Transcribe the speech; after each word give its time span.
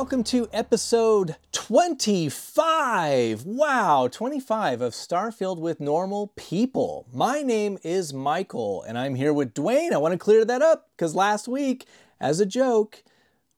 welcome 0.00 0.24
to 0.24 0.48
episode 0.50 1.36
25. 1.52 3.44
Wow, 3.44 4.08
25 4.10 4.80
of 4.80 4.94
Starfield 4.94 5.58
with 5.58 5.78
Normal 5.78 6.28
People. 6.36 7.06
My 7.12 7.42
name 7.42 7.76
is 7.82 8.14
Michael, 8.14 8.82
and 8.84 8.96
I'm 8.96 9.14
here 9.14 9.34
with 9.34 9.52
Duane. 9.52 9.92
I 9.92 9.98
want 9.98 10.12
to 10.12 10.18
clear 10.18 10.46
that 10.46 10.62
up 10.62 10.88
because 10.96 11.14
last 11.14 11.48
week, 11.48 11.84
as 12.18 12.40
a 12.40 12.46
joke, 12.46 13.02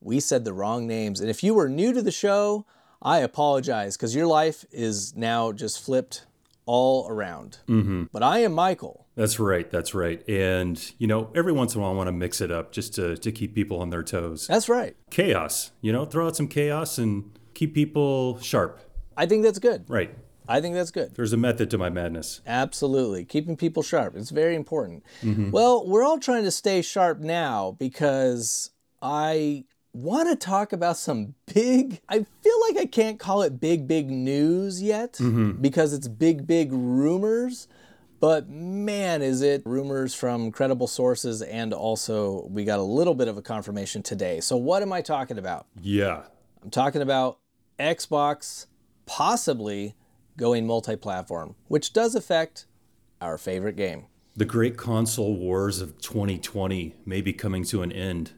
we 0.00 0.18
said 0.18 0.44
the 0.44 0.52
wrong 0.52 0.88
names. 0.88 1.20
And 1.20 1.30
if 1.30 1.44
you 1.44 1.54
were 1.54 1.68
new 1.68 1.92
to 1.92 2.02
the 2.02 2.10
show, 2.10 2.66
I 3.00 3.18
apologize 3.18 3.96
because 3.96 4.16
your 4.16 4.26
life 4.26 4.64
is 4.72 5.14
now 5.14 5.52
just 5.52 5.80
flipped 5.80 6.26
all 6.66 7.08
around. 7.08 7.58
Mm-hmm. 7.68 8.04
But 8.12 8.22
I 8.22 8.38
am 8.40 8.52
Michael. 8.52 9.06
That's 9.14 9.38
right. 9.38 9.70
That's 9.70 9.94
right. 9.94 10.26
And, 10.28 10.92
you 10.98 11.06
know, 11.06 11.30
every 11.34 11.52
once 11.52 11.74
in 11.74 11.80
a 11.80 11.82
while 11.82 11.92
I 11.92 11.94
want 11.94 12.08
to 12.08 12.12
mix 12.12 12.40
it 12.40 12.50
up 12.50 12.72
just 12.72 12.94
to, 12.94 13.16
to 13.16 13.32
keep 13.32 13.54
people 13.54 13.80
on 13.80 13.90
their 13.90 14.02
toes. 14.02 14.46
That's 14.46 14.68
right. 14.68 14.96
Chaos, 15.10 15.72
you 15.80 15.92
know, 15.92 16.04
throw 16.04 16.26
out 16.26 16.36
some 16.36 16.48
chaos 16.48 16.98
and 16.98 17.30
keep 17.54 17.74
people 17.74 18.38
sharp. 18.40 18.80
I 19.16 19.26
think 19.26 19.42
that's 19.42 19.58
good. 19.58 19.84
Right. 19.88 20.16
I 20.48 20.60
think 20.60 20.74
that's 20.74 20.90
good. 20.90 21.14
There's 21.14 21.32
a 21.32 21.36
method 21.36 21.70
to 21.70 21.78
my 21.78 21.90
madness. 21.90 22.40
Absolutely. 22.46 23.24
Keeping 23.24 23.56
people 23.56 23.82
sharp. 23.82 24.16
It's 24.16 24.30
very 24.30 24.56
important. 24.56 25.04
Mm-hmm. 25.22 25.50
Well, 25.50 25.86
we're 25.86 26.04
all 26.04 26.18
trying 26.18 26.44
to 26.44 26.50
stay 26.50 26.82
sharp 26.82 27.20
now 27.20 27.76
because 27.78 28.70
I 29.00 29.64
want 29.92 30.28
to 30.28 30.36
talk 30.36 30.72
about 30.72 30.96
some 30.96 31.34
big, 31.52 32.00
I 32.08 32.24
feel 32.42 32.60
like 32.68 32.76
I 32.78 32.86
can't 32.86 33.18
call 33.18 33.42
it 33.42 33.60
big, 33.60 33.86
big 33.86 34.10
news 34.10 34.82
yet 34.82 35.14
mm-hmm. 35.14 35.52
because 35.52 35.92
it's 35.92 36.08
big, 36.08 36.46
big 36.46 36.72
rumors. 36.72 37.68
But 38.20 38.48
man, 38.48 39.20
is 39.20 39.42
it 39.42 39.62
rumors 39.64 40.14
from 40.14 40.52
credible 40.52 40.86
sources, 40.86 41.42
and 41.42 41.74
also 41.74 42.46
we 42.48 42.64
got 42.64 42.78
a 42.78 42.82
little 42.82 43.14
bit 43.14 43.26
of 43.26 43.36
a 43.36 43.42
confirmation 43.42 44.00
today. 44.00 44.38
So, 44.38 44.56
what 44.56 44.80
am 44.80 44.92
I 44.92 45.02
talking 45.02 45.38
about? 45.38 45.66
Yeah. 45.80 46.22
I'm 46.62 46.70
talking 46.70 47.02
about 47.02 47.40
Xbox 47.80 48.66
possibly 49.06 49.96
going 50.36 50.68
multi 50.68 50.94
platform, 50.94 51.56
which 51.66 51.92
does 51.92 52.14
affect 52.14 52.66
our 53.20 53.36
favorite 53.36 53.74
game. 53.74 54.06
The 54.36 54.44
great 54.44 54.76
console 54.76 55.36
wars 55.36 55.80
of 55.80 56.00
2020 56.00 56.94
may 57.04 57.20
be 57.20 57.32
coming 57.32 57.64
to 57.64 57.82
an 57.82 57.90
end 57.90 58.30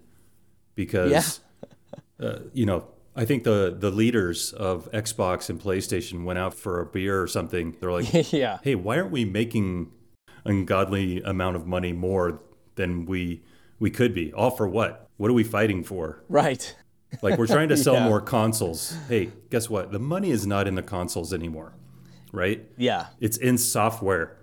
because. 0.75 1.41
Uh, 2.21 2.39
you 2.53 2.67
know, 2.67 2.87
I 3.17 3.25
think 3.25 3.45
the 3.45 3.75
the 3.79 3.91
leaders 3.91 4.53
of 4.53 4.91
Xbox 4.93 5.49
and 5.49 5.61
PlayStation 5.61 6.25
went 6.25 6.39
out 6.39 6.55
for 6.55 6.81
a 6.81 6.87
beer 6.87 7.21
or 7.21 7.27
something. 7.27 7.77
They're 7.81 7.93
like, 7.93 8.33
yeah. 8.33 8.59
hey, 8.63 8.75
why 8.75 8.99
aren't 8.99 9.13
we 9.13 9.25
making 9.25 9.93
ungodly 10.45 11.23
amount 11.23 11.57
of 11.57 11.67
money 11.67 11.93
more 11.93 12.41
than 12.75 13.07
we 13.07 13.43
we 13.79 13.91
could 13.91 14.15
be? 14.15 14.33
All 14.33 14.51
for 14.51 14.67
what? 14.67 15.09
What 15.17 15.31
are 15.31 15.35
we 15.35 15.45
fighting 15.45 15.85
for?" 15.85 16.25
Right. 16.29 16.75
Like 17.23 17.39
we're 17.39 17.47
trying 17.47 17.69
to 17.69 17.77
sell 17.87 17.95
yeah. 17.95 18.09
more 18.09 18.21
consoles. 18.21 18.97
Hey, 19.09 19.31
guess 19.51 19.71
what? 19.71 19.93
The 19.93 20.01
money 20.01 20.31
is 20.31 20.47
not 20.47 20.67
in 20.67 20.75
the 20.75 20.83
consoles 20.83 21.33
anymore. 21.33 21.75
Right? 22.33 22.69
Yeah. 22.77 23.07
It's 23.21 23.37
in 23.37 23.59
software. 23.59 24.37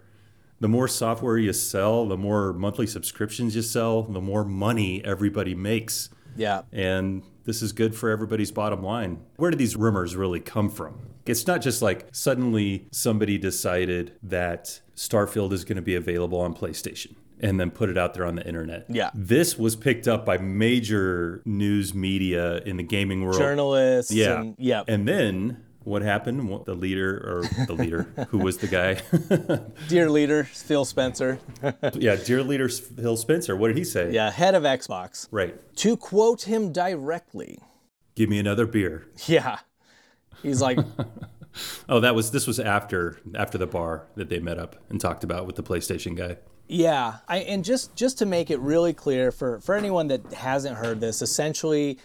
The 0.62 0.70
more 0.70 0.88
software 0.88 1.38
you 1.38 1.52
sell, 1.52 2.08
the 2.08 2.16
more 2.16 2.54
monthly 2.54 2.88
subscriptions 2.88 3.56
you 3.56 3.64
sell, 3.64 4.04
the 4.04 4.22
more 4.22 4.46
money 4.46 5.04
everybody 5.04 5.56
makes. 5.56 6.10
Yeah. 6.36 6.62
And 6.72 7.24
this 7.46 7.62
is 7.62 7.72
good 7.72 7.96
for 7.96 8.10
everybody's 8.10 8.52
bottom 8.52 8.84
line. 8.84 9.20
Where 9.38 9.52
do 9.52 9.58
these 9.58 9.76
rumors 9.76 10.16
really 10.16 10.40
come 10.40 10.70
from? 10.70 11.00
It's 11.26 11.46
not 11.46 11.62
just 11.62 11.82
like 11.82 12.08
suddenly 12.12 12.88
somebody 12.92 13.38
decided 13.38 14.14
that 14.24 14.82
Starfield 14.96 15.52
is 15.54 15.64
going 15.64 15.76
to 15.76 15.82
be 15.82 15.96
available 15.96 16.40
on 16.40 16.54
PlayStation 16.56 17.16
and 17.40 17.60
then 17.60 17.72
put 17.72 17.90
it 17.90 17.98
out 17.98 18.14
there 18.14 18.26
on 18.26 18.36
the 18.36 18.46
internet. 18.48 18.86
Yeah. 18.88 19.10
This 19.14 19.58
was 19.58 19.76
picked 19.76 20.08
up 20.08 20.26
by 20.26 20.38
major 20.38 21.42
news 21.46 21.94
media 21.94 22.58
in 22.60 22.78
the 22.78 22.84
gaming 22.84 23.24
world. 23.24 23.38
Journalists. 23.38 24.12
Yeah. 24.12 24.42
And, 24.42 24.56
yeah. 24.58 24.84
And 24.88 25.08
then 25.08 25.64
what 25.84 26.02
happened? 26.02 26.66
The 26.66 26.76
leader, 26.76 27.16
or 27.18 27.66
the 27.66 27.74
leader, 27.74 28.04
who 28.30 28.40
was 28.40 28.58
the 28.58 28.68
guy? 28.68 29.02
dear 29.88 30.10
leader, 30.10 30.44
Phil 30.44 30.86
Spencer. 30.86 31.40
yeah, 31.94 32.16
dear 32.16 32.44
leader, 32.44 32.70
Phil 32.70 33.18
Spencer. 33.18 33.56
What 33.56 33.70
did 33.70 33.78
he 33.78 33.84
say? 33.84 34.12
Yeah, 34.12 34.30
head 34.30 34.56
of 34.56 34.64
Xbox. 34.64 35.28
Right. 35.32 35.56
To 35.78 35.98
quote 35.98 36.44
him 36.44 36.72
directly 36.72 37.60
Give 38.16 38.30
me 38.30 38.40
another 38.40 38.68
beer. 38.68 39.08
Yeah. 39.26 39.60
He's 40.44 40.62
like, 40.62 40.80
oh, 41.90 42.00
that 42.02 42.14
was, 42.14 42.32
this 42.32 42.46
was 42.46 42.60
after, 42.60 43.20
after 43.36 43.58
the 43.58 43.68
bar 43.68 44.08
that 44.16 44.30
they 44.30 44.40
met 44.40 44.60
up 44.60 44.76
and 44.90 45.00
talked 45.00 45.24
about 45.24 45.48
with 45.48 45.56
the 45.56 45.64
PlayStation 45.64 46.16
guy. 46.16 46.38
Yeah, 46.68 47.18
I, 47.28 47.40
and 47.40 47.66
just 47.66 47.98
just 47.98 48.20
to 48.20 48.26
make 48.26 48.50
it 48.50 48.58
really 48.60 48.94
clear 48.94 49.34
for 49.34 49.60
for 49.60 49.76
anyone 49.76 50.08
that 50.08 50.32
hasn't 50.32 50.78
heard 50.78 51.02
this, 51.02 51.22
essentially, 51.22 52.00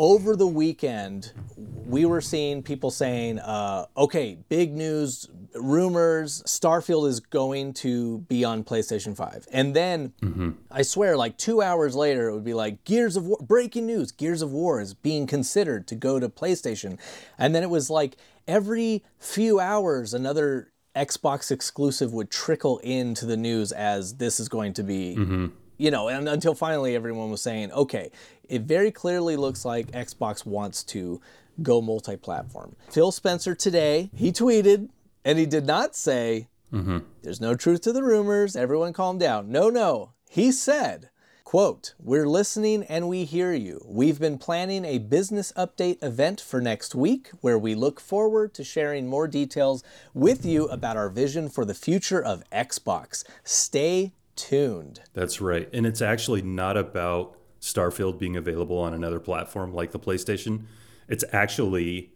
over 0.00 0.34
the 0.34 0.46
weekend, 0.46 1.30
we 1.58 2.06
were 2.06 2.22
seeing 2.22 2.62
people 2.62 2.90
saying, 2.90 3.38
uh, 3.38 3.84
okay, 3.98 4.38
big 4.48 4.72
news, 4.72 5.28
rumors, 5.54 6.42
Starfield 6.44 7.06
is 7.06 7.20
going 7.20 7.74
to 7.74 8.20
be 8.20 8.42
on 8.42 8.64
PlayStation 8.64 9.14
5. 9.14 9.46
And 9.52 9.76
then 9.76 10.14
mm-hmm. 10.22 10.52
I 10.70 10.80
swear, 10.80 11.18
like 11.18 11.36
two 11.36 11.60
hours 11.60 11.94
later, 11.94 12.30
it 12.30 12.32
would 12.32 12.46
be 12.46 12.54
like, 12.54 12.82
Gears 12.84 13.14
of 13.14 13.26
War, 13.26 13.36
breaking 13.42 13.84
news, 13.84 14.10
Gears 14.10 14.40
of 14.40 14.50
War 14.50 14.80
is 14.80 14.94
being 14.94 15.26
considered 15.26 15.86
to 15.88 15.94
go 15.94 16.18
to 16.18 16.30
PlayStation. 16.30 16.98
And 17.36 17.54
then 17.54 17.62
it 17.62 17.68
was 17.68 17.90
like 17.90 18.16
every 18.48 19.04
few 19.18 19.60
hours, 19.60 20.14
another 20.14 20.72
Xbox 20.96 21.50
exclusive 21.50 22.14
would 22.14 22.30
trickle 22.30 22.78
into 22.78 23.26
the 23.26 23.36
news 23.36 23.70
as 23.70 24.14
this 24.14 24.40
is 24.40 24.48
going 24.48 24.72
to 24.72 24.82
be. 24.82 25.16
Mm-hmm 25.18 25.46
you 25.80 25.90
know, 25.90 26.08
and 26.08 26.28
until 26.28 26.54
finally 26.54 26.94
everyone 26.94 27.30
was 27.30 27.40
saying, 27.40 27.72
okay, 27.72 28.10
it 28.50 28.62
very 28.62 28.90
clearly 28.90 29.36
looks 29.36 29.64
like 29.64 29.92
Xbox 29.92 30.44
wants 30.44 30.82
to 30.84 31.20
go 31.62 31.80
multi 31.80 32.16
platform. 32.16 32.76
Phil 32.90 33.12
Spencer 33.12 33.54
today, 33.54 34.10
he 34.14 34.32
tweeted, 34.32 34.88
and 35.24 35.38
he 35.38 35.46
did 35.46 35.66
not 35.66 35.94
say, 35.94 36.48
mm-hmm. 36.72 36.98
there's 37.22 37.40
no 37.40 37.54
truth 37.54 37.82
to 37.82 37.92
the 37.92 38.02
rumors, 38.02 38.56
everyone 38.56 38.92
calm 38.92 39.18
down. 39.18 39.50
No, 39.50 39.68
no. 39.68 40.12
He 40.28 40.52
said, 40.52 41.10
Quote, 41.50 41.94
We're 41.98 42.28
listening 42.28 42.84
and 42.84 43.08
we 43.08 43.24
hear 43.24 43.52
you. 43.52 43.84
We've 43.84 44.20
been 44.20 44.38
planning 44.38 44.84
a 44.84 44.98
business 44.98 45.52
update 45.56 46.00
event 46.00 46.40
for 46.40 46.60
next 46.60 46.94
week 46.94 47.30
where 47.40 47.58
we 47.58 47.74
look 47.74 47.98
forward 47.98 48.54
to 48.54 48.62
sharing 48.62 49.08
more 49.08 49.26
details 49.26 49.82
with 50.14 50.46
you 50.46 50.68
about 50.68 50.96
our 50.96 51.08
vision 51.08 51.48
for 51.48 51.64
the 51.64 51.74
future 51.74 52.22
of 52.22 52.44
Xbox. 52.52 53.24
Stay 53.42 54.12
tuned. 54.36 55.00
That's 55.12 55.40
right. 55.40 55.68
And 55.72 55.86
it's 55.86 56.00
actually 56.00 56.42
not 56.42 56.76
about 56.76 57.36
Starfield 57.60 58.18
being 58.18 58.36
available 58.36 58.78
on 58.78 58.94
another 58.94 59.20
platform 59.20 59.74
like 59.74 59.92
the 59.92 59.98
PlayStation. 59.98 60.64
It's 61.08 61.24
actually 61.32 62.12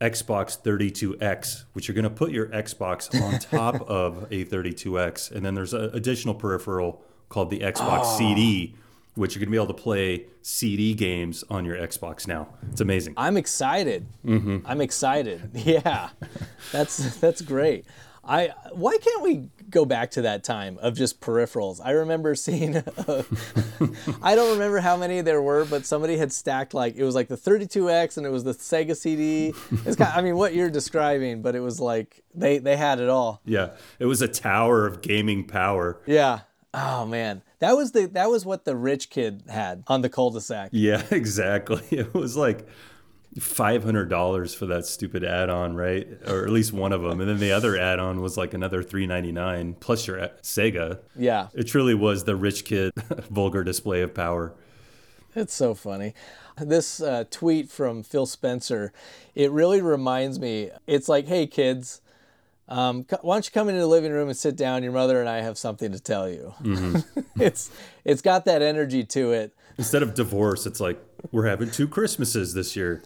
Xbox 0.00 0.60
32X, 0.60 1.64
which 1.72 1.86
you're 1.86 1.94
going 1.94 2.02
to 2.04 2.10
put 2.10 2.32
your 2.32 2.48
Xbox 2.48 3.20
on 3.22 3.38
top 3.38 3.80
of 3.88 4.24
a 4.30 4.44
32X. 4.44 5.30
And 5.30 5.44
then 5.46 5.54
there's 5.54 5.72
an 5.72 5.90
additional 5.94 6.34
peripheral 6.34 7.02
called 7.28 7.50
the 7.50 7.60
Xbox 7.60 8.00
oh. 8.04 8.18
CD, 8.18 8.74
which 9.14 9.34
you're 9.34 9.40
going 9.40 9.48
to 9.48 9.52
be 9.52 9.56
able 9.56 9.72
to 9.72 9.80
play 9.80 10.26
CD 10.42 10.92
games 10.92 11.44
on 11.48 11.64
your 11.64 11.76
Xbox 11.76 12.26
now. 12.26 12.48
It's 12.70 12.80
amazing. 12.80 13.14
I'm 13.16 13.36
excited. 13.36 14.06
Mm-hmm. 14.26 14.66
I'm 14.66 14.80
excited. 14.80 15.50
Yeah, 15.54 16.10
that's 16.72 17.16
that's 17.20 17.40
great. 17.40 17.86
I 18.24 18.52
why 18.72 18.98
can't 18.98 19.22
we 19.22 19.48
go 19.68 19.84
back 19.84 20.12
to 20.12 20.22
that 20.22 20.44
time 20.44 20.78
of 20.80 20.94
just 20.94 21.20
peripherals? 21.20 21.80
I 21.84 21.90
remember 21.90 22.34
seeing 22.36 22.76
uh, 22.76 23.22
I 24.22 24.34
don't 24.34 24.52
remember 24.52 24.80
how 24.80 24.96
many 24.96 25.20
there 25.20 25.42
were, 25.42 25.64
but 25.64 25.84
somebody 25.86 26.16
had 26.16 26.32
stacked 26.32 26.74
like 26.74 26.96
it 26.96 27.04
was 27.04 27.14
like 27.14 27.28
the 27.28 27.36
32X 27.36 28.16
and 28.16 28.26
it 28.26 28.30
was 28.30 28.44
the 28.44 28.52
Sega 28.52 28.96
CD. 28.96 29.52
It's 29.84 29.96
kind 29.96 30.10
of, 30.10 30.16
I 30.16 30.22
mean 30.22 30.36
what 30.36 30.54
you're 30.54 30.70
describing, 30.70 31.42
but 31.42 31.54
it 31.54 31.60
was 31.60 31.80
like 31.80 32.22
they 32.34 32.58
they 32.58 32.76
had 32.76 33.00
it 33.00 33.08
all. 33.08 33.40
Yeah. 33.44 33.70
It 33.98 34.06
was 34.06 34.22
a 34.22 34.28
tower 34.28 34.86
of 34.86 35.02
gaming 35.02 35.46
power. 35.46 36.00
Yeah. 36.06 36.40
Oh 36.74 37.04
man. 37.06 37.42
That 37.58 37.76
was 37.76 37.92
the 37.92 38.06
that 38.06 38.30
was 38.30 38.44
what 38.44 38.64
the 38.64 38.76
rich 38.76 39.10
kid 39.10 39.44
had 39.48 39.84
on 39.86 40.02
the 40.02 40.08
cul-de-sac. 40.08 40.70
Yeah, 40.72 41.02
exactly. 41.10 41.82
It 41.90 42.14
was 42.14 42.36
like 42.36 42.66
five 43.40 43.84
hundred 43.84 44.08
dollars 44.08 44.54
for 44.54 44.66
that 44.66 44.86
stupid 44.86 45.24
add-on, 45.24 45.74
right? 45.74 46.06
Or 46.26 46.44
at 46.44 46.50
least 46.50 46.72
one 46.72 46.92
of 46.92 47.02
them, 47.02 47.20
and 47.20 47.28
then 47.28 47.38
the 47.38 47.52
other 47.52 47.78
add-on 47.78 48.20
was 48.20 48.36
like 48.36 48.54
another 48.54 48.82
three 48.82 49.06
ninety 49.06 49.32
nine 49.32 49.74
plus 49.74 50.06
your 50.06 50.18
Sega. 50.42 51.00
Yeah, 51.16 51.48
it 51.54 51.64
truly 51.64 51.94
was 51.94 52.24
the 52.24 52.36
rich 52.36 52.64
kid 52.64 52.92
vulgar 53.30 53.64
display 53.64 54.02
of 54.02 54.14
power. 54.14 54.54
It's 55.34 55.54
so 55.54 55.74
funny. 55.74 56.14
This 56.58 57.00
uh, 57.00 57.24
tweet 57.30 57.70
from 57.70 58.02
Phil 58.02 58.26
Spencer, 58.26 58.92
it 59.34 59.50
really 59.50 59.80
reminds 59.80 60.38
me. 60.38 60.70
It's 60.86 61.08
like, 61.08 61.26
hey 61.26 61.46
kids, 61.46 62.02
um, 62.68 63.06
why 63.22 63.34
don't 63.34 63.46
you 63.46 63.52
come 63.52 63.68
into 63.68 63.80
the 63.80 63.86
living 63.86 64.12
room 64.12 64.28
and 64.28 64.36
sit 64.36 64.56
down? 64.56 64.82
Your 64.82 64.92
mother 64.92 65.20
and 65.20 65.28
I 65.28 65.40
have 65.40 65.58
something 65.58 65.92
to 65.92 66.00
tell 66.00 66.28
you. 66.28 66.54
Mm-hmm. 66.62 67.20
it's 67.40 67.70
it's 68.04 68.22
got 68.22 68.44
that 68.44 68.62
energy 68.62 69.04
to 69.04 69.32
it. 69.32 69.54
Instead 69.78 70.02
of 70.02 70.14
divorce, 70.14 70.66
it's 70.66 70.80
like 70.80 71.02
we're 71.30 71.46
having 71.46 71.70
two 71.70 71.88
Christmases 71.88 72.54
this 72.54 72.76
year. 72.76 73.02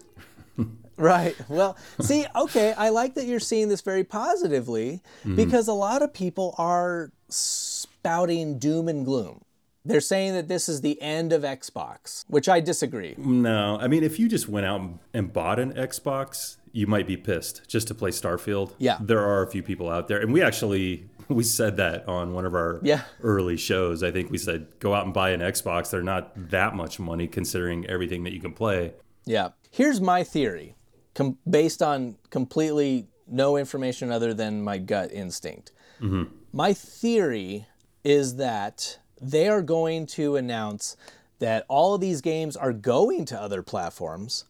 Right. 0.99 1.37
Well, 1.49 1.77
see, 2.01 2.25
okay, 2.35 2.73
I 2.73 2.89
like 2.89 3.15
that 3.17 3.27
you're 3.27 3.39
seeing 3.39 3.69
this 3.69 3.83
very 3.83 4.03
positively 4.03 5.03
mm-hmm. 5.21 5.37
because 5.37 5.69
a 5.69 5.75
lot 5.75 6.01
of 6.01 6.15
people 6.15 6.55
are 6.57 7.11
spouting 7.29 8.59
doom 8.59 8.89
and 8.89 9.05
gloom. 9.05 9.43
They're 9.85 10.01
saying 10.01 10.35
that 10.35 10.49
this 10.49 10.69
is 10.69 10.81
the 10.81 11.01
end 11.01 11.33
of 11.33 11.43
Xbox, 11.43 12.25
which 12.29 12.49
I 12.49 12.61
disagree. 12.61 13.15
No, 13.19 13.79
I 13.81 13.87
mean, 13.89 14.03
if 14.03 14.19
you 14.19 14.29
just 14.29 14.49
went 14.49 14.67
out 14.67 14.81
and 15.15 15.33
bought 15.33 15.61
an 15.61 15.75
Xbox, 15.75 16.57
you 16.73 16.87
might 16.87 17.07
be 17.07 17.17
pissed 17.17 17.69
just 17.69 17.87
to 17.89 17.95
play 17.95 18.11
Starfield. 18.11 18.73
Yeah. 18.79 18.99
There 19.01 19.25
are 19.25 19.43
a 19.43 19.47
few 19.51 19.63
people 19.63 19.89
out 19.89 20.09
there. 20.09 20.21
And 20.21 20.33
we 20.33 20.43
actually, 20.43 21.09
we 21.29 21.45
said 21.45 21.77
that 21.77 22.09
on 22.09 22.33
one 22.33 22.45
of 22.45 22.55
our 22.55 22.81
Yeah. 22.83 23.03
early 23.23 23.57
shows. 23.57 24.03
I 24.03 24.11
think 24.11 24.31
we 24.31 24.39
said, 24.39 24.67
go 24.81 24.93
out 24.93 25.05
and 25.05 25.15
buy 25.15 25.31
an 25.31 25.41
Xbox. 25.41 25.91
They're 25.91 26.03
not 26.03 26.33
that 26.51 26.75
much 26.75 26.99
money 26.99 27.29
considering 27.29 27.87
everything 27.87 28.25
that 28.25 28.33
you 28.33 28.41
can 28.41 28.53
play. 28.55 28.95
Yeah. 29.25 29.51
Here's 29.77 30.01
my 30.01 30.25
theory, 30.25 30.75
com- 31.15 31.37
based 31.47 31.83
on 31.83 32.17
completely 32.31 33.09
no 33.27 33.59
information 33.59 34.11
other 34.11 34.33
than 34.33 34.65
my 34.65 34.79
gut 34.79 35.13
instinct. 35.13 35.71
Mm-hmm. 36.01 36.35
My 36.51 36.73
theory 36.73 37.67
is 38.03 38.37
that 38.37 38.99
they 39.21 39.49
are 39.49 39.61
going 39.61 40.07
to 40.07 40.37
announce 40.37 40.97
that 41.41 41.67
all 41.69 41.95
of 41.95 42.01
these 42.01 42.23
games 42.23 42.57
are 42.57 42.73
going 42.73 43.27
to 43.27 43.39
other 43.39 43.63
platforms, 43.63 44.47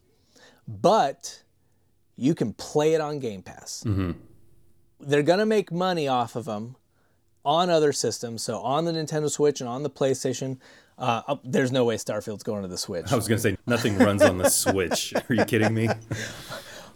but 0.68 1.42
you 2.14 2.32
can 2.32 2.52
play 2.52 2.94
it 2.94 3.00
on 3.00 3.18
Game 3.18 3.42
Pass. 3.42 3.82
Mm-hmm. 3.84 4.12
They're 5.00 5.24
going 5.24 5.40
to 5.40 5.46
make 5.46 5.72
money 5.72 6.06
off 6.06 6.36
of 6.36 6.44
them 6.44 6.76
on 7.44 7.68
other 7.68 7.92
systems. 7.92 8.44
So 8.44 8.58
on 8.58 8.84
the 8.84 8.92
Nintendo 8.92 9.28
Switch 9.28 9.60
and 9.60 9.68
on 9.68 9.82
the 9.82 9.90
PlayStation. 9.90 10.58
Uh, 10.98 11.22
oh, 11.28 11.40
there's 11.44 11.70
no 11.72 11.84
way 11.84 11.96
Starfield's 11.96 12.42
going 12.42 12.62
to 12.62 12.68
the 12.68 12.78
Switch. 12.78 13.12
I 13.12 13.16
was 13.16 13.28
going 13.28 13.36
to 13.36 13.42
say, 13.42 13.56
nothing 13.66 13.98
runs 13.98 14.22
on 14.22 14.38
the 14.38 14.48
Switch. 14.48 15.12
Are 15.28 15.34
you 15.34 15.44
kidding 15.44 15.74
me? 15.74 15.88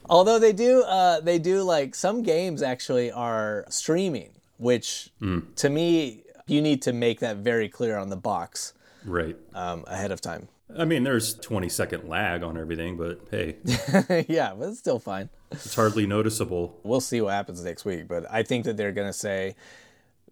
Although 0.08 0.38
they 0.38 0.52
do, 0.52 0.82
uh, 0.82 1.20
they 1.20 1.38
do 1.38 1.62
like 1.62 1.94
some 1.94 2.22
games 2.22 2.62
actually 2.62 3.12
are 3.12 3.64
streaming, 3.68 4.30
which 4.58 5.10
to 5.56 5.68
me, 5.70 6.24
you 6.46 6.60
need 6.62 6.82
to 6.82 6.92
make 6.92 7.20
that 7.20 7.36
very 7.38 7.68
clear 7.68 7.96
on 7.96 8.08
the 8.08 8.16
box 8.16 8.72
Right. 9.04 9.36
um, 9.54 9.84
ahead 9.86 10.10
of 10.10 10.20
time. 10.20 10.48
I 10.78 10.84
mean, 10.84 11.02
there's 11.04 11.34
20 11.34 11.68
second 11.68 12.08
lag 12.08 12.42
on 12.42 12.56
everything, 12.56 12.96
but 12.96 13.20
hey, 13.30 13.56
yeah, 14.28 14.54
but 14.56 14.68
it's 14.68 14.78
still 14.78 14.98
fine. 15.00 15.28
it's 15.50 15.74
hardly 15.74 16.06
noticeable. 16.06 16.78
We'll 16.84 17.00
see 17.00 17.20
what 17.20 17.32
happens 17.32 17.62
next 17.64 17.84
week, 17.84 18.06
but 18.08 18.24
I 18.30 18.42
think 18.44 18.64
that 18.64 18.76
they're 18.76 18.92
gonna 18.92 19.12
say 19.12 19.56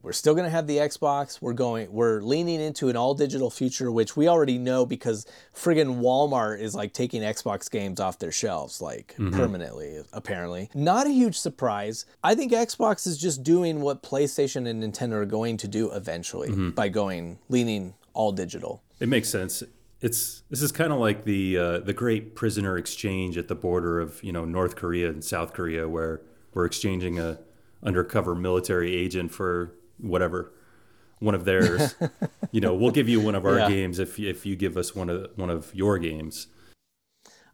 we're 0.02 0.12
still 0.12 0.34
gonna 0.34 0.50
have 0.50 0.66
the 0.66 0.78
Xbox. 0.78 1.40
We're 1.40 1.52
going, 1.52 1.92
we're 1.92 2.20
leaning 2.20 2.60
into 2.60 2.88
an 2.88 2.96
all 2.96 3.14
digital 3.14 3.50
future, 3.50 3.90
which 3.90 4.16
we 4.16 4.28
already 4.28 4.58
know 4.58 4.86
because 4.86 5.26
friggin' 5.54 6.00
Walmart 6.00 6.60
is 6.60 6.74
like 6.74 6.92
taking 6.92 7.22
Xbox 7.22 7.70
games 7.70 8.00
off 8.00 8.18
their 8.18 8.32
shelves, 8.32 8.80
like 8.80 9.14
permanently, 9.16 10.02
apparently. 10.12 10.70
Not 10.74 11.06
a 11.06 11.10
huge 11.10 11.38
surprise. 11.38 12.06
I 12.22 12.34
think 12.34 12.52
Xbox 12.52 13.06
is 13.06 13.18
just 13.18 13.42
doing 13.42 13.80
what 13.80 14.02
PlayStation 14.02 14.68
and 14.68 14.82
Nintendo 14.82 15.14
are 15.14 15.26
going 15.26 15.56
to 15.58 15.68
do 15.68 15.90
eventually 15.92 16.70
by 16.70 16.88
going 16.88 17.38
leaning 17.48 17.94
all 18.14 18.32
digital. 18.32 18.82
It 19.00 19.08
makes 19.08 19.28
sense. 19.28 19.62
It's 20.00 20.42
this 20.48 20.62
is 20.62 20.70
kind 20.70 20.92
of 20.92 21.00
like 21.00 21.24
the 21.24 21.58
uh, 21.58 21.78
the 21.80 21.92
great 21.92 22.36
prisoner 22.36 22.78
exchange 22.78 23.36
at 23.36 23.48
the 23.48 23.56
border 23.56 23.98
of 23.98 24.22
you 24.22 24.32
know 24.32 24.44
North 24.44 24.76
Korea 24.76 25.08
and 25.08 25.24
South 25.24 25.52
Korea, 25.52 25.88
where 25.88 26.22
we're 26.54 26.66
exchanging 26.66 27.18
a 27.18 27.40
undercover 27.82 28.34
military 28.34 28.94
agent 28.94 29.32
for 29.32 29.74
whatever 30.00 30.52
one 31.20 31.34
of 31.34 31.44
theirs. 31.44 31.94
you 32.52 32.60
know, 32.60 32.74
we'll 32.74 32.90
give 32.92 33.08
you 33.08 33.20
one 33.20 33.34
of 33.34 33.44
our 33.44 33.58
Yeah. 33.58 33.68
games 33.68 33.98
if 33.98 34.18
if 34.18 34.46
you 34.46 34.56
give 34.56 34.76
us 34.76 34.94
one 34.94 35.10
of 35.10 35.30
one 35.36 35.50
of 35.50 35.74
your 35.74 35.98
games. 35.98 36.46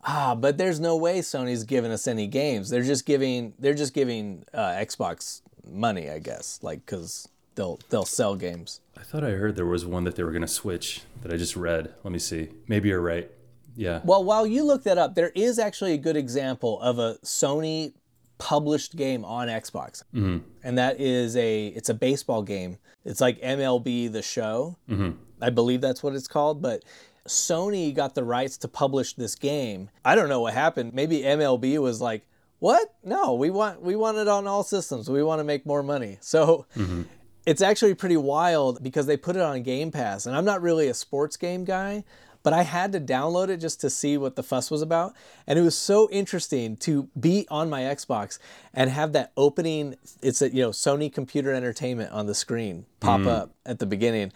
Ah, 0.07 0.35
but 0.35 0.59
there's 0.59 0.81
no 0.81 0.97
way 0.97 1.21
Sony's 1.21 1.65
giving 1.65 1.91
us 1.91 2.07
any 2.07 2.27
games. 2.27 2.69
They're 2.69 2.83
just 2.83 3.07
giving 3.07 3.55
they're 3.59 3.75
just 3.75 3.95
giving 3.95 4.45
uh, 4.53 4.69
Xbox 4.73 5.41
money, 5.67 6.11
I 6.11 6.19
guess, 6.19 6.59
like 6.63 6.85
because 6.85 7.27
they'll 7.55 7.79
they'll 7.89 8.05
sell 8.05 8.37
games. 8.37 8.81
I 8.99 9.03
thought 9.03 9.25
I 9.25 9.31
heard 9.31 9.57
there 9.57 9.65
was 9.67 9.87
one 9.87 10.05
that 10.05 10.17
they 10.17 10.23
were 10.23 10.31
going 10.31 10.43
to 10.43 10.49
switch 10.49 11.03
that 11.23 11.33
I 11.33 11.37
just 11.37 11.57
read. 11.57 11.95
Let 12.05 12.13
me 12.13 12.19
see. 12.19 12.51
Maybe 12.69 12.91
you're 12.91 13.01
right. 13.01 13.31
Yeah. 13.77 14.01
Well, 14.05 14.23
while 14.23 14.47
you 14.47 14.63
look 14.65 14.85
that 14.85 14.99
up, 14.99 15.15
there 15.15 15.31
is 15.35 15.59
actually 15.59 15.95
a 15.95 15.99
good 15.99 16.17
example 16.17 16.81
of 16.81 16.99
a 16.99 17.15
Sony 17.25 17.95
published 18.39 18.97
game 18.97 19.25
on 19.25 19.49
Xbox, 19.49 20.03
mm-hmm. 20.15 20.39
and 20.63 20.79
that 20.79 21.01
is 21.01 21.37
a 21.37 21.69
it's 21.69 21.89
a 21.89 21.95
baseball 21.95 22.43
game. 22.43 22.79
It's 23.05 23.21
like 23.21 23.41
MLB 23.41 24.13
The 24.13 24.23
Show. 24.23 24.77
Mm-hmm. 24.89 25.13
I 25.41 25.51
believe 25.51 25.81
that's 25.81 26.03
what 26.03 26.15
it's 26.15 26.29
called, 26.29 26.63
but. 26.63 26.83
Sony 27.27 27.95
got 27.95 28.15
the 28.15 28.23
rights 28.23 28.59
to 28.59 28.69
publish 28.69 29.15
this 29.15 29.35
game. 29.35 29.89
I 30.05 30.15
don't 30.15 30.29
know 30.29 30.41
what 30.41 30.53
happened. 30.53 30.93
Maybe 30.93 31.23
MLB 31.23 31.79
was 31.79 31.99
like, 31.99 32.27
"What? 32.59 32.95
No, 33.03 33.33
we 33.33 33.49
want 33.49 33.81
we 33.81 33.97
want 33.97 34.19
it 34.19 34.29
on 34.29 34.47
all 34.47 34.63
systems. 34.63 35.09
We 35.09 35.23
want 35.23 35.41
to 35.41 35.45
make 35.45 35.65
more 35.65 35.83
money." 35.83 36.19
So 36.21 36.67
mm-hmm. 36.77 37.05
it's 37.47 37.63
actually 37.63 37.95
pretty 37.95 38.19
wild 38.19 38.83
because 38.83 39.07
they 39.07 39.17
put 39.17 39.37
it 39.37 39.43
on 39.43 39.63
Game 39.63 39.91
Pass, 39.91 40.27
and 40.27 40.37
I'm 40.37 40.45
not 40.45 40.61
really 40.61 40.89
a 40.89 40.93
sports 40.93 41.39
game 41.39 41.65
guy, 41.65 42.05
but 42.45 42.53
I 42.53 42.63
had 42.63 42.93
to 42.93 43.01
download 43.01 43.49
it 43.49 43.57
just 43.57 43.81
to 43.81 43.91
see 43.91 44.17
what 44.17 44.37
the 44.37 44.45
fuss 44.45 44.71
was 44.71 44.83
about, 44.83 45.17
and 45.49 45.59
it 45.59 45.63
was 45.63 45.77
so 45.77 46.09
interesting 46.13 46.77
to 46.79 47.09
be 47.19 47.49
on 47.51 47.69
my 47.69 47.81
Xbox 47.81 48.39
and 48.73 48.89
have 48.91 49.13
that 49.15 49.33
opening. 49.37 49.97
It's 50.23 50.41
a 50.41 50.55
you 50.55 50.63
know 50.63 50.71
Sony 50.71 51.13
Computer 51.13 51.53
Entertainment 51.53 52.13
on 52.13 52.27
the 52.27 52.35
screen 52.35 52.87
pop 53.01 53.27
up 53.27 53.51
at 53.67 53.81
the 53.81 53.87
beginning. 53.87 54.31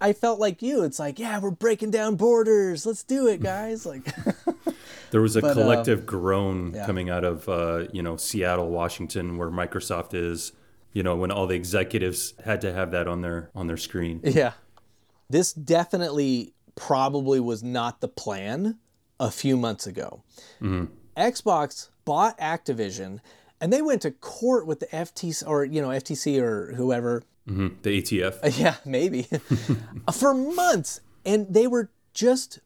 I 0.00 0.14
felt 0.14 0.40
like 0.40 0.62
you. 0.62 0.82
It's 0.82 0.98
like, 0.98 1.20
yeah, 1.20 1.38
we're 1.38 1.52
breaking 1.52 1.92
down 1.92 2.16
borders. 2.16 2.84
Let's 2.84 3.04
do 3.04 3.28
it, 3.28 3.40
guys. 3.40 3.86
Like, 3.86 4.02
There 5.12 5.20
was 5.20 5.36
a 5.36 5.40
But, 5.42 5.50
uh, 5.50 5.54
collective 5.54 6.04
groan 6.06 6.72
yeah. 6.74 6.86
coming 6.86 7.08
out 7.08 7.24
of 7.24 7.48
uh, 7.48 7.86
you 7.92 8.02
know 8.02 8.16
Seattle, 8.16 8.70
Washington, 8.70 9.36
where 9.36 9.50
Microsoft 9.50 10.14
is. 10.14 10.52
You 10.92 11.02
know 11.02 11.16
when 11.16 11.30
all 11.30 11.46
the 11.46 11.54
executives 11.54 12.34
had 12.44 12.60
to 12.62 12.72
have 12.72 12.90
that 12.90 13.06
on 13.06 13.22
their 13.22 13.50
on 13.54 13.66
their 13.66 13.76
screen. 13.76 14.20
Yeah. 14.24 14.52
This 15.30 15.52
definitely 15.54 16.52
probably 16.74 17.40
was 17.40 17.62
not 17.62 18.00
the 18.00 18.08
plan 18.08 18.78
a 19.20 19.30
few 19.30 19.56
months 19.56 19.86
ago. 19.86 20.22
Mm-hmm. 20.60 20.86
Xbox 21.16 21.88
bought 22.04 22.38
Activision 22.38 23.20
and 23.60 23.72
they 23.72 23.82
went 23.82 24.02
to 24.02 24.10
court 24.10 24.66
with 24.66 24.80
the 24.80 24.86
FTC 24.86 25.46
or 25.46 25.64
you 25.64 25.80
know 25.80 25.88
FTC 25.88 26.40
or 26.40 26.72
whoever. 26.74 27.22
hmm 27.46 27.68
The 27.82 28.02
ATF. 28.02 28.38
Uh, 28.42 28.50
yeah, 28.56 28.76
maybe. 28.84 29.26
Uh, 30.08 30.12
for 30.12 30.34
months 30.34 31.00
and 31.24 31.46
they 31.52 31.66
were 31.68 31.90
just 32.14 32.58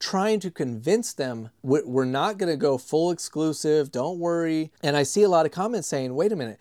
trying 0.00 0.40
to 0.40 0.50
convince 0.50 1.12
them 1.12 1.50
"We- 1.62 1.84
we're 1.84 2.04
not 2.04 2.36
going 2.38 2.50
to 2.52 2.56
go 2.56 2.76
full 2.76 3.12
exclusive, 3.12 3.92
don't 3.92 4.18
worry. 4.18 4.72
And 4.82 4.96
I 4.96 5.04
see 5.04 5.22
a 5.22 5.28
lot 5.28 5.46
of 5.46 5.52
comments 5.52 5.86
saying, 5.86 6.14
"Wait 6.16 6.32
a 6.32 6.36
minute. 6.36 6.60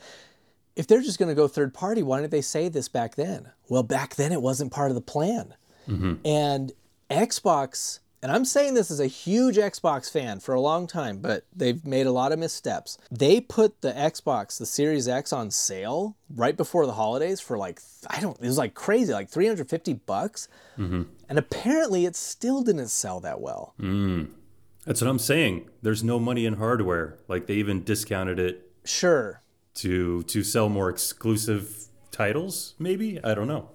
If 0.75 0.85
they're 0.87 1.01
just 1.01 1.17
going 1.17 1.29
to 1.29 1.35
go 1.35 1.47
third 1.47 1.73
party, 1.73 2.03
why 2.03 2.19
didn't 2.21 2.31
they 2.31 2.41
say 2.41 2.69
this 2.69 2.87
back 2.87 3.15
then?" 3.15 3.49
Well, 3.67 3.81
back 3.83 4.15
then 4.15 4.31
it 4.31 4.41
wasn't 4.43 4.71
part 4.71 4.91
of 4.91 4.95
the 4.95 5.01
plan. 5.01 5.55
Mm-hmm. 5.89 6.13
And 6.23 6.71
Xbox, 7.11 7.99
and 8.23 8.31
I'm 8.31 8.45
saying 8.45 8.73
this 8.75 8.91
as 8.91 8.99
a 8.99 9.07
huge 9.07 9.57
Xbox 9.57 10.11
fan 10.11 10.39
for 10.39 10.53
a 10.53 10.61
long 10.61 10.85
time, 10.87 11.17
but 11.19 11.45
they've 11.55 11.83
made 11.85 12.05
a 12.05 12.11
lot 12.11 12.31
of 12.31 12.39
missteps. 12.39 12.97
They 13.11 13.41
put 13.41 13.81
the 13.81 13.91
Xbox, 13.93 14.57
the 14.57 14.65
Series 14.65 15.07
X 15.07 15.33
on 15.33 15.49
sale 15.51 16.15
right 16.35 16.55
before 16.55 16.85
the 16.85 16.93
holidays 16.93 17.39
for 17.41 17.57
like 17.57 17.81
I 18.09 18.19
don't 18.21 18.37
it 18.39 18.45
was 18.45 18.57
like 18.57 18.73
crazy, 18.73 19.11
like 19.13 19.29
350 19.29 19.93
bucks. 19.93 20.47
Mm-hmm. 20.77 21.03
And 21.29 21.39
apparently 21.39 22.05
it 22.05 22.15
still 22.15 22.61
didn't 22.61 22.89
sell 22.89 23.19
that 23.21 23.41
well. 23.41 23.73
Mm. 23.79 24.29
That's 24.85 24.99
what 25.01 25.09
I'm 25.09 25.19
saying. 25.19 25.69
There's 25.81 26.03
no 26.03 26.19
money 26.19 26.45
in 26.45 26.53
hardware. 26.55 27.17
Like 27.27 27.47
they 27.47 27.55
even 27.55 27.83
discounted 27.83 28.39
it 28.39 28.71
Sure. 28.83 29.41
to 29.75 30.23
to 30.23 30.43
sell 30.43 30.69
more 30.69 30.89
exclusive 30.89 31.85
titles. 32.11 32.73
Maybe 32.79 33.23
I 33.23 33.33
don't 33.33 33.47
know. 33.47 33.69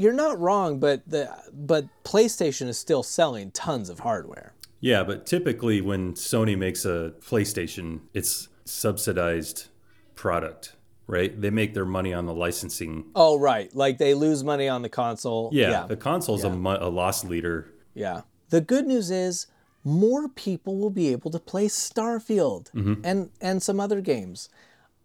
You're 0.00 0.12
not 0.14 0.38
wrong, 0.38 0.80
but 0.80 1.02
the 1.06 1.30
but 1.52 1.86
PlayStation 2.04 2.68
is 2.68 2.78
still 2.78 3.02
selling 3.02 3.50
tons 3.50 3.90
of 3.90 4.00
hardware. 4.00 4.54
Yeah, 4.80 5.04
but 5.04 5.26
typically 5.26 5.80
when 5.82 6.14
Sony 6.14 6.56
makes 6.56 6.84
a 6.86 7.12
PlayStation, 7.20 8.00
it's 8.14 8.48
subsidized 8.64 9.68
product, 10.14 10.76
right? 11.06 11.38
They 11.38 11.50
make 11.50 11.74
their 11.74 11.84
money 11.84 12.14
on 12.14 12.24
the 12.24 12.32
licensing. 12.32 13.04
Oh, 13.14 13.38
right. 13.38 13.74
Like 13.74 13.98
they 13.98 14.14
lose 14.14 14.42
money 14.42 14.68
on 14.68 14.80
the 14.82 14.88
console. 14.88 15.50
Yeah, 15.52 15.70
Yeah. 15.70 15.86
the 15.86 15.96
console's 15.96 16.44
a, 16.44 16.50
mo- 16.50 16.78
a 16.80 16.88
loss 16.88 17.24
leader. 17.24 17.68
Yeah. 17.94 18.22
The 18.48 18.60
good 18.60 18.86
news 18.86 19.10
is 19.10 19.46
more 19.84 20.28
people 20.28 20.78
will 20.78 20.90
be 20.90 21.08
able 21.12 21.30
to 21.30 21.38
play 21.38 21.66
Starfield 21.66 22.70
mm-hmm. 22.72 22.94
and 23.04 23.30
and 23.40 23.62
some 23.62 23.80
other 23.80 24.00
games. 24.00 24.48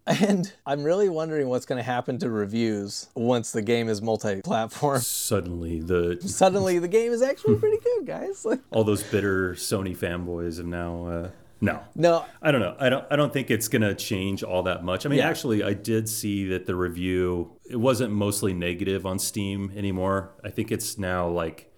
And 0.06 0.52
I'm 0.64 0.84
really 0.84 1.08
wondering 1.08 1.48
what's 1.48 1.66
going 1.66 1.78
to 1.78 1.82
happen 1.82 2.18
to 2.18 2.30
reviews 2.30 3.08
once 3.16 3.50
the 3.50 3.62
game 3.62 3.88
is 3.88 4.00
multi-platform. 4.00 5.00
Suddenly, 5.00 5.80
the 5.80 6.18
Suddenly 6.24 6.78
the 6.78 6.88
game 6.88 7.10
is 7.12 7.22
actually 7.22 7.56
pretty 7.58 7.78
good, 7.78 8.06
guys. 8.06 8.46
All 8.70 8.84
those 8.84 9.02
bitter 9.02 9.54
Sony 9.54 9.96
fanboys 9.96 10.58
have 10.58 10.66
now. 10.66 11.06
Uh, 11.06 11.30
no, 11.60 11.80
no, 11.94 12.24
I 12.42 12.52
don't 12.52 12.60
know. 12.60 12.76
I 12.78 12.88
don't. 12.90 13.04
I 13.10 13.16
don't 13.16 13.32
think 13.32 13.50
it's 13.50 13.66
gonna 13.68 13.94
change 13.94 14.42
all 14.44 14.62
that 14.64 14.84
much. 14.84 15.06
I 15.06 15.08
mean, 15.08 15.20
Yeah. 15.20 15.28
actually, 15.30 15.62
I 15.64 15.72
did 15.72 16.06
see 16.06 16.46
that 16.48 16.66
the 16.66 16.74
review 16.74 17.52
it 17.68 17.76
wasn't 17.76 18.12
mostly 18.12 18.52
negative 18.52 19.06
on 19.06 19.18
Steam 19.18 19.72
anymore. 19.74 20.34
I 20.44 20.50
think 20.50 20.70
it's 20.70 20.98
now 20.98 21.26
like 21.28 21.72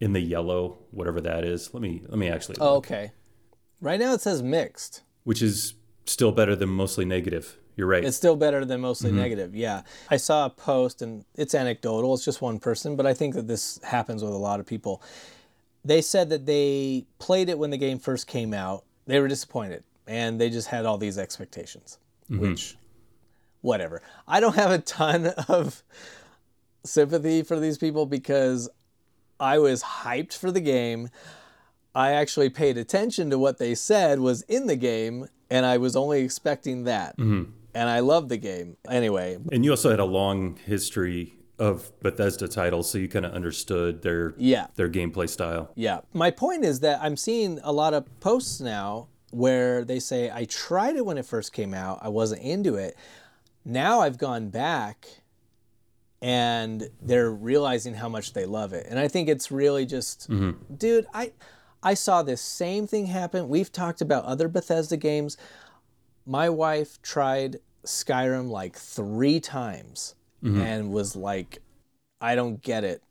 in 0.00 0.12
the 0.12 0.18
yellow, 0.20 0.78
whatever 0.90 1.20
that 1.20 1.44
is. 1.44 1.72
Let 1.72 1.82
me 1.84 2.02
let 2.08 2.18
me 2.18 2.28
actually, 2.28 2.56
oh, 2.60 2.74
okay. 2.78 3.12
Right 3.80 4.00
now 4.00 4.12
it 4.12 4.20
says 4.20 4.42
mixed. 4.42 5.02
which 5.22 5.40
is 5.40 5.74
still 6.04 6.32
better 6.32 6.56
than 6.56 6.68
mostly 6.68 7.04
negative 7.04 7.56
You're 7.76 7.86
right. 7.86 8.04
It's 8.04 8.16
still 8.16 8.36
better 8.36 8.64
than 8.64 8.80
mostly 8.80 9.10
mm-hmm. 9.10 9.20
negative. 9.20 9.54
Yeah. 9.54 9.82
I 10.10 10.16
saw 10.18 10.46
a 10.46 10.50
post 10.50 11.02
and 11.02 11.24
it's 11.34 11.54
anecdotal. 11.54 12.14
It's 12.14 12.24
just 12.24 12.42
one 12.42 12.58
person, 12.58 12.96
but 12.96 13.06
I 13.06 13.14
think 13.14 13.34
that 13.34 13.48
this 13.48 13.80
happens 13.82 14.22
with 14.22 14.32
a 14.32 14.36
lot 14.36 14.60
of 14.60 14.66
people. 14.66 15.02
They 15.84 16.02
said 16.02 16.28
that 16.30 16.46
they 16.46 17.06
played 17.18 17.48
it 17.48 17.58
when 17.58 17.70
the 17.70 17.78
game 17.78 17.98
first 17.98 18.26
came 18.26 18.52
out. 18.52 18.84
They 19.06 19.20
were 19.20 19.28
disappointed 19.28 19.84
and 20.06 20.40
they 20.40 20.50
just 20.50 20.68
had 20.68 20.84
all 20.84 20.98
these 20.98 21.18
expectations, 21.18 21.98
mm-hmm. 22.30 22.40
which 22.40 22.76
whatever. 23.62 24.02
I 24.28 24.40
don't 24.40 24.54
have 24.54 24.70
a 24.70 24.78
ton 24.78 25.26
of 25.48 25.82
sympathy 26.84 27.42
for 27.42 27.58
these 27.58 27.78
people 27.78 28.06
because 28.06 28.68
I 29.40 29.58
was 29.58 29.82
hyped 29.82 30.36
for 30.36 30.50
the 30.50 30.60
game. 30.60 31.08
I 31.94 32.12
actually 32.12 32.48
paid 32.48 32.78
attention 32.78 33.30
to 33.30 33.38
what 33.38 33.58
they 33.58 33.74
said 33.74 34.20
was 34.20 34.42
in 34.42 34.66
the 34.66 34.76
game, 34.76 35.28
and 35.50 35.66
I 35.66 35.76
was 35.78 35.96
only 35.96 36.22
expecting 36.22 36.84
that. 36.84 37.16
Mm-hmm. 37.18 37.50
And 37.74 37.88
I 37.88 38.00
love 38.00 38.28
the 38.28 38.36
game. 38.36 38.76
Anyway, 38.88 39.38
and 39.50 39.64
you 39.64 39.70
also 39.70 39.90
had 39.90 40.00
a 40.00 40.04
long 40.04 40.56
history 40.64 41.34
of 41.58 41.92
Bethesda 42.00 42.48
titles, 42.48 42.90
so 42.90 42.98
you 42.98 43.08
kind 43.08 43.24
of 43.24 43.32
understood 43.32 44.02
their 44.02 44.34
yeah, 44.36 44.66
their 44.74 44.88
gameplay 44.88 45.28
style. 45.28 45.70
yeah. 45.74 46.00
My 46.12 46.30
point 46.30 46.64
is 46.64 46.80
that 46.80 47.00
I'm 47.02 47.16
seeing 47.16 47.60
a 47.62 47.72
lot 47.72 47.94
of 47.94 48.04
posts 48.20 48.60
now 48.60 49.08
where 49.30 49.84
they 49.84 49.98
say, 49.98 50.30
I 50.30 50.44
tried 50.44 50.96
it 50.96 51.06
when 51.06 51.16
it 51.16 51.24
first 51.24 51.52
came 51.52 51.72
out, 51.72 51.98
I 52.02 52.08
wasn't 52.08 52.42
into 52.42 52.74
it. 52.74 52.96
Now 53.64 54.00
I've 54.00 54.18
gone 54.18 54.50
back 54.50 55.08
and 56.20 56.88
they're 57.00 57.30
realizing 57.30 57.94
how 57.94 58.08
much 58.08 58.34
they 58.34 58.44
love 58.44 58.72
it. 58.72 58.86
And 58.88 58.98
I 58.98 59.08
think 59.08 59.28
it's 59.28 59.50
really 59.50 59.86
just, 59.86 60.30
mm-hmm. 60.30 60.74
dude, 60.74 61.06
I 61.14 61.32
I 61.82 61.94
saw 61.94 62.22
this 62.22 62.40
same 62.40 62.86
thing 62.86 63.06
happen. 63.06 63.48
We've 63.48 63.72
talked 63.72 64.00
about 64.00 64.24
other 64.24 64.48
Bethesda 64.48 64.96
games. 64.96 65.36
My 66.26 66.48
wife 66.48 67.00
tried 67.02 67.58
Skyrim 67.84 68.48
like 68.48 68.76
3 68.76 69.40
times 69.40 70.14
and 70.44 70.90
was 70.92 71.14
like 71.14 71.60
I 72.20 72.34
don't 72.34 72.60
get 72.62 72.82
it. 72.84 73.02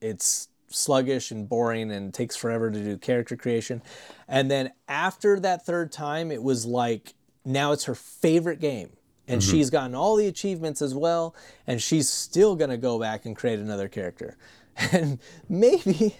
It's 0.00 0.48
sluggish 0.68 1.30
and 1.30 1.48
boring 1.48 1.90
and 1.90 2.12
takes 2.14 2.36
forever 2.36 2.70
to 2.70 2.78
do 2.82 2.96
character 2.96 3.36
creation. 3.36 3.82
And 4.28 4.50
then 4.50 4.72
after 4.88 5.40
that 5.40 5.66
third 5.66 5.92
time, 5.92 6.30
it 6.30 6.42
was 6.42 6.64
like 6.64 7.14
now 7.44 7.72
it's 7.72 7.84
her 7.84 7.94
favorite 7.94 8.60
game. 8.60 8.90
And 9.28 9.42
she's 9.42 9.70
gotten 9.70 9.94
all 9.94 10.16
the 10.16 10.26
achievements 10.26 10.82
as 10.82 10.94
well. 10.94 11.34
And 11.66 11.80
she's 11.80 12.08
still 12.08 12.56
going 12.56 12.70
to 12.70 12.76
go 12.76 12.98
back 12.98 13.26
and 13.26 13.36
create 13.36 13.58
another 13.58 13.88
character. 13.88 14.36
And 14.92 15.18
maybe 15.48 16.16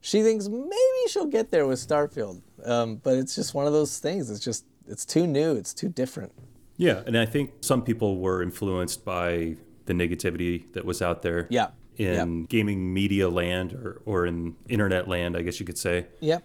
she 0.00 0.22
thinks 0.22 0.46
maybe 0.48 1.00
she'll 1.08 1.26
get 1.26 1.50
there 1.50 1.66
with 1.66 1.80
Starfield. 1.80 2.42
Um, 2.64 2.96
but 2.96 3.16
it's 3.16 3.34
just 3.34 3.54
one 3.54 3.66
of 3.66 3.72
those 3.72 3.98
things. 3.98 4.30
It's 4.30 4.38
just, 4.38 4.64
it's 4.88 5.04
too 5.04 5.26
new. 5.26 5.54
It's 5.56 5.72
too 5.74 5.88
different. 5.88 6.32
Yeah, 6.76 7.02
and 7.06 7.16
I 7.16 7.24
think 7.26 7.52
some 7.60 7.82
people 7.82 8.18
were 8.18 8.42
influenced 8.42 9.04
by 9.04 9.56
the 9.86 9.92
negativity 9.92 10.72
that 10.72 10.84
was 10.84 11.00
out 11.02 11.22
there 11.22 11.46
Yeah. 11.50 11.68
in 11.96 12.46
gaming 12.46 12.92
media 12.92 13.28
land 13.28 13.72
or, 13.74 14.00
or 14.04 14.26
in 14.26 14.56
internet 14.68 15.06
land, 15.06 15.36
I 15.36 15.42
guess 15.42 15.60
you 15.60 15.66
could 15.66 15.78
say. 15.78 16.06
Yep. 16.20 16.42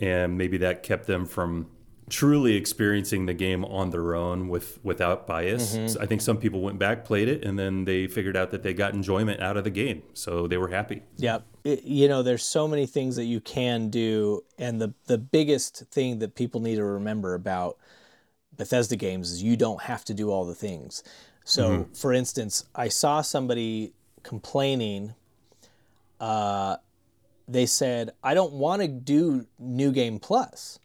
And 0.00 0.36
maybe 0.38 0.56
that 0.58 0.82
kept 0.82 1.06
them 1.06 1.26
from 1.26 1.66
truly 2.08 2.54
experiencing 2.54 3.26
the 3.26 3.34
game 3.34 3.64
on 3.64 3.90
their 3.90 4.14
own 4.14 4.48
with 4.48 4.78
without 4.82 5.26
bias. 5.26 5.76
Mm-hmm. 5.76 6.02
I 6.02 6.06
think 6.06 6.20
some 6.20 6.36
people 6.38 6.60
went 6.60 6.78
back, 6.78 7.04
played 7.04 7.28
it, 7.28 7.44
and 7.44 7.58
then 7.58 7.84
they 7.84 8.06
figured 8.06 8.36
out 8.36 8.50
that 8.50 8.62
they 8.62 8.74
got 8.74 8.94
enjoyment 8.94 9.40
out 9.40 9.56
of 9.56 9.64
the 9.64 9.70
game. 9.70 10.02
So 10.14 10.46
they 10.46 10.56
were 10.58 10.68
happy. 10.68 11.02
Yep. 11.16 11.44
It- 11.64 11.82
you 11.84 12.08
know, 12.08 12.22
there's 12.22 12.44
so 12.44 12.66
many 12.68 12.86
things 12.86 13.16
that 13.16 13.24
you 13.24 13.40
can 13.40 13.90
do, 13.90 14.44
and 14.58 14.80
the 14.80 14.94
the 15.06 15.18
biggest 15.18 15.84
thing 15.90 16.18
that 16.20 16.34
people 16.34 16.60
need 16.60 16.76
to 16.76 16.84
remember 16.84 17.34
about 17.34 17.76
Bethesda 18.56 18.96
games 18.96 19.30
is 19.30 19.42
you 19.42 19.56
don't 19.56 19.82
have 19.82 20.04
to 20.06 20.14
do 20.14 20.30
all 20.30 20.44
the 20.44 20.54
things. 20.54 21.02
So, 21.44 21.86
for 21.94 22.12
instance, 22.12 22.66
I 22.74 22.88
saw 22.88 23.22
somebody 23.22 23.94
complaining. 24.22 25.14
Uh, 26.20 26.76
they 27.46 27.64
said, 27.64 28.10
"I 28.22 28.34
don't 28.34 28.52
want 28.52 28.82
to 28.82 28.88
do 28.88 29.46
New 29.58 29.90
Game 29.92 30.18
Plus." 30.18 30.78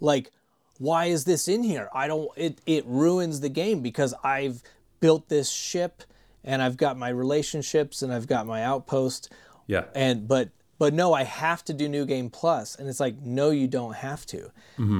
Like, 0.00 0.32
why 0.78 1.06
is 1.06 1.24
this 1.24 1.46
in 1.48 1.62
here? 1.62 1.88
I 1.94 2.06
don't. 2.08 2.28
It 2.36 2.60
it 2.66 2.84
ruins 2.86 3.40
the 3.40 3.48
game 3.48 3.80
because 3.80 4.14
I've 4.24 4.62
built 5.00 5.28
this 5.28 5.50
ship 5.50 6.02
and 6.42 6.60
I've 6.62 6.76
got 6.76 6.96
my 6.98 7.08
relationships 7.08 8.02
and 8.02 8.12
I've 8.12 8.26
got 8.26 8.46
my 8.46 8.62
outpost 8.64 9.30
Yeah. 9.66 9.84
and 9.94 10.26
but 10.28 10.48
but 10.78 10.92
no 10.92 11.12
i 11.14 11.22
have 11.22 11.64
to 11.66 11.72
do 11.72 11.88
new 11.88 12.04
game 12.04 12.28
plus 12.30 12.74
and 12.74 12.88
it's 12.88 12.98
like 13.00 13.16
no 13.22 13.50
you 13.50 13.68
don't 13.68 13.94
have 13.94 14.26
to 14.26 14.50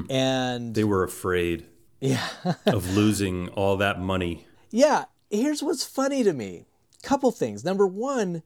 and 0.09 0.75
They 0.75 0.85
were 0.85 1.03
afraid 1.03 1.67
yeah 2.01 2.27
of 2.67 2.95
losing 2.95 3.49
all 3.51 3.77
that 3.79 4.01
money. 4.01 4.47
yeah 4.71 5.05
here's 5.31 5.63
what's 5.63 5.85
funny 5.85 6.23
to 6.23 6.33
me 6.33 6.65
couple 7.03 7.31
things 7.33 7.65
number 7.65 7.87
one 7.87 8.43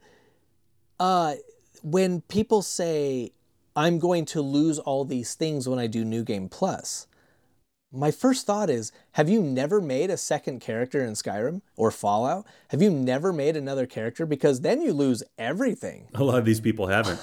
uh 0.98 1.34
when 1.82 2.20
people 2.22 2.62
say 2.62 3.30
i'm 3.76 3.98
going 3.98 4.24
to 4.24 4.40
lose 4.40 4.78
all 4.78 5.04
these 5.04 5.34
things 5.34 5.68
when 5.68 5.78
i 5.78 5.86
do 5.86 6.04
new 6.04 6.24
game 6.24 6.48
plus 6.48 7.06
my 7.92 8.10
first 8.10 8.46
thought 8.46 8.68
is 8.68 8.92
have 9.12 9.28
you 9.28 9.42
never 9.42 9.80
made 9.80 10.10
a 10.10 10.16
second 10.16 10.60
character 10.60 11.02
in 11.02 11.12
skyrim 11.14 11.62
or 11.76 11.90
fallout 11.90 12.46
have 12.68 12.82
you 12.82 12.90
never 12.90 13.32
made 13.32 13.56
another 13.56 13.86
character 13.86 14.26
because 14.26 14.60
then 14.60 14.82
you 14.82 14.92
lose 14.92 15.22
everything 15.38 16.06
A 16.14 16.22
lot 16.24 16.38
of 16.38 16.44
these 16.44 16.60
people 16.60 16.88
haven't. 16.88 17.18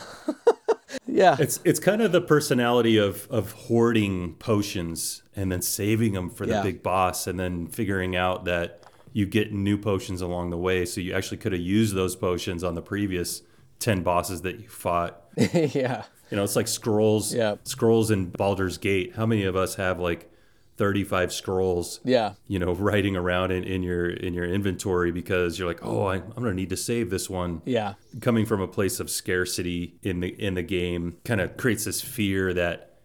yeah 1.07 1.35
It's 1.39 1.59
it's 1.63 1.79
kind 1.79 2.01
of 2.01 2.11
the 2.11 2.21
personality 2.21 2.97
of 2.97 3.27
of 3.29 3.51
hoarding 3.51 4.33
potions 4.35 5.21
and 5.35 5.51
then 5.51 5.61
saving 5.61 6.13
them 6.13 6.29
for 6.29 6.45
the 6.45 6.53
Yeah. 6.53 6.63
big 6.63 6.81
boss 6.81 7.27
and 7.27 7.39
then 7.39 7.67
figuring 7.67 8.15
out 8.15 8.45
that 8.45 8.81
you 9.13 9.25
get 9.25 9.53
new 9.53 9.77
potions 9.77 10.21
along 10.21 10.49
the 10.49 10.57
way 10.57 10.83
so 10.85 10.99
you 10.99 11.13
actually 11.13 11.37
could 11.37 11.51
have 11.51 11.61
used 11.61 11.93
those 11.95 12.15
potions 12.15 12.63
on 12.63 12.73
the 12.75 12.81
previous 12.81 13.43
10 13.79 14.01
bosses 14.03 14.41
that 14.41 14.59
you 14.59 14.67
fought. 14.67 15.21
yeah 15.53 16.03
You 16.31 16.37
know, 16.37 16.43
it's 16.43 16.55
like 16.55 16.67
scrolls 16.67 17.35
Yeah. 17.35 17.55
scrolls 17.65 18.09
in 18.09 18.31
Baldur's 18.31 18.79
Gate. 18.79 19.13
How 19.15 19.27
many 19.27 19.43
of 19.43 19.55
us 19.55 19.75
have 19.75 19.99
like 19.99 20.31
35 20.77 21.31
scrolls 21.31 21.99
yeah 22.03 22.33
you 22.47 22.59
know 22.59 22.73
writing 22.73 23.15
around 23.15 23.51
in, 23.51 23.63
in 23.63 23.81
your 23.81 24.09
in 24.09 24.33
your 24.33 24.43
inventory 24.45 25.11
because 25.11 25.57
you're 25.57 25.67
like 25.67 25.79
oh 25.83 26.05
I, 26.07 26.15
i'm 26.15 26.29
going 26.31 26.45
to 26.45 26.53
need 26.53 26.69
to 26.71 26.77
save 26.77 27.09
this 27.09 27.29
one 27.29 27.61
yeah 27.65 27.93
coming 28.21 28.45
from 28.45 28.59
a 28.61 28.67
place 28.67 28.99
of 28.99 29.09
scarcity 29.09 29.95
in 30.03 30.19
the 30.19 30.27
in 30.41 30.55
the 30.55 30.63
game 30.63 31.17
kind 31.23 31.39
of 31.39 31.55
creates 31.57 31.85
this 31.85 32.01
fear 32.01 32.53
that 32.53 32.97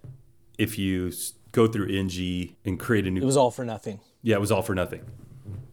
if 0.58 0.78
you 0.78 1.12
go 1.52 1.66
through 1.66 1.86
NG 1.88 2.56
and 2.64 2.78
create 2.78 3.06
a 3.06 3.10
new 3.10 3.20
It 3.22 3.24
was 3.24 3.36
all 3.36 3.50
for 3.50 3.64
nothing. 3.64 4.00
yeah 4.22 4.36
it 4.36 4.40
was 4.40 4.50
all 4.52 4.62
for 4.62 4.74
nothing 4.74 5.02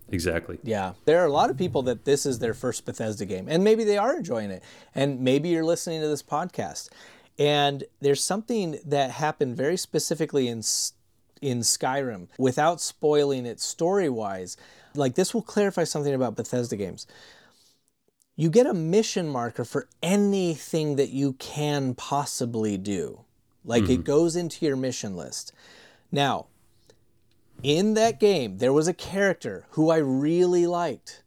exactly 0.09 0.57
Yeah. 0.63 0.93
There 1.05 1.21
are 1.21 1.25
a 1.25 1.31
lot 1.31 1.49
of 1.49 1.57
people 1.57 1.81
that 1.83 2.05
this 2.05 2.25
is 2.25 2.39
their 2.39 2.53
first 2.53 2.85
Bethesda 2.85 3.25
game, 3.25 3.47
and 3.49 3.61
maybe 3.63 3.83
they 3.83 3.97
are 3.97 4.15
enjoying 4.15 4.51
it. 4.51 4.63
And 4.95 5.19
maybe 5.19 5.49
you're 5.49 5.65
listening 5.65 5.99
to 5.99 6.07
this 6.07 6.23
podcast. 6.23 6.89
And 7.37 7.83
there's 7.99 8.23
something 8.23 8.79
that 8.85 9.11
happened 9.11 9.57
very 9.57 9.75
specifically 9.75 10.47
in 10.47 10.61
in 11.41 11.59
Skyrim 11.59 12.27
without 12.37 12.81
spoiling 12.81 13.45
it 13.45 13.59
story-wise. 13.59 14.57
Like 14.95 15.15
this 15.15 15.33
will 15.33 15.41
clarify 15.41 15.83
something 15.83 16.13
about 16.13 16.35
Bethesda 16.35 16.75
games. 16.75 17.07
You 18.35 18.49
get 18.49 18.67
a 18.67 18.73
mission 18.73 19.27
marker 19.27 19.65
for 19.65 19.89
anything 20.03 20.95
that 20.95 21.09
you 21.09 21.33
can 21.33 21.95
possibly 21.95 22.77
do. 22.77 23.21
Like 23.65 23.83
it 23.83 23.87
mm-hmm. 23.87 24.01
goes 24.03 24.35
into 24.35 24.65
your 24.65 24.75
mission 24.75 25.15
list. 25.15 25.51
Now, 26.11 26.47
in 27.63 27.95
that 27.95 28.19
game, 28.19 28.59
there 28.59 28.71
was 28.71 28.87
a 28.87 28.93
character 28.93 29.65
who 29.71 29.89
I 29.89 29.97
really 29.97 30.67
liked, 30.67 31.23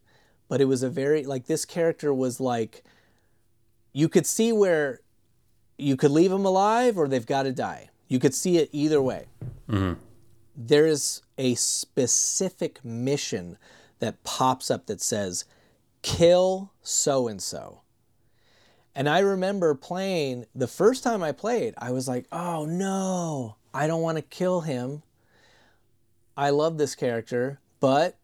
but 0.47 0.61
it 0.61 0.65
was 0.65 0.81
a 0.81 0.89
very, 0.89 1.25
like, 1.25 1.45
this 1.45 1.65
character 1.65 2.13
was 2.13 2.39
like, 2.39 2.83
you 3.93 4.07
could 4.07 4.25
see 4.25 4.51
where 4.53 5.01
you 5.77 5.97
could 5.97 6.11
leave 6.11 6.31
them 6.31 6.45
alive 6.45 6.97
or 6.97 7.07
they've 7.07 7.25
got 7.25 7.43
to 7.43 7.51
die. 7.51 7.89
You 8.11 8.19
could 8.19 8.33
see 8.33 8.57
it 8.57 8.67
either 8.73 9.01
way. 9.01 9.27
Mm-hmm. 9.69 9.93
There 10.57 10.85
is 10.85 11.21
a 11.37 11.55
specific 11.55 12.83
mission 12.83 13.57
that 13.99 14.21
pops 14.25 14.69
up 14.69 14.87
that 14.87 14.99
says, 14.99 15.45
kill 16.01 16.73
so 16.81 17.29
and 17.29 17.41
so. 17.41 17.83
And 18.93 19.07
I 19.07 19.19
remember 19.19 19.73
playing 19.75 20.45
the 20.53 20.67
first 20.67 21.05
time 21.05 21.23
I 21.23 21.31
played, 21.31 21.73
I 21.77 21.91
was 21.91 22.09
like, 22.09 22.25
oh 22.33 22.65
no, 22.65 23.55
I 23.73 23.87
don't 23.87 24.01
want 24.01 24.17
to 24.17 24.23
kill 24.23 24.59
him. 24.59 25.03
I 26.35 26.49
love 26.49 26.77
this 26.77 26.95
character, 26.95 27.61
but 27.79 28.17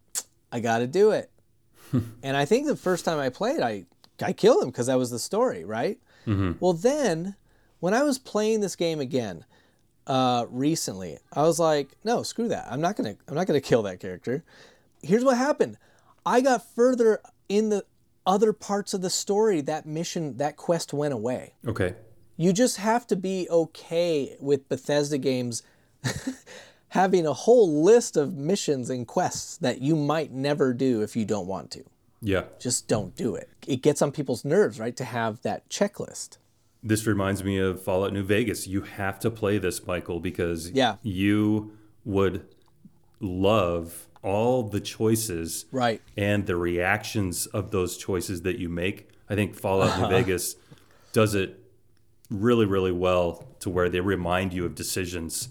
I 0.52 0.60
got 0.60 0.80
to 0.80 0.88
do 0.88 1.12
it. 1.12 1.32
and 2.22 2.36
I 2.36 2.44
think 2.44 2.68
the 2.68 2.76
first 2.76 3.06
time 3.06 3.20
I 3.20 3.30
played, 3.30 3.62
I 3.62 3.86
I 4.22 4.34
killed 4.34 4.64
him 4.64 4.70
because 4.70 4.88
that 4.88 4.98
was 4.98 5.12
the 5.12 5.20
story, 5.20 5.64
right? 5.64 5.98
Mm-hmm. 6.26 6.54
Well, 6.60 6.74
then 6.74 7.38
when 7.80 7.94
I 7.94 8.04
was 8.04 8.20
playing 8.20 8.60
this 8.60 8.76
game 8.76 9.00
again 9.00 9.46
uh, 10.08 10.46
recently, 10.50 11.20
I 11.34 11.44
was 11.44 11.60
like, 11.60 11.90
no, 12.04 12.24
screw 12.24 12.48
that. 12.48 12.68
I'm 12.72 12.82
not 12.82 12.96
gonna 12.96 13.16
I'm 13.28 13.36
not 13.36 13.46
gonna 13.46 13.62
kill 13.62 13.84
that 13.84 14.00
character. 14.00 14.44
Here's 15.04 15.24
what 15.24 15.38
happened. 15.38 15.78
I 16.26 16.42
got 16.42 16.66
further 16.76 17.22
in 17.48 17.70
the 17.70 17.86
other 18.26 18.54
parts 18.54 18.94
of 18.94 19.02
the 19.02 19.10
story. 19.10 19.62
That 19.62 19.86
mission, 19.86 20.38
that 20.38 20.56
quest 20.56 20.94
went 20.94 21.14
away. 21.14 21.54
okay 21.68 21.96
You 22.36 22.54
just 22.54 22.78
have 22.78 23.06
to 23.08 23.16
be 23.16 23.48
okay 23.50 24.38
with 24.40 24.68
Bethesda 24.70 25.18
games 25.18 25.62
having 26.90 27.28
a 27.28 27.34
whole 27.34 27.84
list 27.84 28.16
of 28.18 28.36
missions 28.36 28.90
and 28.90 29.06
quests 29.06 29.58
that 29.58 29.82
you 29.82 29.96
might 29.96 30.32
never 30.32 30.74
do 30.74 31.02
if 31.02 31.16
you 31.16 31.26
don't 31.26 31.48
want 31.48 31.70
to. 31.72 31.84
Yeah. 32.22 32.46
Just 32.60 32.88
don't 32.88 33.16
do 33.16 33.36
it. 33.36 33.50
It 33.68 33.82
gets 33.82 34.02
on 34.02 34.12
people's 34.12 34.44
nerves, 34.44 34.80
right, 34.80 34.96
to 34.96 35.04
have 35.04 35.42
that 35.42 35.70
checklist. 35.70 36.38
This 36.84 37.06
reminds 37.08 37.44
me 37.44 37.58
of 37.58 37.82
Fallout 37.82 38.14
New 38.14 38.24
Vegas. 38.24 38.68
You 38.68 38.82
have 38.82 39.20
to 39.22 39.32
play 39.32 39.58
this, 39.58 39.86
Michael, 39.86 40.20
because 40.20 40.72
Yeah. 40.72 40.96
you 41.02 41.72
would 42.06 42.46
love 43.20 44.08
all 44.24 44.64
the 44.64 44.80
choices 44.80 45.66
Right. 45.72 46.02
and 46.16 46.46
the 46.46 46.56
reactions 46.56 47.46
of 47.48 47.72
those 47.72 47.98
choices 47.98 48.42
that 48.44 48.58
you 48.60 48.70
make. 48.70 49.10
I 49.30 49.36
think 49.36 49.56
Fallout 49.56 50.00
New 50.00 50.08
Vegas 50.18 50.56
does 51.14 51.34
it 51.36 51.60
really, 52.30 52.66
really 52.66 52.92
well 52.92 53.48
to 53.60 53.70
where 53.70 53.90
they 53.90 54.02
remind 54.02 54.54
you 54.54 54.66
of 54.66 54.76
decisions 54.76 55.50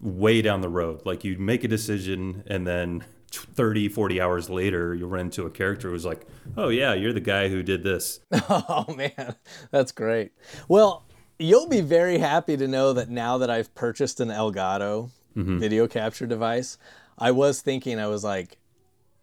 way 0.00 0.42
down 0.42 0.60
the 0.60 0.68
road. 0.68 1.00
Like 1.06 1.24
you 1.24 1.38
make 1.38 1.64
a 1.64 1.68
decision 1.68 2.42
and 2.46 2.66
then 2.66 3.04
30, 3.38 3.88
40 3.88 4.20
hours 4.20 4.50
later, 4.50 4.94
you'll 4.94 5.08
run 5.08 5.22
into 5.26 5.46
a 5.46 5.50
character 5.50 5.90
who's 5.90 6.04
like, 6.04 6.26
oh, 6.56 6.68
yeah, 6.68 6.94
you're 6.94 7.12
the 7.12 7.20
guy 7.20 7.48
who 7.48 7.62
did 7.62 7.82
this. 7.82 8.20
Oh 8.66 8.92
man, 8.94 9.34
that's 9.70 9.92
great. 9.92 10.32
Well, 10.68 11.04
you'll 11.38 11.68
be 11.68 11.80
very 11.80 12.18
happy 12.18 12.56
to 12.56 12.68
know 12.68 12.92
that 12.92 13.08
now 13.08 13.38
that 13.38 13.50
I've 13.50 13.74
purchased 13.74 14.20
an 14.20 14.28
Elgato 14.28 15.10
mm-hmm. 15.36 15.58
video 15.58 15.86
capture 15.86 16.26
device, 16.26 16.78
I 17.18 17.30
was 17.30 17.60
thinking 17.60 17.98
I 17.98 18.06
was 18.06 18.24
like, 18.24 18.58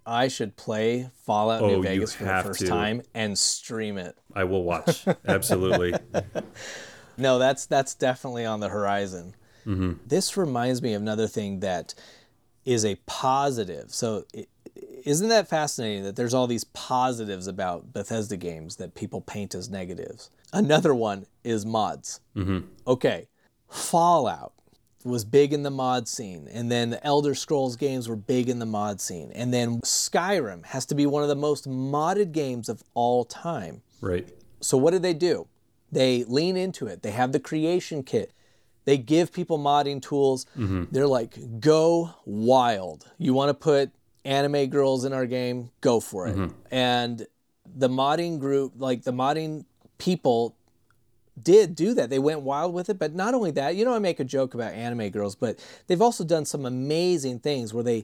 I 0.05 0.27
should 0.27 0.55
play 0.55 1.09
Fallout 1.25 1.61
Oh, 1.61 1.67
New 1.67 1.83
Vegas 1.83 2.13
for 2.13 2.23
the 2.23 2.41
first 2.43 2.61
to. 2.61 2.67
time 2.67 3.03
and 3.13 3.37
stream 3.37 3.97
it. 3.97 4.17
I 4.33 4.43
will 4.45 4.63
watch. 4.63 5.05
Absolutely. 5.27 5.93
No, 7.17 7.37
that's 7.37 7.65
that's 7.67 7.93
definitely 7.93 8.45
on 8.45 8.59
the 8.59 8.69
horizon. 8.69 9.35
Mm-hmm. 9.65 9.93
This 10.07 10.37
reminds 10.37 10.81
me 10.81 10.93
of 10.93 11.01
another 11.01 11.27
thing 11.27 11.59
that 11.59 11.93
is 12.65 12.85
a 12.85 12.95
positive. 13.05 13.93
So, 13.93 14.25
isn't 15.03 15.29
that 15.29 15.47
fascinating 15.47 16.03
that 16.03 16.15
there's 16.15 16.33
all 16.33 16.47
these 16.47 16.63
positives 16.63 17.47
about 17.47 17.93
Bethesda 17.93 18.37
games 18.37 18.75
that 18.77 18.95
people 18.95 19.21
paint 19.21 19.55
as 19.55 19.69
negatives? 19.69 20.29
Another 20.53 20.93
one 20.93 21.25
is 21.43 21.65
mods. 21.65 22.19
Mm-hmm. 22.35 22.59
Okay, 22.87 23.27
Fallout 23.69 24.53
was 25.03 25.25
big 25.25 25.53
in 25.53 25.63
the 25.63 25.71
mod 25.71 26.07
scene, 26.07 26.47
and 26.51 26.71
then 26.71 26.91
the 26.91 27.03
Elder 27.05 27.33
Scrolls 27.33 27.75
games 27.75 28.07
were 28.07 28.15
big 28.15 28.49
in 28.49 28.59
the 28.59 28.65
mod 28.65 29.01
scene, 29.01 29.31
and 29.33 29.53
then 29.53 29.79
Skyrim 29.81 30.65
has 30.65 30.85
to 30.87 30.95
be 30.95 31.05
one 31.05 31.23
of 31.23 31.29
the 31.29 31.35
most 31.35 31.67
modded 31.67 32.31
games 32.31 32.69
of 32.69 32.83
all 32.93 33.25
time. 33.25 33.81
right. 34.01 34.27
So 34.63 34.77
what 34.77 34.91
do 34.91 34.99
they 34.99 35.15
do? 35.15 35.47
They 35.91 36.23
lean 36.23 36.55
into 36.55 36.85
it. 36.85 37.01
They 37.01 37.09
have 37.09 37.31
the 37.31 37.39
creation 37.39 38.03
kit. 38.03 38.31
They 38.85 38.97
give 38.97 39.31
people 39.31 39.59
modding 39.59 40.01
tools. 40.01 40.45
Mm-hmm. 40.57 40.85
They're 40.91 41.07
like, 41.07 41.59
go 41.59 42.15
wild. 42.25 43.05
You 43.17 43.33
want 43.33 43.49
to 43.49 43.53
put 43.53 43.91
anime 44.25 44.67
girls 44.67 45.05
in 45.05 45.13
our 45.13 45.25
game? 45.25 45.71
Go 45.81 45.99
for 45.99 46.27
it. 46.27 46.35
Mm-hmm. 46.35 46.55
And 46.71 47.27
the 47.65 47.89
modding 47.89 48.39
group, 48.39 48.73
like 48.77 49.03
the 49.03 49.13
modding 49.13 49.65
people, 49.97 50.55
did 51.41 51.75
do 51.75 51.93
that. 51.93 52.09
They 52.09 52.19
went 52.19 52.41
wild 52.41 52.73
with 52.73 52.89
it. 52.89 52.99
But 52.99 53.13
not 53.13 53.33
only 53.33 53.51
that, 53.51 53.75
you 53.75 53.85
know, 53.85 53.93
I 53.93 53.99
make 53.99 54.19
a 54.19 54.25
joke 54.25 54.53
about 54.53 54.73
anime 54.73 55.09
girls, 55.09 55.35
but 55.35 55.63
they've 55.87 56.01
also 56.01 56.23
done 56.23 56.45
some 56.45 56.65
amazing 56.65 57.39
things 57.39 57.73
where 57.73 57.83
they 57.83 58.03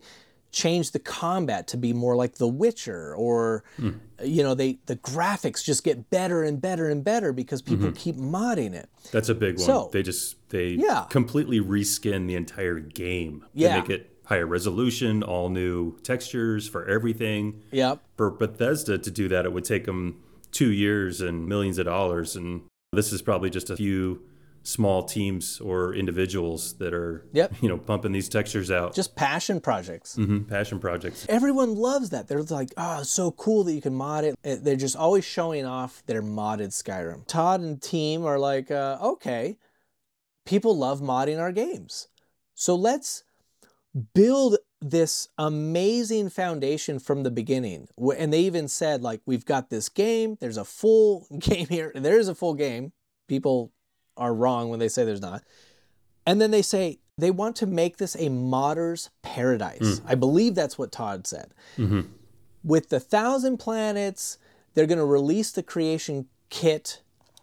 change 0.52 0.92
the 0.92 1.00
combat 1.00 1.68
to 1.68 1.78
be 1.78 1.94
more 1.94 2.16
like 2.16 2.36
The 2.36 2.48
Witcher, 2.48 3.16
or 3.16 3.64
hmm. 3.78 3.92
you 4.24 4.44
know, 4.44 4.54
they 4.54 4.80
the 4.86 4.96
graphics 4.96 5.64
just 5.64 5.84
get 5.84 6.10
better 6.10 6.44
and 6.44 6.62
better 6.62 6.90
and 6.90 7.04
better 7.04 7.34
because 7.34 7.62
people 7.62 7.88
mm-hmm. 7.88 7.96
keep 7.96 8.16
modding 8.16 8.74
it. 8.74 8.90
That's 9.12 9.30
a 9.30 9.36
big 9.36 9.58
one. 9.58 9.66
So- 9.66 9.90
they 9.92 10.04
just 10.04 10.36
they 10.50 10.70
Yeah. 10.70 11.06
completely 11.10 11.60
reskin 11.60 12.28
the 12.28 12.36
entire 12.36 12.80
game. 12.80 13.46
Yeah. 13.54 13.76
They 13.76 13.82
make 13.82 13.90
it 13.90 14.12
higher 14.26 14.46
resolution, 14.46 15.24
all 15.24 15.50
new 15.50 15.98
textures 16.00 16.68
for 16.68 16.86
everything. 16.86 17.62
Yep. 17.72 18.02
For 18.18 18.30
Bethesda 18.30 18.98
to 18.98 19.12
do 19.12 19.30
that, 19.30 19.46
it 19.46 19.54
would 19.54 19.64
take 19.64 19.86
them 19.86 20.22
two 20.52 20.72
years 20.72 21.22
and 21.22 21.48
millions 21.48 21.78
of 21.78 21.86
dollars. 21.86 22.36
And 22.36 22.64
this 22.92 23.14
is 23.14 23.22
probably 23.22 23.50
just 23.50 23.70
a 23.70 23.78
few 23.78 24.22
small 24.68 25.02
teams 25.04 25.62
or 25.62 25.94
individuals 25.96 26.74
that 26.78 26.94
are, 26.94 27.26
Yep. 27.32 27.54
you 27.62 27.70
know, 27.70 27.78
pumping 27.78 28.12
these 28.12 28.28
textures 28.28 28.70
out. 28.70 28.94
Just 28.94 29.16
passion 29.16 29.62
projects. 29.62 30.18
Mhm, 30.18 30.50
passion 30.50 30.78
projects. 30.80 31.26
Everyone 31.30 31.74
loves 31.76 32.10
that. 32.10 32.28
They're 32.28 32.44
like, 32.44 32.74
oh, 32.76 33.04
so 33.04 33.32
cool 33.32 33.64
that 33.64 33.74
you 33.74 33.80
can 33.82 33.96
mod 33.96 34.26
it. 34.26 34.36
Uh, 34.44 34.56
They're 34.62 34.76
just 34.76 34.98
always 34.98 35.24
showing 35.24 35.66
off 35.66 36.04
their 36.06 36.22
modded 36.22 36.70
Skyrim. 36.74 37.26
Todd 37.28 37.62
and 37.62 37.82
team 37.82 38.26
are 38.26 38.38
like, 38.38 38.70
uh, 38.70 38.98
okay, 39.02 39.58
people 40.46 40.78
love 40.78 41.00
modding 41.00 41.40
our 41.40 41.54
games. 41.54 42.10
So 42.54 42.76
let's 42.76 43.24
build 44.14 44.58
this 44.82 45.30
amazing 45.38 46.30
foundation 46.30 47.00
from 47.00 47.24
the 47.24 47.32
beginning. 47.32 47.88
And 48.18 48.34
they 48.34 48.42
even 48.42 48.68
said, 48.68 49.02
like, 49.02 49.22
we've 49.26 49.46
got 49.46 49.70
this 49.70 49.88
game. 49.90 50.38
There's 50.42 50.58
a 50.58 50.66
full 50.66 51.26
game 51.40 51.68
here. 51.68 51.92
There 51.96 52.20
is 52.20 52.28
a 52.28 52.36
full 52.36 52.54
game. 52.54 52.92
People 53.30 53.72
are 54.18 54.34
wrong 54.34 54.70
when 54.70 54.80
they 54.80 54.90
say 54.90 55.06
there's 55.06 55.22
not. 55.22 55.44
And 56.26 56.42
then 56.42 56.52
they 56.52 56.62
say 56.62 57.00
they 57.18 57.32
want 57.32 57.56
to 57.58 57.66
make 57.66 57.98
this 57.98 58.16
a 58.20 58.30
modder's 58.30 59.10
paradise. 59.22 60.00
Mm. 60.00 60.02
I 60.06 60.16
believe 60.16 60.56
that's 60.56 60.78
what 60.78 60.92
Todd 60.92 61.26
said. 61.26 61.54
Mm-hmm. 61.78 62.02
With 62.64 62.90
the 62.90 63.00
thousand 63.00 63.58
planets, 63.58 64.38
they're 64.74 64.86
going 64.86 65.00
to 65.00 65.06
release 65.06 65.52
the 65.52 65.64
creation 65.64 66.28
kit, 66.50 67.02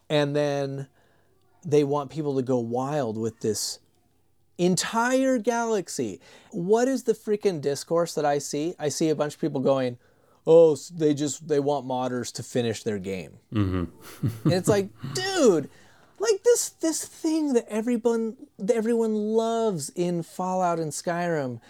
and 0.09 0.37
then 0.37 0.89
they 1.65 1.83
want 1.83 2.11
people 2.11 2.37
to 2.37 2.43
go 2.43 2.59
wild 2.59 3.19
with 3.19 3.41
this 3.41 3.81
entire 4.59 5.39
galaxy. 5.39 6.21
What 6.51 6.87
is 6.87 7.05
the 7.05 7.13
freaking 7.13 7.61
discourse 7.61 8.15
that 8.15 8.25
I 8.25 8.39
see? 8.39 8.75
I 8.79 8.89
see 8.89 9.09
a 9.09 9.15
bunch 9.15 9.35
of 9.35 9.41
people 9.41 9.61
going, 9.61 9.99
"Oh, 10.47 10.77
they 10.93 11.15
just 11.15 11.49
they 11.49 11.59
want 11.59 11.87
modders 11.87 12.33
to 12.35 12.43
finish 12.43 12.83
their 12.83 12.99
game," 12.99 13.39
mm-hmm. 13.53 13.85
and 14.45 14.53
it's 14.53 14.69
like, 14.69 14.91
dude, 15.15 15.71
like 16.19 16.43
this 16.43 16.71
this 16.71 17.05
thing 17.05 17.53
that 17.55 17.67
everyone 17.69 18.37
that 18.59 18.77
everyone 18.77 19.15
loves 19.15 19.91
in 19.91 20.23
Fallout 20.23 20.79
and 20.79 20.93
Skyrim. 20.93 21.61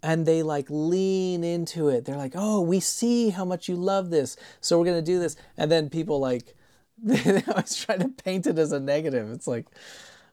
And 0.00 0.26
they 0.26 0.44
like 0.44 0.66
lean 0.70 1.42
into 1.42 1.88
it. 1.88 2.04
They're 2.04 2.16
like, 2.16 2.34
"Oh, 2.36 2.60
we 2.60 2.78
see 2.78 3.30
how 3.30 3.44
much 3.44 3.68
you 3.68 3.74
love 3.74 4.10
this, 4.10 4.36
so 4.60 4.78
we're 4.78 4.84
gonna 4.84 5.02
do 5.02 5.18
this." 5.18 5.34
And 5.56 5.72
then 5.72 5.90
people 5.90 6.20
like, 6.20 6.54
they 7.02 7.42
always 7.48 7.74
try 7.74 7.96
to 7.96 8.08
paint 8.08 8.46
it 8.46 8.58
as 8.58 8.72
a 8.72 8.80
negative. 8.80 9.30
It's 9.30 9.46
like, 9.46 9.66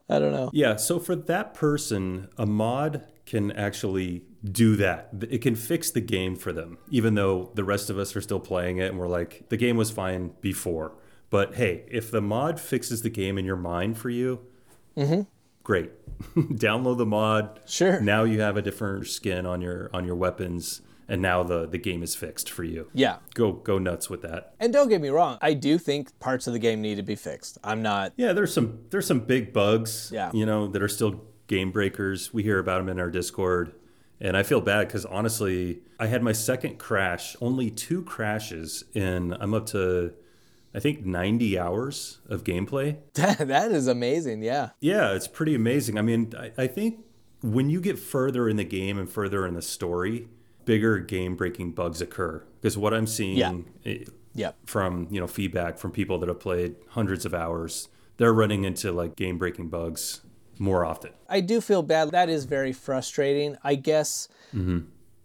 I 0.10 0.19
don't 0.19 0.32
know. 0.32 0.49
Yeah, 0.54 0.75
so 0.75 0.99
for 0.99 1.15
that 1.15 1.54
person, 1.54 2.30
a 2.38 2.45
mod 2.45 3.04
can 3.25 3.51
actually 3.51 4.23
do 4.43 4.75
that. 4.78 5.10
It 5.30 5.41
can 5.41 5.56
fix 5.56 5.91
the 5.91 6.01
game 6.01 6.36
for 6.36 6.51
them, 6.51 6.78
even 6.89 7.15
though 7.15 7.51
the 7.56 7.63
rest 7.63 7.89
of 7.89 7.97
us 7.97 8.15
are 8.15 8.21
still 8.21 8.39
playing 8.39 8.78
it 8.78 8.89
and 8.89 8.99
we're 8.99 9.08
like, 9.08 9.49
the 9.49 9.58
game 9.58 9.78
was 9.78 9.91
fine 9.91 10.34
before. 10.41 10.93
But 11.30 11.56
hey, 11.56 11.86
if 11.90 12.12
the 12.12 12.22
mod 12.22 12.60
fixes 12.60 13.02
the 13.02 13.10
game 13.10 13.38
in 13.38 13.46
your 13.46 13.56
mind 13.56 13.98
for 13.98 14.10
you, 14.10 14.42
mm-hmm. 14.96 15.22
great. 15.64 15.92
Download 16.36 16.98
the 16.98 17.06
mod. 17.06 17.60
Sure. 17.66 18.00
Now 18.00 18.24
you 18.24 18.42
have 18.42 18.58
a 18.58 18.62
different 18.62 19.08
skin 19.08 19.46
on 19.46 19.62
your 19.62 19.90
on 19.94 20.06
your 20.06 20.16
weapons, 20.16 20.82
and 21.08 21.22
now 21.22 21.44
the 21.44 21.66
the 21.68 21.78
game 21.78 22.04
is 22.04 22.16
fixed 22.16 22.50
for 22.50 22.64
you. 22.64 22.90
Yeah. 22.94 23.18
Go 23.34 23.52
go 23.52 23.78
nuts 23.80 24.10
with 24.10 24.22
that. 24.22 24.54
And 24.60 24.72
don't 24.72 24.88
get 24.88 25.02
me 25.02 25.10
wrong, 25.10 25.38
I 25.42 25.54
do 25.54 25.78
think 25.78 26.18
parts 26.20 26.48
of 26.48 26.54
the 26.54 26.60
game 26.60 26.82
need 26.82 26.96
to 26.96 27.04
be 27.04 27.16
fixed. 27.16 27.58
I'm 27.64 27.82
not. 27.82 28.14
Yeah, 28.16 28.34
there's 28.34 28.54
some 28.54 28.80
there's 28.92 29.08
some 29.08 29.20
big 29.20 29.52
bugs, 29.52 30.12
Yeah. 30.14 30.32
you 30.34 30.46
know, 30.46 30.68
that 30.68 30.82
are 30.82 30.88
still 30.88 31.22
game 31.48 31.72
breakers. 31.72 32.34
We 32.34 32.44
hear 32.44 32.60
about 32.60 32.78
them 32.78 32.90
in 32.90 33.00
our 33.00 33.10
Discord, 33.10 33.74
and 34.22 34.38
I 34.38 34.44
feel 34.44 34.62
bad 34.62 34.88
because 34.88 35.06
honestly, 35.06 35.82
I 36.00 36.08
had 36.08 36.24
my 36.24 36.32
second 36.32 36.78
crash, 36.80 37.36
only 37.42 37.70
two 37.70 38.04
crashes 38.04 38.86
in. 38.94 39.34
I'm 39.34 39.54
up 39.54 39.66
to, 39.68 40.14
I 40.76 40.80
think, 40.80 41.06
90 41.06 41.58
hours 41.58 42.20
of 42.28 42.44
gameplay. 42.44 42.98
That, 43.16 43.72
is 43.72 43.88
amazing. 43.88 44.44
Yeah. 44.44 44.72
Yeah, 44.82 45.14
it's 45.14 45.28
pretty 45.28 45.56
amazing. 45.56 45.98
I 45.98 46.02
mean, 46.02 46.34
I, 46.38 46.52
I 46.58 46.68
think 46.68 47.06
when 47.42 47.70
you 47.70 47.80
get 47.80 47.98
further 47.98 48.50
in 48.50 48.58
the 48.58 48.64
game 48.66 48.98
and 48.98 49.10
further 49.10 49.48
in 49.48 49.54
the 49.54 49.62
story, 49.62 50.28
bigger 50.66 51.00
game 51.00 51.36
breaking 51.36 51.72
bugs 51.72 52.02
occur. 52.02 52.44
Because 52.62 52.78
what 52.78 52.94
I'm 52.94 53.08
seeing 53.08 53.38
Yeah. 53.38 53.54
eh, 53.86 54.04
Yep. 54.38 54.58
from 54.66 55.08
you 55.12 55.22
know 55.22 55.28
feedback 55.28 55.78
from 55.78 55.92
people 55.92 56.18
that 56.20 56.28
have 56.28 56.42
played 56.42 56.76
hundreds 56.90 57.26
of 57.26 57.34
hours, 57.34 57.88
they're 58.18 58.34
running 58.34 58.66
into 58.66 58.92
like 58.92 59.16
game 59.16 59.38
breaking 59.38 59.70
bugs 59.70 60.22
more 60.60 60.84
often. 60.84 61.12
I 61.30 61.40
do 61.40 61.62
feel 61.62 61.84
bad. 61.84 62.12
That 62.12 62.28
is 62.30 62.44
very 62.44 62.74
frustrating. 62.74 63.56
I 63.64 63.76
guess 63.76 64.28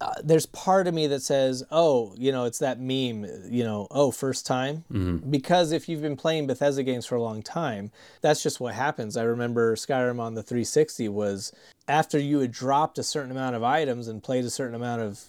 uh, 0.01 0.15
there's 0.25 0.47
part 0.47 0.87
of 0.87 0.95
me 0.95 1.07
that 1.09 1.21
says, 1.23 1.63
oh, 1.71 2.15
you 2.17 2.33
know, 2.33 2.45
it's 2.45 2.59
that 2.61 2.81
meme, 2.81 3.27
you 3.51 3.63
know, 3.65 3.87
oh, 3.91 4.11
first 4.11 4.47
time. 4.47 4.85
Because 5.31 5.73
if 5.73 5.89
you've 5.89 6.01
been 6.03 6.17
playing 6.17 6.47
Bethesda 6.47 6.83
games 6.83 7.05
for 7.07 7.17
a 7.17 7.23
long 7.23 7.43
time, 7.43 7.91
that's 8.23 8.43
just 8.43 8.61
what 8.61 8.75
happens. 8.75 9.17
I 9.17 9.23
remember 9.25 9.77
Skyrim 9.77 10.19
on 10.19 10.35
the 10.35 10.43
360 10.43 11.09
was 11.11 11.53
after 11.87 12.19
you 12.19 12.39
had 12.39 12.51
dropped 12.53 12.99
a 12.99 13.03
certain 13.03 13.31
amount 13.31 13.57
of 13.57 13.63
items 13.63 14.09
and 14.09 14.23
played 14.23 14.45
a 14.45 14.51
certain 14.51 14.75
amount 14.75 15.03
of 15.03 15.21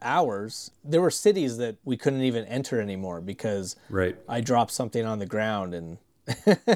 hours, 0.00 0.70
there 0.84 1.00
were 1.00 1.10
cities 1.10 1.56
that 1.58 1.76
we 1.84 1.96
couldn't 1.96 2.22
even 2.22 2.44
enter 2.46 2.80
anymore 2.80 3.20
because 3.20 3.76
Right. 3.90 4.16
I 4.28 4.40
dropped 4.40 4.70
something 4.72 5.04
on 5.04 5.18
the 5.18 5.26
ground 5.26 5.74
and 5.74 5.98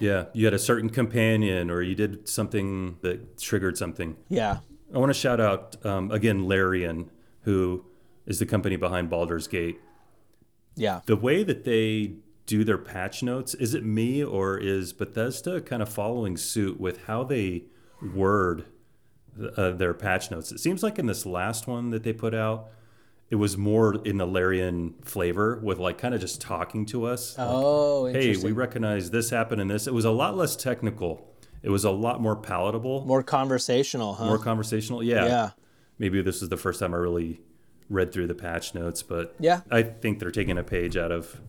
Yeah. 0.00 0.26
You 0.32 0.44
had 0.44 0.54
a 0.54 0.58
certain 0.58 0.90
companion 0.90 1.70
or 1.70 1.82
you 1.82 1.94
did 1.94 2.28
something 2.28 2.96
that 3.02 3.38
triggered 3.38 3.76
something. 3.78 4.16
yeah. 4.28 4.58
I 4.94 4.98
want 4.98 5.10
to 5.10 5.18
shout 5.18 5.40
out 5.40 5.84
um, 5.84 6.10
again 6.10 6.46
Larian, 6.46 7.10
who 7.42 7.84
is 8.26 8.38
the 8.38 8.46
company 8.46 8.76
behind 8.76 9.10
Baldur's 9.10 9.46
Gate. 9.46 9.80
Yeah. 10.76 11.00
The 11.06 11.16
way 11.16 11.42
that 11.42 11.64
they 11.64 12.14
do 12.46 12.64
their 12.64 12.78
patch 12.78 13.22
notes, 13.22 13.54
is 13.54 13.74
it 13.74 13.84
me 13.84 14.24
or 14.24 14.56
is 14.58 14.92
Bethesda 14.92 15.60
kind 15.60 15.82
of 15.82 15.88
following 15.88 16.36
suit 16.36 16.80
with 16.80 17.04
how 17.04 17.24
they 17.24 17.64
word 18.14 18.64
uh, 19.56 19.72
their 19.72 19.92
patch 19.92 20.30
notes? 20.30 20.52
It 20.52 20.60
seems 20.60 20.82
like 20.82 20.98
in 20.98 21.06
this 21.06 21.26
last 21.26 21.66
one 21.66 21.90
that 21.90 22.04
they 22.04 22.12
put 22.12 22.34
out, 22.34 22.68
it 23.30 23.36
was 23.36 23.58
more 23.58 23.96
in 24.06 24.16
the 24.16 24.26
Larian 24.26 24.94
flavor 25.02 25.60
with 25.62 25.78
like 25.78 25.98
kind 25.98 26.14
of 26.14 26.20
just 26.20 26.40
talking 26.40 26.86
to 26.86 27.04
us. 27.04 27.34
Oh, 27.38 28.06
hey, 28.06 28.20
interesting. 28.20 28.46
we 28.46 28.52
recognize 28.52 29.10
this 29.10 29.30
happened 29.30 29.60
in 29.60 29.68
this. 29.68 29.86
It 29.86 29.92
was 29.92 30.06
a 30.06 30.10
lot 30.10 30.36
less 30.36 30.56
technical. 30.56 31.34
It 31.62 31.70
was 31.70 31.84
a 31.84 31.90
lot 31.90 32.20
more 32.20 32.36
palatable, 32.36 33.04
more, 33.06 33.22
conversational, 33.22 34.14
huh? 34.14 34.26
More 34.26 34.38
conversational. 34.38 35.02
Yeah. 35.02 35.26
yeah. 35.26 35.50
Maybe 35.98 36.22
this 36.22 36.42
is 36.42 36.48
the 36.48 36.56
first 36.56 36.80
time 36.80 36.94
I 36.94 36.98
really 36.98 37.40
read 37.90 38.12
through 38.12 38.26
the 38.28 38.34
patch 38.34 38.74
notes, 38.74 39.02
but 39.02 39.34
Yeah. 39.40 39.62
I 39.70 39.82
think 39.82 40.18
they're 40.20 40.30
taking 40.30 40.58
a 40.58 40.62
page 40.62 40.96
out 40.96 41.10
of 41.10 41.40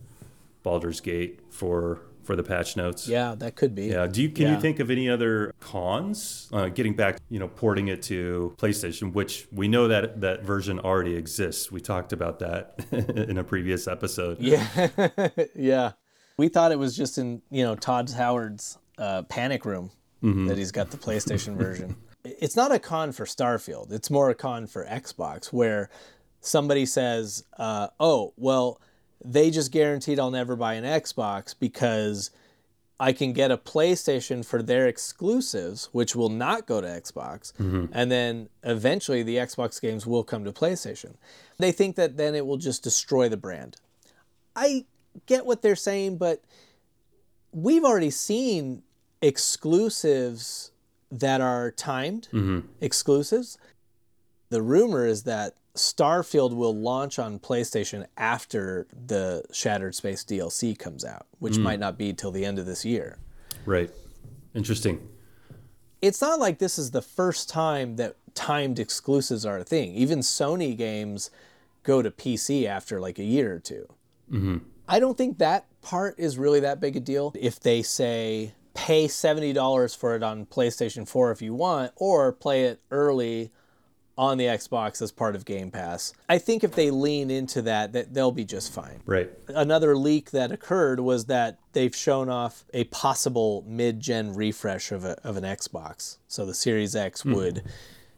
Baldur's 0.62 1.00
Gate 1.00 1.40
for 1.50 2.02
for 2.22 2.36
the 2.36 2.42
patch 2.42 2.76
notes. 2.76 3.08
Yeah, 3.08 3.34
that 3.38 3.56
could 3.56 3.74
be. 3.74 3.86
Yeah. 3.86 4.06
Do 4.06 4.22
you 4.22 4.28
can 4.28 4.44
Yeah. 4.46 4.54
you 4.54 4.60
think 4.60 4.78
of 4.78 4.90
any 4.90 5.08
other 5.08 5.52
cons? 5.58 6.48
Uh, 6.52 6.68
getting 6.68 6.94
back, 6.94 7.18
you 7.30 7.38
know, 7.40 7.48
porting 7.48 7.88
it 7.88 8.02
to 8.02 8.54
PlayStation, 8.58 9.14
which 9.14 9.48
we 9.50 9.68
know 9.68 9.88
that 9.88 10.20
that 10.20 10.44
version 10.44 10.78
already 10.78 11.14
exists. 11.16 11.72
We 11.72 11.80
talked 11.80 12.12
about 12.12 12.38
that 12.40 12.84
in 12.92 13.38
a 13.38 13.42
previous 13.44 13.88
episode. 13.88 14.38
Yeah. 14.38 14.66
yeah. 15.56 15.92
We 16.36 16.48
thought 16.48 16.72
it 16.72 16.78
was 16.78 16.96
just 16.96 17.16
in, 17.18 17.42
you 17.50 17.64
know, 17.64 17.74
Todd 17.74 18.10
Howard's 18.10 18.78
uh, 18.98 19.22
panic 19.22 19.64
room 19.64 19.90
that 20.22 20.58
he's 20.58 20.72
got 20.72 20.90
the 20.90 20.96
PlayStation 20.96 21.56
version. 21.56 21.96
It's 22.22 22.54
not 22.54 22.70
a 22.70 22.78
con 22.78 23.12
for 23.12 23.24
Starfield. 23.24 23.90
It's 23.92 24.10
more 24.10 24.28
a 24.28 24.34
con 24.34 24.66
for 24.66 24.84
Xbox 24.84 25.54
where 25.54 25.88
somebody 26.42 26.84
says, 26.84 27.44
uh, 27.56 27.88
oh, 27.98 28.34
well, 28.36 28.78
they 29.24 29.50
just 29.50 29.72
guaranteed 29.72 30.20
I'll 30.20 30.30
never 30.30 30.54
buy 30.54 30.74
an 30.74 30.84
Xbox 30.84 31.54
because 31.58 32.30
I 33.00 33.14
can 33.14 33.32
get 33.32 33.50
a 33.50 33.56
PlayStation 33.56 34.44
for 34.44 34.62
their 34.62 34.86
exclusives, 34.86 35.88
which 35.92 36.14
will 36.14 36.28
not 36.28 36.66
go 36.66 36.82
to 36.82 36.86
Xbox. 36.86 37.54
And 37.90 38.12
then 38.12 38.50
eventually 38.62 39.22
the 39.22 39.36
Xbox 39.36 39.80
games 39.80 40.06
will 40.06 40.22
come 40.22 40.44
to 40.44 40.52
PlayStation. 40.52 41.14
They 41.58 41.72
think 41.72 41.96
that 41.96 42.18
then 42.18 42.34
it 42.34 42.44
will 42.44 42.58
just 42.58 42.82
destroy 42.84 43.30
the 43.30 43.38
brand. 43.38 43.76
I 44.54 44.84
get 45.24 45.46
what 45.46 45.62
they're 45.62 45.74
saying, 45.74 46.18
but 46.18 46.44
we've 47.52 47.84
already 47.84 48.10
seen 48.10 48.82
exclusives 49.22 50.70
that 51.10 51.40
are 51.40 51.70
timed 51.70 52.28
mm-hmm. 52.32 52.60
exclusives. 52.80 53.58
The 54.50 54.62
rumor 54.62 55.06
is 55.06 55.24
that 55.24 55.56
Starfield 55.76 56.54
will 56.54 56.74
launch 56.74 57.18
on 57.18 57.38
PlayStation 57.38 58.06
after 58.16 58.86
the 59.06 59.44
Shattered 59.52 59.94
Space 59.94 60.24
DLC 60.24 60.78
comes 60.78 61.04
out, 61.04 61.26
which 61.38 61.54
mm. 61.54 61.62
might 61.62 61.80
not 61.80 61.96
be 61.96 62.12
till 62.12 62.32
the 62.32 62.44
end 62.44 62.58
of 62.58 62.66
this 62.66 62.84
year. 62.84 63.18
Right. 63.64 63.90
Interesting. 64.54 65.08
It's 66.02 66.20
not 66.20 66.40
like 66.40 66.58
this 66.58 66.78
is 66.78 66.90
the 66.90 67.02
first 67.02 67.48
time 67.48 67.96
that 67.96 68.16
timed 68.34 68.78
exclusives 68.78 69.44
are 69.44 69.58
a 69.58 69.64
thing. 69.64 69.94
Even 69.94 70.20
Sony 70.20 70.76
games 70.76 71.30
go 71.82 72.02
to 72.02 72.10
PC 72.10 72.66
after 72.66 73.00
like 73.00 73.18
a 73.18 73.24
year 73.24 73.54
or 73.54 73.58
2 73.58 73.86
mm-hmm. 74.32 74.58
I 74.88 74.98
don't 74.98 75.16
think 75.16 75.38
that 75.38 75.66
part 75.82 76.16
is 76.18 76.36
really 76.36 76.60
that 76.60 76.80
big 76.80 76.96
a 76.96 77.00
deal. 77.00 77.32
If 77.38 77.60
they 77.60 77.80
say 77.80 78.54
pay 78.80 79.04
$70 79.06 79.94
for 79.94 80.16
it 80.16 80.22
on 80.22 80.46
PlayStation 80.46 81.06
4 81.06 81.32
if 81.32 81.42
you 81.42 81.52
want, 81.52 81.92
or 81.96 82.32
play 82.32 82.64
it 82.64 82.80
early 82.90 83.50
on 84.16 84.38
the 84.38 84.46
Xbox 84.46 85.02
as 85.02 85.12
part 85.12 85.36
of 85.36 85.44
Game 85.44 85.70
Pass. 85.70 86.14
I 86.30 86.38
think 86.38 86.64
if 86.64 86.72
they 86.72 86.90
lean 86.90 87.30
into 87.30 87.60
that, 87.62 87.92
that 87.92 88.14
they'll 88.14 88.32
be 88.32 88.46
just 88.46 88.72
fine. 88.72 89.02
Right. 89.04 89.30
Another 89.48 89.94
leak 89.94 90.30
that 90.30 90.50
occurred 90.50 91.00
was 91.00 91.26
that 91.26 91.58
they've 91.74 91.94
shown 91.94 92.30
off 92.30 92.64
a 92.72 92.84
possible 92.84 93.64
mid-gen 93.68 94.32
refresh 94.32 94.92
of, 94.92 95.04
a, 95.04 95.20
of 95.24 95.36
an 95.36 95.44
Xbox. 95.44 96.16
So 96.26 96.46
the 96.46 96.54
Series 96.54 96.96
X 96.96 97.22
would 97.22 97.62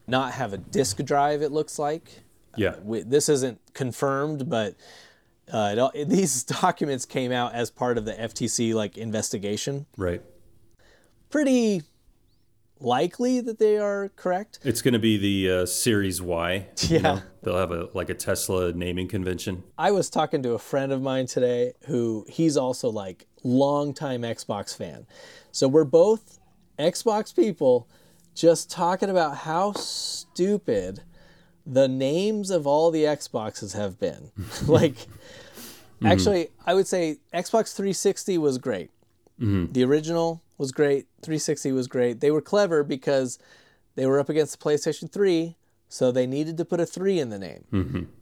not 0.07 0.35
have 0.35 0.53
a 0.53 0.59
disk 0.59 0.99
drive. 0.99 1.43
It 1.43 1.51
looks 1.51 1.77
like. 1.77 2.23
Yeah. 2.57 2.77
We, 2.85 3.03
this 3.03 3.29
isn't 3.29 3.61
confirmed, 3.75 4.49
but 4.49 4.77
uh, 5.53 5.91
it, 5.93 6.09
these 6.09 6.45
documents 6.45 7.05
came 7.05 7.33
out 7.33 7.53
as 7.53 7.69
part 7.69 7.99
of 7.99 8.05
the 8.05 8.13
FTC 8.13 8.75
like 8.75 8.97
investigation. 8.97 9.87
Right. 9.97 10.23
Pretty 11.33 11.83
likely 12.79 13.41
that 13.41 13.59
they 13.59 13.79
are 13.79 14.11
correct. 14.17 14.59
It's 14.63 14.83
going 14.83 14.93
to 14.95 15.01
be 15.01 15.17
the 15.17 15.63
uh, 15.63 15.67
Series 15.67 16.21
Y. 16.23 16.67
you 16.83 16.89
Yeah. 16.97 17.01
know? 17.03 17.23
They'll 17.43 17.57
have 17.57 17.73
a 17.73 17.89
like 17.95 18.11
a 18.11 18.15
Tesla 18.15 18.73
naming 18.73 19.09
convention. 19.09 19.65
I 19.79 19.91
was 19.93 20.09
talking 20.11 20.43
to 20.45 20.53
a 20.53 20.59
friend 20.59 20.93
of 20.93 21.01
mine 21.03 21.27
today 21.27 21.73
who 21.87 22.25
he's 22.29 22.57
also 22.57 22.89
like 22.91 23.27
longtime 23.43 24.23
Xbox 24.23 24.77
fan. 24.77 25.07
So 25.51 25.67
we're 25.69 25.85
both 25.85 26.39
Xbox 26.79 27.35
people 27.35 27.89
just 28.35 28.71
talking 28.71 29.09
about 29.11 29.39
how 29.39 29.73
stupid 29.73 31.03
the 31.67 31.89
names 31.89 32.51
of 32.51 32.67
all 32.67 32.91
the 32.91 33.05
Xboxes 33.05 33.75
have 33.75 33.99
been. 33.99 34.31
like 34.67 34.97
actually 36.05 36.49
I 36.67 36.75
would 36.75 36.87
say 36.87 37.19
Xbox 37.33 37.75
360 37.75 38.37
was 38.39 38.59
great. 38.59 38.91
The 39.39 39.83
original 39.83 40.42
was 40.63 40.71
great. 40.73 41.07
360 41.23 41.73
was 41.73 41.89
great. 41.89 42.21
They 42.21 42.31
were 42.31 42.41
clever 42.41 42.85
because 42.85 43.39
they 43.97 44.07
were 44.07 44.21
up 44.21 44.29
against 44.29 44.59
the 44.59 44.65
PlayStation 44.65 45.11
3, 45.11 45.57
so 45.89 46.13
they 46.13 46.27
needed 46.27 46.57
to 46.57 46.65
put 46.65 46.79
a 46.79 46.87
3 46.87 47.19
in 47.19 47.29
the 47.31 47.39
name 47.39 47.65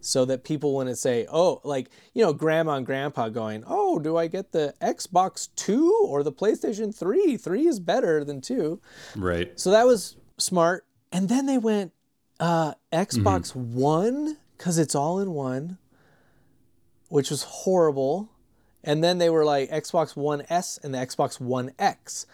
so 0.01 0.25
that 0.25 0.43
people 0.43 0.75
wouldn't 0.75 0.99
say, 0.99 1.27
oh, 1.31 1.61
like, 1.65 1.91
you 2.15 2.25
know, 2.25 2.33
grandma 2.33 2.73
and 2.77 2.87
grandpa 2.87 3.29
going, 3.29 3.63
oh, 3.67 3.99
do 3.99 4.17
I 4.17 4.27
get 4.27 4.53
the 4.53 4.75
Xbox 4.81 5.51
2 5.55 6.07
or 6.09 6.23
the 6.23 6.33
PlayStation 6.33 6.93
3? 6.93 7.37
3 7.37 7.67
is 7.67 7.79
better 7.79 8.25
than 8.25 8.41
2. 8.41 8.81
Right. 9.17 9.53
So 9.61 9.71
that 9.71 9.87
was 9.87 10.17
smart. 10.39 10.87
And 11.13 11.29
then 11.29 11.45
they 11.45 11.59
went 11.59 11.93
uh, 12.41 12.73
Xbox 12.91 13.55
One 13.55 14.39
because 14.57 14.79
it's 14.79 14.95
all 14.95 15.21
in 15.21 15.33
one, 15.33 15.79
which 17.09 17.31
was 17.31 17.43
horrible. 17.43 18.31
And 18.83 19.05
then 19.05 19.19
they 19.19 19.31
were 19.31 19.45
like 19.45 19.71
Xbox 19.71 20.17
One 20.17 20.43
S 20.49 20.79
and 20.83 20.95
the 20.95 20.99
Xbox 20.99 21.41
One 21.41 21.73
X. 21.79 22.27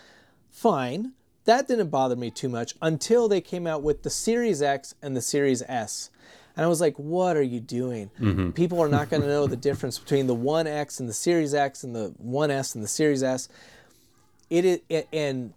Fine. 0.51 1.13
That 1.45 1.69
didn't 1.69 1.91
bother 1.91 2.17
me 2.17 2.31
too 2.31 2.49
much 2.49 2.75
until 2.83 3.29
they 3.29 3.41
came 3.41 3.67
out 3.67 3.83
with 3.83 4.03
the 4.03 4.11
Series 4.11 4.63
X 4.63 4.95
and 5.01 5.17
the 5.17 5.23
Series 5.23 5.63
S. 5.63 6.11
And 6.57 6.65
I 6.65 6.69
was 6.69 6.81
like, 6.81 6.97
what 6.97 7.37
are 7.37 7.43
you 7.43 7.61
doing? 7.61 8.11
Mm-hmm. 8.19 8.51
People 8.51 8.81
are 8.81 8.89
not 8.89 9.11
going 9.11 9.23
to 9.23 9.29
know 9.29 9.47
the 9.47 9.57
difference 9.57 9.99
between 9.99 10.27
the 10.27 10.35
One 10.35 10.67
X 10.67 11.01
and 11.01 11.09
the 11.09 11.13
Series 11.13 11.55
X 11.55 11.85
and 11.85 11.95
the 11.95 12.15
One 12.17 12.51
S 12.51 12.75
and 12.75 12.83
the 12.83 12.89
Series 12.89 13.23
S. 13.23 13.49
It 14.49 14.65
is, 14.65 14.81
it, 14.89 15.09
and 15.13 15.53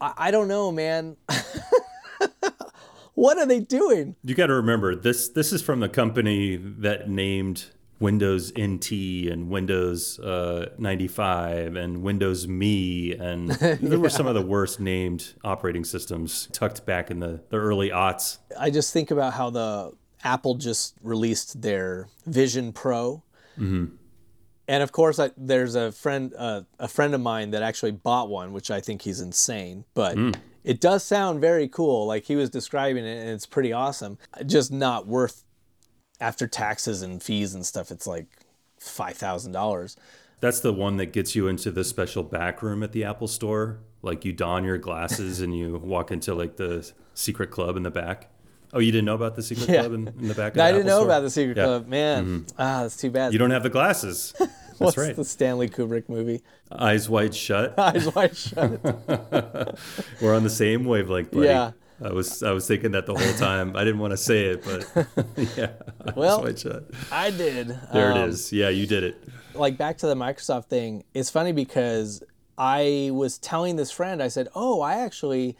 I, 0.00 0.12
I 0.16 0.30
don't 0.30 0.48
know, 0.48 0.72
man. 0.72 1.16
what 3.14 3.38
are 3.38 3.46
they 3.46 3.60
doing? 3.60 4.16
You 4.24 4.34
got 4.34 4.48
to 4.48 4.54
remember 4.54 4.96
this. 4.96 5.28
This 5.28 5.52
is 5.52 5.62
from 5.62 5.80
the 5.80 5.88
company 5.88 6.56
that 6.56 7.08
named 7.08 7.66
Windows 8.00 8.50
NT 8.58 8.90
and 9.30 9.50
Windows 9.50 10.18
uh, 10.18 10.70
95 10.78 11.76
and 11.76 12.02
Windows 12.02 12.48
Me, 12.48 13.14
and 13.14 13.50
there 13.50 14.00
were 14.00 14.08
some 14.08 14.26
of 14.26 14.34
the 14.34 14.42
worst 14.42 14.80
named 14.80 15.34
operating 15.44 15.84
systems 15.84 16.48
tucked 16.52 16.86
back 16.86 17.10
in 17.10 17.20
the, 17.20 17.42
the 17.50 17.58
early 17.58 17.90
aughts. 17.90 18.38
I 18.58 18.70
just 18.70 18.92
think 18.92 19.10
about 19.10 19.34
how 19.34 19.50
the 19.50 19.92
Apple 20.24 20.54
just 20.54 20.96
released 21.02 21.60
their 21.60 22.08
Vision 22.26 22.72
Pro, 22.72 23.22
and 24.66 24.82
of 24.82 24.92
course, 24.92 25.18
I, 25.18 25.30
there's 25.36 25.74
a 25.74 25.92
friend 25.92 26.32
uh, 26.36 26.62
a 26.78 26.88
friend 26.88 27.14
of 27.14 27.20
mine 27.20 27.50
that 27.50 27.62
actually 27.62 27.92
bought 27.92 28.30
one, 28.30 28.52
which 28.52 28.70
I 28.70 28.80
think 28.80 29.02
he's 29.02 29.20
insane, 29.20 29.84
but 29.94 30.16
it 30.64 30.80
does 30.80 31.04
sound 31.04 31.40
very 31.40 31.68
cool. 31.68 32.06
Like 32.06 32.24
he 32.24 32.36
was 32.36 32.48
describing 32.50 33.04
it, 33.04 33.18
and 33.18 33.30
it's 33.30 33.46
pretty 33.46 33.72
awesome. 33.72 34.16
Just 34.46 34.72
not 34.72 35.06
worth 35.06 35.44
after 36.20 36.46
taxes 36.46 37.02
and 37.02 37.22
fees 37.22 37.54
and 37.54 37.64
stuff. 37.64 37.90
It's 37.90 38.06
like 38.06 38.26
five 38.78 39.16
thousand 39.16 39.52
dollars. 39.52 39.96
That's 40.40 40.60
the 40.60 40.72
one 40.72 40.96
that 40.96 41.12
gets 41.12 41.34
you 41.36 41.48
into 41.48 41.70
the 41.70 41.84
special 41.84 42.22
back 42.22 42.62
room 42.62 42.82
at 42.82 42.92
the 42.92 43.04
Apple 43.04 43.28
Store. 43.28 43.78
Like 44.02 44.24
you 44.24 44.32
don 44.32 44.64
your 44.64 44.78
glasses 44.78 45.40
and 45.40 45.54
you 45.56 45.76
walk 45.76 46.10
into 46.10 46.34
like 46.34 46.56
the 46.56 46.90
secret 47.14 47.50
club 47.50 47.76
in 47.76 47.82
the 47.82 47.90
back. 47.90 48.30
Oh, 48.72 48.78
you 48.78 48.92
didn't 48.92 49.04
know 49.04 49.16
about 49.16 49.34
the 49.34 49.42
secret 49.42 49.68
Yeah. 49.68 49.80
club 49.80 49.92
in, 49.94 50.08
in 50.08 50.28
the 50.28 50.34
back? 50.34 50.52
Of 50.52 50.54
the 50.58 50.62
I 50.62 50.72
didn't 50.72 50.86
Apple 50.86 50.90
know 50.90 50.96
Store? 50.98 51.06
about 51.06 51.20
the 51.22 51.30
Secret 51.30 51.56
Yeah. 51.56 51.64
Club, 51.64 51.88
man. 51.88 52.46
Ah, 52.56 52.82
that's 52.82 52.96
too 52.96 53.10
bad. 53.10 53.32
You 53.32 53.38
don't 53.40 53.50
have 53.50 53.64
the 53.64 53.68
glasses. 53.70 54.32
That's 54.80 54.96
What's 54.96 54.96
right. 54.96 55.14
the 55.14 55.26
Stanley 55.26 55.68
Kubrick 55.68 56.08
movie? 56.08 56.40
Eyes 56.72 57.06
wide 57.06 57.34
shut. 57.34 57.78
Eyes 57.78 58.14
wide 58.14 58.34
shut. 58.34 58.80
We're 60.22 60.34
on 60.34 60.42
the 60.42 60.48
same 60.48 60.86
wavelength, 60.86 61.32
buddy. 61.32 61.48
Yeah. 61.48 61.72
I 62.02 62.12
was 62.12 62.42
I 62.42 62.52
was 62.52 62.66
thinking 62.66 62.92
that 62.92 63.06
the 63.06 63.14
whole 63.14 63.34
time. 63.34 63.76
I 63.76 63.84
didn't 63.84 64.00
want 64.00 64.12
to 64.12 64.16
say 64.16 64.46
it, 64.46 64.64
but 64.64 65.06
yeah. 65.56 65.70
Well. 66.16 66.46
I 67.12 67.30
did. 67.30 67.78
There 67.92 68.12
Um, 68.12 68.18
it 68.18 68.28
is. 68.30 68.52
Yeah, 68.52 68.68
you 68.70 68.86
did 68.86 69.02
it. 69.04 69.22
like 69.54 69.76
back 69.76 69.98
to 69.98 70.06
the 70.06 70.14
Microsoft 70.14 70.66
thing, 70.66 71.04
it's 71.14 71.30
funny 71.30 71.52
because 71.52 72.22
I 72.56 73.10
was 73.12 73.38
telling 73.38 73.76
this 73.76 73.90
friend, 73.90 74.22
I 74.22 74.28
said, 74.28 74.48
"Oh, 74.54 74.80
I 74.80 74.94
actually 74.94 75.56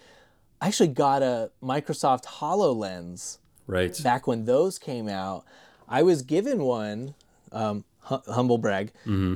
I 0.60 0.68
actually 0.68 0.88
got 0.88 1.22
a 1.22 1.50
Microsoft 1.62 2.24
HoloLens 2.24 3.38
Right. 3.66 3.98
back 4.02 4.26
when 4.26 4.44
those 4.46 4.78
came 4.78 5.08
out. 5.08 5.44
I 5.88 6.02
was 6.02 6.22
given 6.22 6.62
one, 6.62 7.14
um, 7.52 7.84
hu- 8.04 8.20
humble 8.32 8.58
brag. 8.58 8.92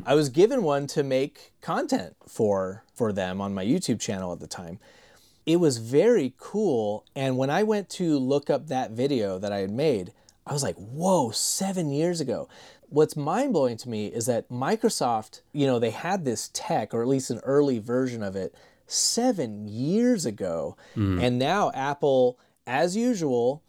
I 0.07 0.15
was 0.15 0.29
given 0.29 0.63
one 0.63 0.87
to 0.89 1.03
make 1.03 1.53
content 1.61 2.17
for 2.29 2.83
for 2.95 3.13
them 3.13 3.41
on 3.41 3.55
my 3.55 3.65
YouTube 3.65 4.01
channel 4.01 4.33
at 4.33 4.41
the 4.41 4.47
time. 4.47 4.79
It 5.47 5.57
was 5.57 5.79
very 5.79 6.35
cool, 6.39 7.05
and 7.15 7.37
when 7.37 7.51
I 7.51 7.63
went 7.63 7.89
to 7.91 8.19
look 8.19 8.49
up 8.49 8.69
that 8.69 8.93
video 8.93 9.39
that 9.39 9.53
I 9.53 9.59
had 9.59 9.71
made, 9.71 10.13
I 10.47 10.53
was 10.53 10.63
like, 10.63 10.77
"Whoa, 10.77 11.31
seven 11.31 11.91
years 11.91 12.21
ago." 12.21 12.49
What's 12.89 13.17
mind 13.17 13.53
blowing 13.53 13.77
to 13.79 13.89
me 13.89 14.07
is 14.07 14.27
that 14.27 14.49
Microsoft, 14.49 15.41
you 15.53 15.67
know, 15.67 15.79
they 15.79 15.91
had 15.91 16.25
this 16.25 16.51
tech, 16.53 16.95
or 16.95 17.03
at 17.03 17.09
least 17.09 17.31
an 17.31 17.41
early 17.43 17.79
version 17.79 18.23
of 18.23 18.37
it, 18.37 18.55
seven 18.87 19.67
years 19.67 20.25
ago, 20.27 20.77
hmm. 20.95 21.19
and 21.19 21.39
now 21.39 21.73
Apple, 21.75 22.39
as 22.67 22.97
usual, 22.97 23.63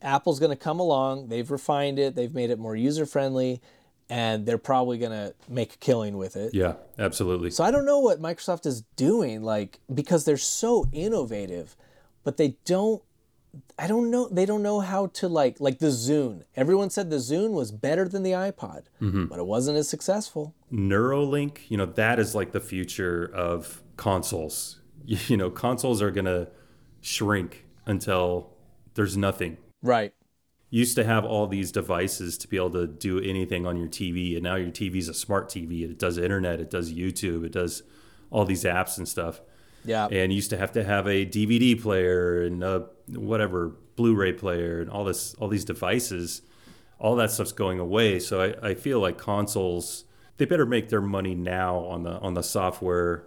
Apple's 0.00 0.40
going 0.40 0.50
to 0.50 0.56
come 0.56 0.80
along. 0.80 1.28
They've 1.28 1.50
refined 1.50 1.98
it. 1.98 2.14
They've 2.14 2.34
made 2.34 2.50
it 2.50 2.58
more 2.58 2.74
user 2.74 3.06
friendly, 3.06 3.60
and 4.08 4.46
they're 4.46 4.58
probably 4.58 4.98
going 4.98 5.12
to 5.12 5.34
make 5.48 5.74
a 5.74 5.78
killing 5.78 6.16
with 6.16 6.36
it. 6.36 6.54
Yeah, 6.54 6.74
absolutely. 6.98 7.50
So 7.50 7.64
I 7.64 7.70
don't 7.70 7.86
know 7.86 7.98
what 7.98 8.20
Microsoft 8.20 8.66
is 8.66 8.82
doing, 8.96 9.42
like 9.42 9.80
because 9.92 10.24
they're 10.24 10.36
so 10.36 10.86
innovative, 10.92 11.76
but 12.24 12.36
they 12.36 12.56
don't. 12.64 13.02
I 13.78 13.86
don't 13.86 14.10
know. 14.10 14.28
They 14.30 14.46
don't 14.46 14.62
know 14.62 14.80
how 14.80 15.08
to 15.08 15.28
like 15.28 15.60
like 15.60 15.78
the 15.78 15.88
Zune. 15.88 16.44
Everyone 16.56 16.88
said 16.88 17.10
the 17.10 17.16
Zune 17.16 17.50
was 17.50 17.70
better 17.70 18.08
than 18.08 18.22
the 18.22 18.30
iPod, 18.30 18.84
mm-hmm. 19.00 19.26
but 19.26 19.38
it 19.38 19.44
wasn't 19.44 19.76
as 19.76 19.90
successful. 19.90 20.54
Neuralink, 20.72 21.58
you 21.68 21.76
know, 21.76 21.84
that 21.84 22.18
is 22.18 22.34
like 22.34 22.52
the 22.52 22.60
future 22.60 23.30
of 23.34 23.82
consoles. 23.96 24.78
You 25.04 25.36
know, 25.36 25.50
consoles 25.50 26.00
are 26.00 26.12
going 26.12 26.26
to 26.26 26.48
shrink 27.00 27.66
until 27.86 28.52
there's 28.94 29.16
nothing. 29.16 29.58
Right. 29.82 30.14
Used 30.74 30.96
to 30.96 31.04
have 31.04 31.24
all 31.24 31.46
these 31.46 31.70
devices 31.70 32.36
to 32.38 32.48
be 32.48 32.56
able 32.56 32.70
to 32.70 32.86
do 32.86 33.20
anything 33.20 33.66
on 33.66 33.76
your 33.76 33.88
TV, 33.88 34.34
and 34.34 34.42
now 34.42 34.56
your 34.56 34.70
TV 34.70 34.96
is 34.96 35.08
a 35.08 35.14
smart 35.14 35.48
TV. 35.48 35.82
It 35.82 35.98
does 35.98 36.16
internet, 36.16 36.60
it 36.60 36.70
does 36.70 36.92
YouTube, 36.92 37.44
it 37.44 37.52
does 37.52 37.82
all 38.30 38.44
these 38.44 38.64
apps 38.64 38.96
and 38.96 39.06
stuff. 39.06 39.40
Yeah. 39.84 40.06
And 40.10 40.32
used 40.32 40.50
to 40.50 40.56
have 40.56 40.72
to 40.72 40.82
have 40.82 41.06
a 41.06 41.26
DVD 41.26 41.80
player 41.80 42.42
and 42.42 42.64
a 42.64 42.86
whatever 43.08 43.76
Blu-ray 43.96 44.32
player 44.32 44.80
and 44.80 44.88
all 44.88 45.04
this, 45.04 45.34
all 45.34 45.48
these 45.48 45.64
devices. 45.64 46.42
All 46.98 47.16
that 47.16 47.30
stuff's 47.30 47.52
going 47.52 47.78
away. 47.78 48.18
So 48.18 48.40
I, 48.40 48.70
I 48.70 48.74
feel 48.74 49.00
like 49.00 49.18
consoles 49.18 50.04
they 50.42 50.46
better 50.46 50.66
make 50.66 50.88
their 50.88 51.00
money 51.00 51.34
now 51.34 51.76
on 51.78 52.02
the 52.02 52.18
on 52.18 52.34
the 52.34 52.42
software 52.42 53.24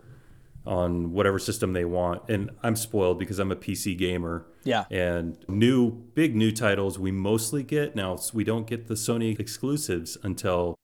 on 0.65 1.11
whatever 1.11 1.37
system 1.39 1.73
they 1.73 1.85
want. 1.85 2.27
And 2.29 2.49
I'm 2.63 2.75
spoiled 2.75 3.19
because 3.19 3.39
I'm 3.39 3.51
a 3.51 3.55
PC 3.55 3.97
gamer. 3.97 4.45
Yeah. 4.63 4.85
And 4.89 5.37
new 5.47 5.91
big 5.91 6.35
new 6.35 6.51
titles 6.51 6.97
we 6.97 7.11
mostly 7.11 7.63
get 7.63 7.95
now. 7.95 8.17
We 8.33 8.43
don't 8.43 8.67
get 8.67 8.87
the 8.87 8.95
Sony 8.95 9.39
exclusives 9.39 10.17
until 10.23 10.75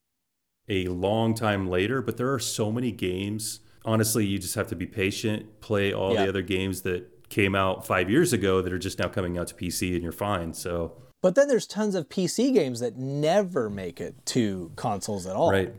a 0.68 0.86
long 0.88 1.34
time 1.34 1.68
later. 1.68 2.00
But 2.02 2.16
there 2.16 2.32
are 2.32 2.38
so 2.38 2.70
many 2.70 2.92
games. 2.92 3.60
Honestly, 3.84 4.24
you 4.24 4.38
just 4.38 4.54
have 4.54 4.68
to 4.68 4.76
be 4.76 4.86
patient. 4.86 5.60
Play 5.60 5.92
all 5.92 6.14
Yeah. 6.14 6.22
the 6.24 6.28
other 6.28 6.42
games 6.42 6.82
that 6.82 7.28
came 7.28 7.54
out 7.54 7.86
five 7.86 8.08
years 8.10 8.32
ago 8.32 8.62
that 8.62 8.72
are 8.72 8.78
just 8.78 8.98
now 8.98 9.08
coming 9.08 9.38
out 9.38 9.48
to 9.48 9.54
PC, 9.54 9.94
and 9.94 10.02
you're 10.02 10.12
fine. 10.12 10.52
So 10.54 10.92
But 11.22 11.34
then 11.34 11.48
there's 11.48 11.66
tons 11.66 11.94
of 11.94 12.08
PC 12.08 12.52
games 12.52 12.80
that 12.80 12.96
never 12.96 13.70
make 13.70 14.00
it 14.00 14.14
to 14.26 14.70
consoles 14.76 15.26
at 15.26 15.34
all. 15.34 15.50
right, 15.50 15.72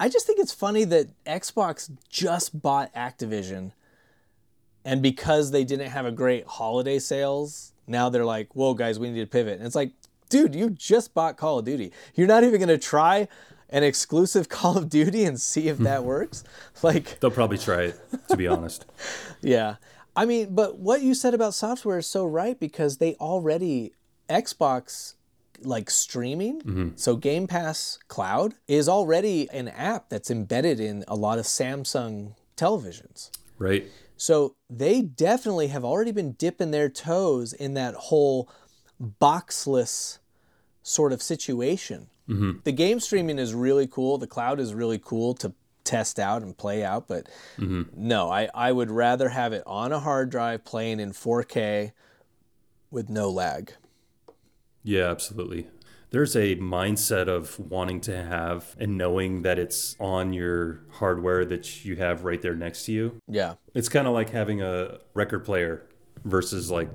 I 0.00 0.08
just 0.08 0.26
think 0.26 0.38
it's 0.40 0.52
funny 0.52 0.84
that 0.84 1.08
Xbox 1.26 1.90
just 2.08 2.62
bought 2.62 2.92
Activision, 2.94 3.72
and 4.82 5.02
because 5.02 5.50
they 5.50 5.62
didn't 5.62 5.90
have 5.90 6.06
a 6.06 6.10
great 6.10 6.46
holiday 6.46 6.98
sales, 6.98 7.72
now 7.86 8.08
they're 8.08 8.24
like, 8.24 8.56
"Whoa, 8.56 8.72
guys, 8.72 8.98
we 8.98 9.10
need 9.10 9.20
to 9.20 9.26
pivot." 9.26 9.58
And 9.58 9.66
it's 9.66 9.76
like, 9.76 9.92
dude, 10.30 10.54
you 10.54 10.70
just 10.70 11.12
bought 11.12 11.36
Call 11.36 11.58
of 11.58 11.66
Duty. 11.66 11.92
You're 12.14 12.26
not 12.26 12.44
even 12.44 12.58
gonna 12.58 12.78
try 12.78 13.28
an 13.68 13.84
exclusive 13.84 14.48
Call 14.48 14.78
of 14.78 14.88
Duty 14.88 15.24
and 15.24 15.38
see 15.38 15.68
if 15.68 15.76
that 15.78 16.02
works. 16.14 16.44
Like, 16.82 17.20
they'll 17.20 17.30
probably 17.30 17.58
try 17.58 17.82
it. 17.82 18.00
To 18.30 18.38
be 18.38 18.48
honest, 18.48 18.86
yeah. 19.42 19.76
I 20.16 20.24
mean, 20.24 20.54
but 20.54 20.78
what 20.78 21.02
you 21.02 21.14
said 21.14 21.34
about 21.34 21.52
software 21.52 21.98
is 21.98 22.06
so 22.06 22.24
right 22.24 22.58
because 22.58 22.96
they 22.96 23.16
already 23.16 23.92
Xbox 24.30 25.14
like 25.62 25.90
streaming. 25.90 26.60
Mm-hmm. 26.60 26.88
So 26.96 27.16
Game 27.16 27.46
Pass 27.46 27.98
Cloud 28.08 28.54
is 28.68 28.88
already 28.88 29.48
an 29.50 29.68
app 29.68 30.08
that's 30.08 30.30
embedded 30.30 30.80
in 30.80 31.04
a 31.08 31.14
lot 31.14 31.38
of 31.38 31.44
Samsung 31.44 32.34
televisions. 32.56 33.30
right? 33.58 33.84
So 34.16 34.56
they 34.68 35.00
definitely 35.00 35.68
have 35.68 35.84
already 35.84 36.12
been 36.12 36.32
dipping 36.32 36.72
their 36.72 36.88
toes 36.88 37.52
in 37.52 37.74
that 37.74 37.94
whole 37.94 38.50
boxless 39.00 40.18
sort 40.82 41.12
of 41.12 41.22
situation. 41.22 42.08
Mm-hmm. 42.28 42.58
The 42.64 42.72
game 42.72 43.00
streaming 43.00 43.38
is 43.38 43.54
really 43.54 43.86
cool. 43.86 44.18
The 44.18 44.26
cloud 44.26 44.60
is 44.60 44.74
really 44.74 44.98
cool 44.98 45.34
to 45.36 45.52
test 45.84 46.18
out 46.18 46.42
and 46.42 46.56
play 46.56 46.84
out, 46.84 47.08
but 47.08 47.28
mm-hmm. 47.56 47.82
no, 47.94 48.30
I, 48.30 48.48
I 48.54 48.72
would 48.72 48.90
rather 48.90 49.30
have 49.30 49.52
it 49.52 49.62
on 49.66 49.92
a 49.92 49.98
hard 49.98 50.30
drive 50.30 50.64
playing 50.64 51.00
in 51.00 51.12
4K 51.12 51.92
with 52.90 53.08
no 53.08 53.30
lag. 53.30 53.72
Yeah, 54.82 55.10
absolutely. 55.10 55.68
There's 56.10 56.34
a 56.34 56.56
mindset 56.56 57.28
of 57.28 57.58
wanting 57.60 58.00
to 58.02 58.22
have 58.24 58.74
and 58.80 58.98
knowing 58.98 59.42
that 59.42 59.58
it's 59.60 59.94
on 60.00 60.32
your 60.32 60.80
hardware 60.90 61.44
that 61.44 61.84
you 61.84 61.96
have 61.96 62.24
right 62.24 62.42
there 62.42 62.56
next 62.56 62.86
to 62.86 62.92
you. 62.92 63.20
Yeah. 63.28 63.54
It's 63.74 63.88
kind 63.88 64.08
of 64.08 64.12
like 64.14 64.30
having 64.30 64.60
a 64.60 64.98
record 65.14 65.44
player 65.44 65.86
versus 66.24 66.68
like 66.70 66.88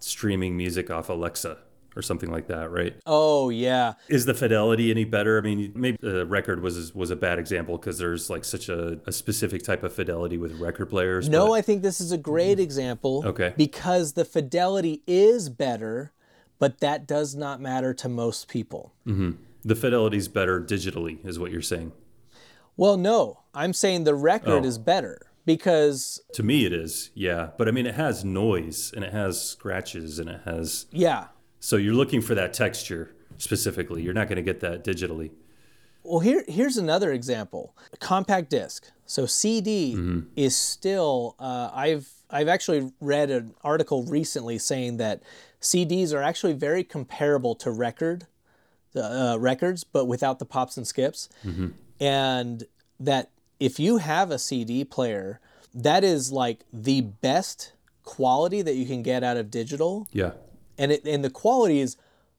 streaming 0.00 0.56
music 0.56 0.88
off 0.88 1.08
Alexa 1.08 1.58
or 1.96 2.02
something 2.02 2.30
like 2.30 2.46
that, 2.46 2.70
right? 2.70 2.94
Oh, 3.06 3.48
yeah. 3.50 3.94
Is 4.08 4.24
the 4.24 4.34
fidelity 4.34 4.92
any 4.92 5.04
better? 5.04 5.36
I 5.38 5.40
mean, 5.40 5.72
maybe 5.74 5.98
the 6.00 6.24
record 6.24 6.62
was 6.62 6.94
was 6.94 7.10
a 7.10 7.16
bad 7.16 7.40
example 7.40 7.76
because 7.76 7.98
there's 7.98 8.30
like 8.30 8.44
such 8.44 8.68
a, 8.68 9.00
a 9.06 9.10
specific 9.10 9.64
type 9.64 9.82
of 9.82 9.92
fidelity 9.92 10.38
with 10.38 10.60
record 10.60 10.86
players. 10.86 11.28
No, 11.28 11.48
but- 11.48 11.52
I 11.54 11.62
think 11.62 11.82
this 11.82 12.00
is 12.00 12.12
a 12.12 12.18
great 12.18 12.60
example. 12.60 13.24
Okay. 13.26 13.52
Because 13.56 14.12
the 14.12 14.24
fidelity 14.24 15.02
is 15.08 15.48
better, 15.48 16.12
but 16.60 16.78
that 16.78 17.08
does 17.08 17.34
not 17.34 17.60
matter 17.60 17.92
to 17.94 18.08
most 18.08 18.46
people. 18.46 18.92
the 19.04 19.74
fidelity's 19.74 20.28
better 20.28 20.60
digitally, 20.60 21.18
is 21.26 21.38
what 21.40 21.50
you're 21.50 21.60
saying. 21.60 21.90
Well, 22.76 22.96
no, 22.96 23.40
I'm 23.52 23.72
saying 23.72 24.04
the 24.04 24.14
record 24.14 24.64
Oh. 24.64 24.66
is 24.68 24.78
better 24.78 25.20
because, 25.44 26.20
To 26.34 26.42
me, 26.42 26.64
it 26.64 26.72
is, 26.72 27.10
yeah. 27.14 27.50
But 27.58 27.66
I 27.68 27.72
mean, 27.72 27.84
it 27.86 27.94
has 27.96 28.24
noise 28.24 28.92
and 28.94 29.04
it 29.04 29.12
has 29.12 29.42
scratches 29.42 30.18
and 30.20 30.30
it 30.30 30.42
has. 30.44 30.86
yeah. 30.92 31.26
So 31.62 31.76
you're 31.76 31.92
looking 31.94 32.22
for 32.22 32.34
that 32.36 32.54
texture 32.54 33.14
specifically. 33.36 34.02
You're 34.02 34.14
not 34.14 34.28
going 34.28 34.36
to 34.36 34.42
get 34.42 34.60
that 34.60 34.82
digitally. 34.84 35.30
Well, 36.02 36.20
here 36.20 36.42
here's 36.48 36.78
another 36.78 37.12
example: 37.12 37.76
compact 37.98 38.48
disc. 38.48 38.90
So 39.04 39.26
CD 39.26 40.22
is 40.36 40.56
still. 40.56 41.36
Uh, 41.38 41.70
I've 41.74 42.08
I've 42.30 42.48
actually 42.48 42.90
read 43.00 43.28
an 43.30 43.52
article 43.62 44.04
recently 44.04 44.56
saying 44.56 44.96
that 44.96 45.22
CDs 45.60 46.12
are 46.14 46.22
actually 46.22 46.54
very 46.54 46.84
comparable 46.84 47.54
to 47.56 47.70
record 47.70 48.26
uh, 48.96 49.36
records, 49.38 49.84
but 49.84 50.06
without 50.06 50.38
the 50.38 50.44
pops 50.46 50.76
and 50.76 50.86
skips, 50.86 51.28
and 52.00 52.64
that 52.98 53.30
if 53.58 53.78
you 53.78 53.98
have 53.98 54.30
a 54.30 54.38
CD 54.38 54.84
player, 54.84 55.40
that 55.74 56.02
is 56.02 56.32
like 56.32 56.64
the 56.72 57.00
best 57.02 57.72
quality 58.04 58.62
that 58.62 58.74
you 58.74 58.86
can 58.86 59.02
get 59.02 59.22
out 59.22 59.36
of 59.36 59.50
digital 59.50 60.08
Yeah. 60.12 60.32
and 60.78 60.90
it 60.90 61.04
and 61.04 61.22
the 61.24 61.30
quality 61.30 61.78
is 61.80 61.96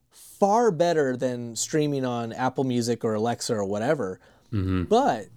far 0.10 0.72
better 0.72 1.16
than 1.16 1.56
streaming 1.56 2.04
on 2.04 2.34
Apple 2.34 2.64
Music 2.66 3.06
or 3.06 3.14
Alexa 3.14 3.54
or 3.54 3.64
whatever. 3.64 4.20
But 4.52 5.28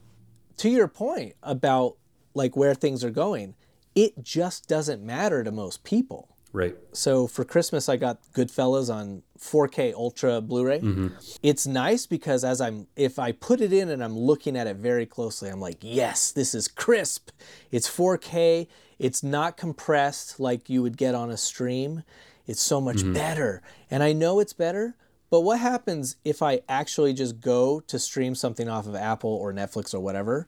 to 0.57 0.69
your 0.69 0.89
point 0.89 1.35
about 1.43 1.97
like 2.35 2.57
where 2.57 2.75
things 2.75 3.05
are 3.05 3.11
going, 3.11 3.55
it 3.95 4.25
just 4.25 4.67
doesn't 4.69 5.03
matter 5.05 5.45
to 5.45 5.53
most 5.53 5.85
people. 5.85 6.34
Right. 6.55 6.77
So 6.93 7.27
for 7.27 7.45
Christmas, 7.45 7.89
I 7.89 7.97
got 7.97 8.23
Goodfellas 8.33 8.89
on 8.89 9.25
4K 9.41 9.93
Ultra 9.93 10.41
Blu-ray. 10.41 10.79
Mm-hmm. 10.79 11.09
It's 11.43 11.67
nice 11.67 12.07
because 12.07 12.45
as 12.45 12.61
I'm, 12.61 12.87
if 12.95 13.19
I 13.19 13.33
put 13.33 13.61
it 13.61 13.73
in 13.73 13.89
and 13.89 14.03
I'm 14.05 14.17
looking 14.17 14.57
at 14.57 14.69
it 14.69 14.77
very 14.77 15.05
closely, 15.05 15.51
I'm 15.51 15.61
like, 15.61 15.79
yes, 15.81 16.31
this 16.31 16.55
is 16.55 16.69
crisp. 16.69 17.31
It's 17.73 17.89
4K. 17.89 18.69
It's 19.01 19.25
not 19.25 19.57
compressed 19.57 20.39
like 20.39 20.71
you 20.71 20.81
would 20.81 20.97
get 20.97 21.17
on 21.17 21.29
a 21.29 21.37
stream. 21.37 22.05
It's 22.47 22.63
so 22.63 22.81
much 22.81 22.99
mm-hmm. 22.99 23.15
better, 23.15 23.63
and 23.91 24.03
I 24.03 24.13
know 24.13 24.39
it's 24.39 24.53
better. 24.53 24.95
But 25.31 25.41
what 25.41 25.59
happens 25.59 26.17
if 26.25 26.41
I 26.43 26.61
actually 26.69 27.15
just 27.15 27.41
go 27.41 27.81
to 27.81 27.99
stream 27.99 28.37
something 28.37 28.69
off 28.69 28.87
of 28.87 28.95
Apple 28.95 29.31
or 29.31 29.53
Netflix 29.53 29.93
or 29.93 29.99
whatever? 29.99 30.47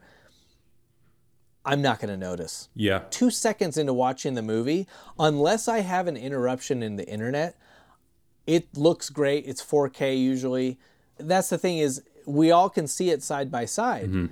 I'm 1.66 1.82
not 1.82 1.98
going 1.98 2.08
to 2.10 2.16
notice 2.16 2.68
Yeah. 2.74 3.02
two 3.10 3.30
seconds 3.30 3.76
into 3.76 3.92
watching 3.92 4.34
the 4.34 4.42
movie, 4.42 4.86
unless 5.18 5.66
I 5.68 5.80
have 5.80 6.06
an 6.06 6.16
interruption 6.16 6.82
in 6.82 6.96
the 6.96 7.06
internet, 7.06 7.56
it 8.46 8.68
looks 8.76 9.10
great. 9.10 9.44
It's 9.46 9.60
4K 9.62 10.16
usually. 10.18 10.78
That's 11.18 11.48
the 11.50 11.58
thing 11.58 11.78
is 11.78 12.02
we 12.24 12.50
all 12.52 12.70
can 12.70 12.86
see 12.86 13.10
it 13.10 13.22
side 13.22 13.50
by 13.50 13.64
side. 13.64 14.04
Mm-hmm. 14.06 14.26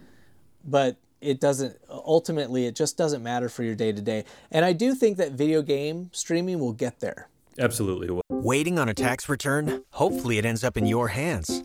But 0.65 0.97
it 1.21 1.41
doesn't 1.41 1.77
ultimately 1.89 2.67
it 2.67 2.77
just 2.77 2.97
doesn't 2.97 3.23
matter 3.23 3.49
for 3.49 3.63
your 3.65 3.75
day 3.75 3.93
to 3.93 4.01
day. 4.01 4.25
And 4.51 4.65
I 4.65 4.73
do 4.73 4.95
think 4.95 5.17
that 5.17 5.33
video 5.33 5.63
game 5.63 6.11
streaming 6.13 6.59
will 6.61 6.73
get 6.73 7.01
there. 7.01 7.29
Absolutely. 7.59 8.21
Waiting 8.29 8.79
on 8.79 8.89
a 8.89 8.95
tax 8.95 9.29
return? 9.29 9.85
Hopefully 9.93 10.39
it 10.39 10.45
ends 10.45 10.63
up 10.65 10.77
in 10.77 10.87
your 10.87 11.09
hands. 11.09 11.65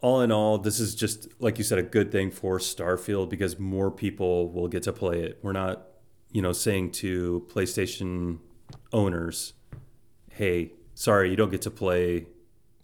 all 0.00 0.20
in 0.20 0.30
all, 0.30 0.58
this 0.58 0.78
is 0.78 0.94
just, 0.94 1.28
like 1.40 1.58
you 1.58 1.64
said, 1.64 1.78
a 1.78 1.82
good 1.82 2.12
thing 2.12 2.30
for 2.30 2.58
Starfield 2.58 3.28
because 3.28 3.58
more 3.58 3.90
people 3.90 4.50
will 4.52 4.68
get 4.68 4.82
to 4.84 4.92
play 4.92 5.20
it. 5.22 5.38
We're 5.42 5.52
not, 5.52 5.86
you 6.30 6.40
know, 6.42 6.52
saying 6.52 6.92
to 6.92 7.46
PlayStation 7.52 8.38
owners, 8.92 9.54
hey, 10.30 10.72
sorry, 10.94 11.30
you 11.30 11.36
don't 11.36 11.50
get 11.50 11.62
to 11.62 11.70
play 11.70 12.26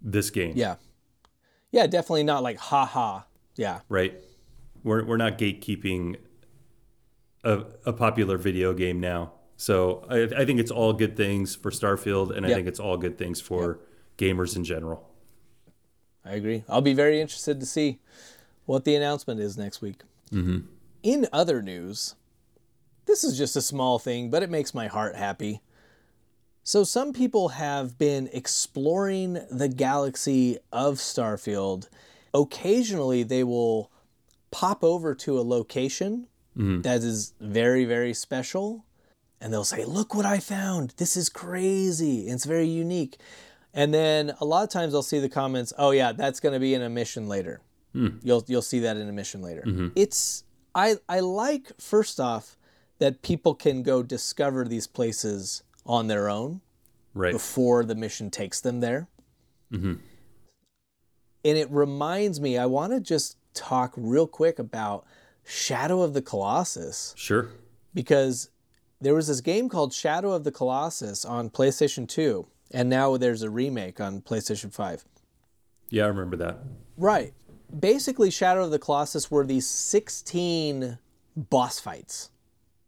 this 0.02 0.30
game. 0.30 0.54
Yeah. 0.56 0.76
Yeah, 1.70 1.86
definitely 1.86 2.24
not 2.24 2.42
like 2.42 2.58
ha 2.58 2.84
ha. 2.84 3.26
Yeah. 3.56 3.80
Right. 3.88 4.20
We're, 4.82 5.04
we're 5.04 5.16
not 5.16 5.38
gatekeeping 5.38 6.16
a, 7.44 7.64
a 7.86 7.92
popular 7.92 8.38
video 8.38 8.72
game 8.74 8.98
now. 9.00 9.32
So 9.56 10.04
I, 10.10 10.42
I 10.42 10.44
think 10.44 10.58
it's 10.58 10.70
all 10.72 10.92
good 10.92 11.16
things 11.16 11.54
for 11.54 11.70
Starfield, 11.70 12.36
and 12.36 12.44
I 12.44 12.48
Yep. 12.48 12.56
think 12.56 12.68
it's 12.68 12.80
all 12.80 12.96
good 12.96 13.16
things 13.18 13.40
for 13.40 13.78
gamers 14.18 14.56
in 14.56 14.64
general. 14.64 15.08
I 16.24 16.32
agree. 16.32 16.64
I'll 16.68 16.80
be 16.80 16.94
very 16.94 17.20
interested 17.20 17.60
to 17.60 17.66
see 17.66 17.98
what 18.66 18.84
the 18.84 18.94
announcement 18.94 19.40
is 19.40 19.58
next 19.58 19.82
week. 19.82 20.00
Mm-hmm. 20.32 20.66
In 21.02 21.26
other 21.32 21.60
news, 21.60 22.14
this 23.06 23.24
is 23.24 23.36
just 23.36 23.56
a 23.56 23.62
small 23.62 23.98
thing, 23.98 24.30
but 24.30 24.42
it 24.42 24.50
makes 24.50 24.74
my 24.74 24.86
heart 24.86 25.16
happy. 25.16 25.60
So, 26.62 26.82
some 26.82 27.12
people 27.12 27.50
have 27.50 27.98
been 27.98 28.30
exploring 28.32 29.38
the 29.50 29.68
galaxy 29.68 30.58
of 30.72 30.94
Starfield. 30.94 31.88
Occasionally, 32.32 33.22
they 33.22 33.44
will 33.44 33.90
pop 34.50 34.82
over 34.82 35.14
to 35.14 35.38
a 35.38 35.42
location 35.42 36.26
mm-hmm. 36.56 36.80
that 36.80 37.02
is 37.02 37.34
very, 37.38 37.84
very 37.84 38.14
special, 38.14 38.86
and 39.42 39.52
they'll 39.52 39.62
say, 39.64 39.84
Look 39.84 40.14
what 40.14 40.24
I 40.24 40.38
found. 40.38 40.94
This 40.96 41.18
is 41.18 41.28
crazy. 41.28 42.28
It's 42.28 42.46
very 42.46 42.66
unique. 42.66 43.18
And 43.76 43.92
then 43.92 44.32
a 44.40 44.44
lot 44.44 44.62
of 44.62 44.70
times 44.70 44.94
I'll 44.94 45.02
see 45.02 45.18
the 45.18 45.28
comments, 45.28 45.72
"Oh 45.76 45.90
yeah, 45.90 46.12
that's 46.12 46.38
going 46.40 46.52
to 46.54 46.60
be 46.60 46.72
in 46.74 46.80
a 46.82 46.88
mission 46.88 47.28
later." 47.28 47.60
Hmm. 47.92 48.18
You'll 48.22 48.44
you'll 48.46 48.62
see 48.62 48.78
that 48.80 48.96
in 48.96 49.08
a 49.08 49.12
mission 49.12 49.42
later. 49.42 49.62
Mm-hmm. 49.66 49.88
It's 49.96 50.44
I 50.74 50.96
I 51.08 51.20
like 51.20 51.72
first 51.80 52.18
off 52.20 52.56
that 52.98 53.20
people 53.22 53.54
can 53.54 53.82
go 53.82 54.02
discover 54.02 54.64
these 54.64 54.86
places 54.86 55.62
on 55.84 56.06
their 56.06 56.28
own 56.30 56.60
Right. 57.12 57.32
before 57.32 57.84
the 57.84 57.94
mission 57.94 58.30
takes 58.30 58.60
them 58.60 58.80
there. 58.80 59.08
Mm-hmm. 59.72 59.94
And 61.44 61.58
it 61.58 61.70
reminds 61.70 62.40
me, 62.40 62.56
I 62.58 62.66
want 62.66 62.92
to 62.92 63.00
just 63.00 63.36
talk 63.54 63.92
real 63.96 64.26
quick 64.26 64.58
about 64.58 65.04
Shadow 65.44 66.02
of 66.02 66.14
the 66.14 66.22
Colossus 66.22 67.14
Sure. 67.16 67.50
because 67.92 68.50
there 69.00 69.14
was 69.14 69.26
this 69.28 69.40
game 69.40 69.68
called 69.68 69.92
Shadow 69.92 70.32
of 70.32 70.42
the 70.44 70.50
Colossus 70.52 71.24
on 71.24 71.50
PlayStation 71.50 72.08
2, 72.08 72.46
and 72.74 72.90
now 72.90 73.16
there's 73.16 73.42
a 73.42 73.48
remake 73.48 74.00
on 74.00 74.20
PlayStation 74.20 74.72
5. 74.72 75.04
Yeah, 75.90 76.04
I 76.04 76.08
remember 76.08 76.36
that. 76.38 76.58
Right. 76.96 77.32
Basically, 77.78 78.30
Shadow 78.30 78.64
of 78.64 78.72
the 78.72 78.80
Colossus 78.80 79.30
were 79.30 79.46
these 79.46 79.66
16 79.66 80.98
boss 81.36 81.78
fights. 81.78 82.30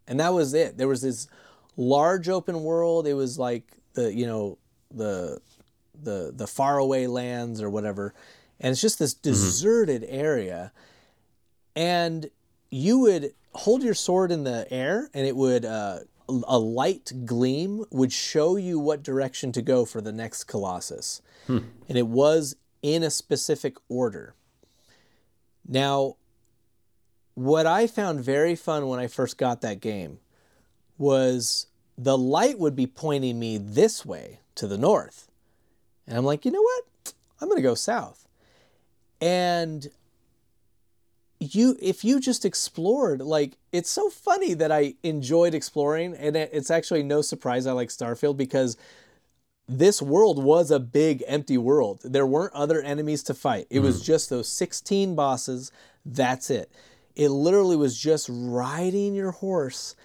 And 0.08 0.18
that 0.20 0.34
was 0.34 0.54
it. 0.54 0.76
There 0.76 0.88
was 0.88 1.02
this 1.02 1.28
large 1.76 2.28
open 2.28 2.64
world. 2.64 3.06
It 3.06 3.14
was 3.14 3.38
like 3.38 3.64
the, 3.94 4.12
you 4.12 4.26
know, 4.26 4.58
the 4.92 5.40
the 6.02 6.32
the 6.34 6.46
faraway 6.46 7.06
lands 7.06 7.62
or 7.62 7.70
whatever. 7.70 8.12
And 8.60 8.72
it's 8.72 8.80
just 8.80 8.98
this 8.98 9.14
deserted 9.14 10.04
area. 10.08 10.72
And 11.74 12.30
you 12.70 13.00
would 13.00 13.32
hold 13.54 13.82
your 13.82 13.94
sword 13.94 14.30
in 14.30 14.44
the 14.44 14.66
air 14.70 15.08
and 15.14 15.26
it 15.26 15.34
would 15.34 15.64
uh, 15.64 16.00
a 16.28 16.58
light 16.58 17.12
gleam 17.24 17.84
would 17.90 18.12
show 18.12 18.56
you 18.56 18.78
what 18.78 19.02
direction 19.02 19.52
to 19.52 19.62
go 19.62 19.84
for 19.84 20.00
the 20.00 20.12
next 20.12 20.44
colossus. 20.44 21.22
Hmm. 21.46 21.58
And 21.88 21.96
it 21.96 22.06
was 22.06 22.56
in 22.82 23.02
a 23.02 23.10
specific 23.10 23.76
order. 23.88 24.34
Now 25.66 26.16
what 27.36 27.66
i 27.66 27.86
found 27.86 28.18
very 28.18 28.56
fun 28.56 28.88
when 28.88 28.98
i 28.98 29.06
first 29.06 29.36
got 29.36 29.60
that 29.60 29.78
game 29.78 30.18
was 30.96 31.66
the 31.98 32.16
light 32.16 32.58
would 32.58 32.74
be 32.74 32.86
pointing 32.86 33.38
me 33.38 33.58
this 33.58 34.06
way 34.06 34.40
to 34.54 34.66
the 34.66 34.78
north. 34.78 35.28
And 36.06 36.16
i'm 36.16 36.24
like 36.24 36.44
you 36.44 36.50
know 36.50 36.62
what? 36.62 37.12
I'm 37.40 37.48
going 37.48 37.58
to 37.58 37.62
go 37.62 37.74
south. 37.74 38.26
And 39.20 39.88
you 41.38 41.76
if 41.82 42.04
you 42.04 42.18
just 42.18 42.44
explored 42.44 43.20
like 43.20 43.58
it's 43.72 43.90
so 43.90 44.08
funny 44.08 44.54
that 44.54 44.72
i 44.72 44.94
enjoyed 45.02 45.54
exploring 45.54 46.14
and 46.14 46.34
it- 46.34 46.50
it's 46.52 46.70
actually 46.70 47.02
no 47.02 47.20
surprise 47.20 47.66
i 47.66 47.72
like 47.72 47.90
starfield 47.90 48.36
because 48.36 48.76
this 49.68 50.00
world 50.00 50.42
was 50.42 50.70
a 50.70 50.78
big 50.78 51.24
empty 51.26 51.58
world. 51.58 52.00
There 52.04 52.26
weren't 52.26 52.52
other 52.54 52.80
enemies 52.80 53.22
to 53.24 53.34
fight. 53.34 53.66
It 53.70 53.80
was 53.80 53.98
hmm. 53.98 54.04
just 54.04 54.30
those 54.30 54.48
16 54.48 55.14
bosses. 55.14 55.72
That's 56.04 56.50
it. 56.50 56.70
It 57.16 57.30
literally 57.30 57.76
was 57.76 57.98
just 57.98 58.28
riding 58.30 59.14
your 59.14 59.32
horse 59.32 59.96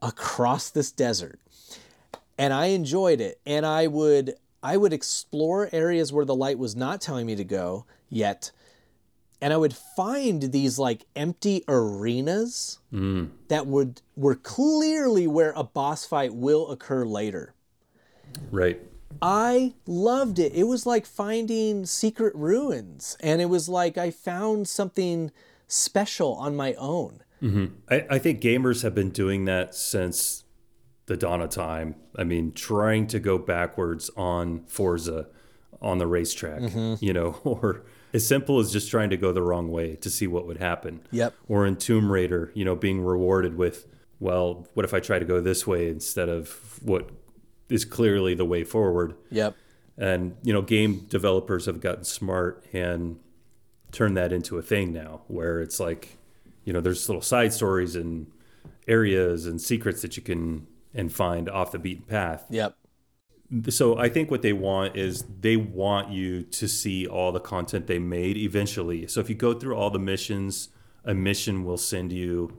across 0.00 0.70
this 0.70 0.90
desert. 0.90 1.38
And 2.38 2.52
I 2.54 2.66
enjoyed 2.66 3.20
it. 3.20 3.40
And 3.44 3.66
I 3.66 3.86
would 3.86 4.34
I 4.62 4.76
would 4.76 4.92
explore 4.92 5.68
areas 5.72 6.12
where 6.12 6.24
the 6.24 6.36
light 6.36 6.56
was 6.56 6.76
not 6.76 7.00
telling 7.00 7.26
me 7.26 7.34
to 7.34 7.44
go 7.44 7.84
yet, 8.08 8.52
and 9.42 9.52
I 9.52 9.56
would 9.56 9.74
find 9.74 10.40
these 10.40 10.78
like 10.78 11.04
empty 11.16 11.64
arenas 11.66 12.78
mm. 12.92 13.28
that 13.48 13.66
would 13.66 14.00
were 14.16 14.36
clearly 14.36 15.26
where 15.26 15.52
a 15.56 15.64
boss 15.64 16.06
fight 16.06 16.32
will 16.32 16.70
occur 16.70 17.04
later. 17.04 17.52
Right. 18.52 18.80
I 19.20 19.74
loved 19.84 20.38
it. 20.38 20.54
It 20.54 20.64
was 20.64 20.86
like 20.86 21.04
finding 21.04 21.84
secret 21.84 22.34
ruins, 22.36 23.16
and 23.20 23.42
it 23.42 23.46
was 23.46 23.68
like 23.68 23.98
I 23.98 24.10
found 24.10 24.68
something 24.68 25.32
special 25.66 26.34
on 26.34 26.54
my 26.54 26.74
own. 26.74 27.22
Mm-hmm. 27.42 27.66
I, 27.90 28.06
I 28.10 28.18
think 28.18 28.40
gamers 28.40 28.82
have 28.84 28.94
been 28.94 29.10
doing 29.10 29.44
that 29.46 29.74
since 29.74 30.44
the 31.06 31.16
dawn 31.16 31.42
of 31.42 31.50
time. 31.50 31.96
I 32.16 32.22
mean, 32.22 32.52
trying 32.52 33.08
to 33.08 33.18
go 33.18 33.38
backwards 33.38 34.08
on 34.16 34.64
Forza 34.66 35.26
on 35.80 35.98
the 35.98 36.06
racetrack, 36.06 36.60
mm-hmm. 36.60 37.04
you 37.04 37.12
know, 37.12 37.40
or 37.44 37.84
as 38.14 38.26
simple 38.26 38.58
as 38.58 38.72
just 38.72 38.90
trying 38.90 39.10
to 39.10 39.16
go 39.16 39.32
the 39.32 39.42
wrong 39.42 39.70
way 39.70 39.96
to 39.96 40.10
see 40.10 40.26
what 40.26 40.46
would 40.46 40.58
happen. 40.58 41.00
Yep. 41.10 41.34
Or 41.48 41.66
in 41.66 41.76
Tomb 41.76 42.10
Raider, 42.10 42.50
you 42.54 42.64
know, 42.64 42.74
being 42.76 43.02
rewarded 43.02 43.56
with, 43.56 43.86
well, 44.20 44.68
what 44.74 44.84
if 44.84 44.92
I 44.94 45.00
try 45.00 45.18
to 45.18 45.24
go 45.24 45.40
this 45.40 45.66
way 45.66 45.88
instead 45.88 46.28
of 46.28 46.78
what 46.82 47.10
is 47.68 47.84
clearly 47.84 48.34
the 48.34 48.44
way 48.44 48.64
forward? 48.64 49.14
Yep. 49.30 49.56
And 49.96 50.36
you 50.42 50.52
know, 50.52 50.62
game 50.62 51.06
developers 51.08 51.66
have 51.66 51.80
gotten 51.80 52.04
smart 52.04 52.64
and 52.72 53.18
turned 53.92 54.16
that 54.16 54.32
into 54.32 54.56
a 54.58 54.62
thing 54.62 54.92
now, 54.92 55.22
where 55.28 55.60
it's 55.60 55.78
like, 55.78 56.16
you 56.64 56.72
know, 56.72 56.80
there's 56.80 57.08
little 57.08 57.22
side 57.22 57.52
stories 57.52 57.94
and 57.94 58.26
areas 58.88 59.46
and 59.46 59.60
secrets 59.60 60.02
that 60.02 60.16
you 60.16 60.22
can 60.22 60.66
and 60.94 61.12
find 61.12 61.48
off 61.48 61.72
the 61.72 61.78
beaten 61.78 62.04
path. 62.04 62.44
Yep. 62.50 62.74
So 63.68 63.98
I 63.98 64.08
think 64.08 64.30
what 64.30 64.42
they 64.42 64.52
want 64.52 64.96
is 64.96 65.24
they 65.40 65.56
want 65.56 66.10
you 66.10 66.42
to 66.42 66.66
see 66.66 67.06
all 67.06 67.32
the 67.32 67.40
content 67.40 67.86
they 67.86 67.98
made 67.98 68.36
eventually. 68.36 69.06
So 69.08 69.20
if 69.20 69.28
you 69.28 69.34
go 69.34 69.52
through 69.52 69.76
all 69.76 69.90
the 69.90 69.98
missions, 69.98 70.70
a 71.04 71.12
mission 71.14 71.64
will 71.64 71.76
send 71.76 72.12
you 72.12 72.50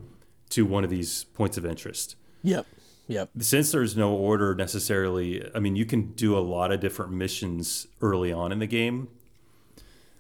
to 0.50 0.66
one 0.66 0.84
of 0.84 0.90
these 0.92 1.24
points 1.24 1.58
of 1.58 1.66
interest 1.66 2.16
Yep. 2.44 2.68
Yep. 3.08 3.30
since 3.40 3.72
there's 3.72 3.98
no 3.98 4.14
order 4.14 4.56
necessarily, 4.56 5.50
I 5.54 5.60
mean, 5.60 5.76
you 5.76 5.86
can 5.86 6.14
do 6.14 6.38
a 6.38 6.40
lot 6.40 6.72
of 6.72 6.80
different 6.80 7.12
missions 7.12 7.88
early 8.02 8.32
on 8.32 8.52
in 8.52 8.60
the 8.60 8.68
game. 8.68 9.10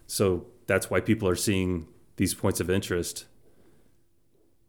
So 0.07 0.47
that's 0.67 0.89
why 0.89 0.99
people 0.99 1.27
are 1.29 1.35
seeing 1.35 1.87
these 2.17 2.33
points 2.33 2.59
of 2.59 2.69
interest. 2.69 3.25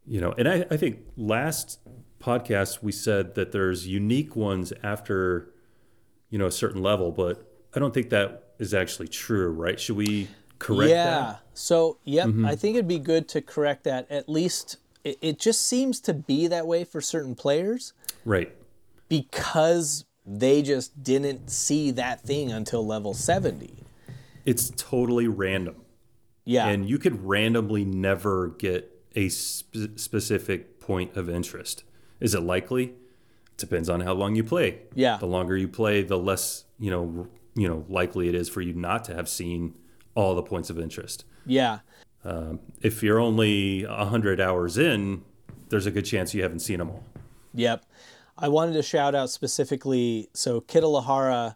You 0.07 0.21
know, 0.21 0.33
and 0.37 0.47
I, 0.47 0.65
I 0.69 0.77
think 0.77 0.99
last 1.17 1.79
podcast 2.21 2.83
we 2.83 2.91
said 2.91 3.35
that 3.35 3.51
there's 3.51 3.87
unique 3.87 4.35
ones 4.35 4.71
after, 4.83 5.51
you 6.29 6.37
know, 6.37 6.47
a 6.47 6.51
certain 6.51 6.81
level, 6.81 7.11
but 7.11 7.51
I 7.75 7.79
don't 7.79 7.93
think 7.93 8.09
that 8.09 8.53
is 8.59 8.73
actually 8.73 9.07
true, 9.07 9.49
right? 9.51 9.79
Should 9.79 9.95
we 9.97 10.27
correct 10.59 10.89
yeah. 10.89 11.05
that? 11.05 11.27
Mm-hmm. 11.27 11.39
So, 11.53 11.97
yep, 12.03 12.29
I 12.45 12.55
think 12.55 12.75
it'd 12.75 12.87
be 12.87 12.99
good 12.99 13.27
to 13.29 13.41
correct 13.41 13.83
that 13.85 14.09
at 14.11 14.27
least 14.27 14.77
it, 15.05 15.17
it 15.21 15.39
just 15.39 15.65
seems 15.65 16.01
to 16.01 16.13
be 16.13 16.47
that 16.47 16.67
way 16.67 16.83
for 16.83 16.99
certain 16.99 17.35
players 17.35 17.93
Right. 18.25 18.53
because 19.07 20.03
they 20.25 20.61
just 20.61 21.01
didn't 21.01 21.49
see 21.49 21.91
that 21.91 22.21
thing 22.21 22.51
until 22.51 22.85
level 22.85 23.13
70. 23.13 23.85
It's 24.43 24.71
totally 24.75 25.27
random. 25.27 25.75
Yeah. 26.43 26.67
And 26.67 26.89
you 26.89 26.97
could 26.97 27.25
randomly 27.25 27.85
never 27.85 28.49
get 28.49 28.91
a 29.15 29.29
sp- 29.29 29.95
specific 29.95 30.79
point 30.79 31.15
of 31.15 31.29
interest. 31.29 31.83
Is 32.19 32.35
it 32.35 32.41
likely? 32.41 32.95
Depends 33.57 33.89
on 33.89 34.01
how 34.01 34.13
long 34.13 34.35
you 34.35 34.43
play. 34.43 34.79
Yeah. 34.93 35.17
The 35.17 35.27
longer 35.27 35.55
you 35.55 35.67
play, 35.67 36.03
the 36.03 36.17
less, 36.17 36.65
you 36.77 36.91
know, 36.91 37.27
you 37.55 37.67
know, 37.67 37.85
likely 37.87 38.27
it 38.27 38.35
is 38.35 38.49
for 38.49 38.61
you 38.61 38.73
not 38.73 39.05
to 39.05 39.15
have 39.15 39.29
seen 39.29 39.75
all 40.13 40.35
the 40.35 40.43
points 40.43 40.69
of 40.69 40.79
interest. 40.79 41.25
yeah. 41.45 41.79
If 42.81 43.03
you're 43.03 43.19
only 43.19 43.85
100 43.85 44.41
hours 44.41 44.77
in, 44.77 45.23
there's 45.69 45.85
a 45.85 45.91
good 45.91 46.05
chance 46.05 46.33
you 46.33 46.41
haven't 46.41 46.59
seen 46.59 46.79
them 46.79 46.89
all. 46.89 47.03
Yep. 47.53 47.85
I 48.37 48.47
wanted 48.47 48.73
to 48.73 48.81
shout 48.83 49.13
out 49.15 49.29
specifically 49.29 50.29
so 50.33 50.59
Kitalahara 50.61 51.55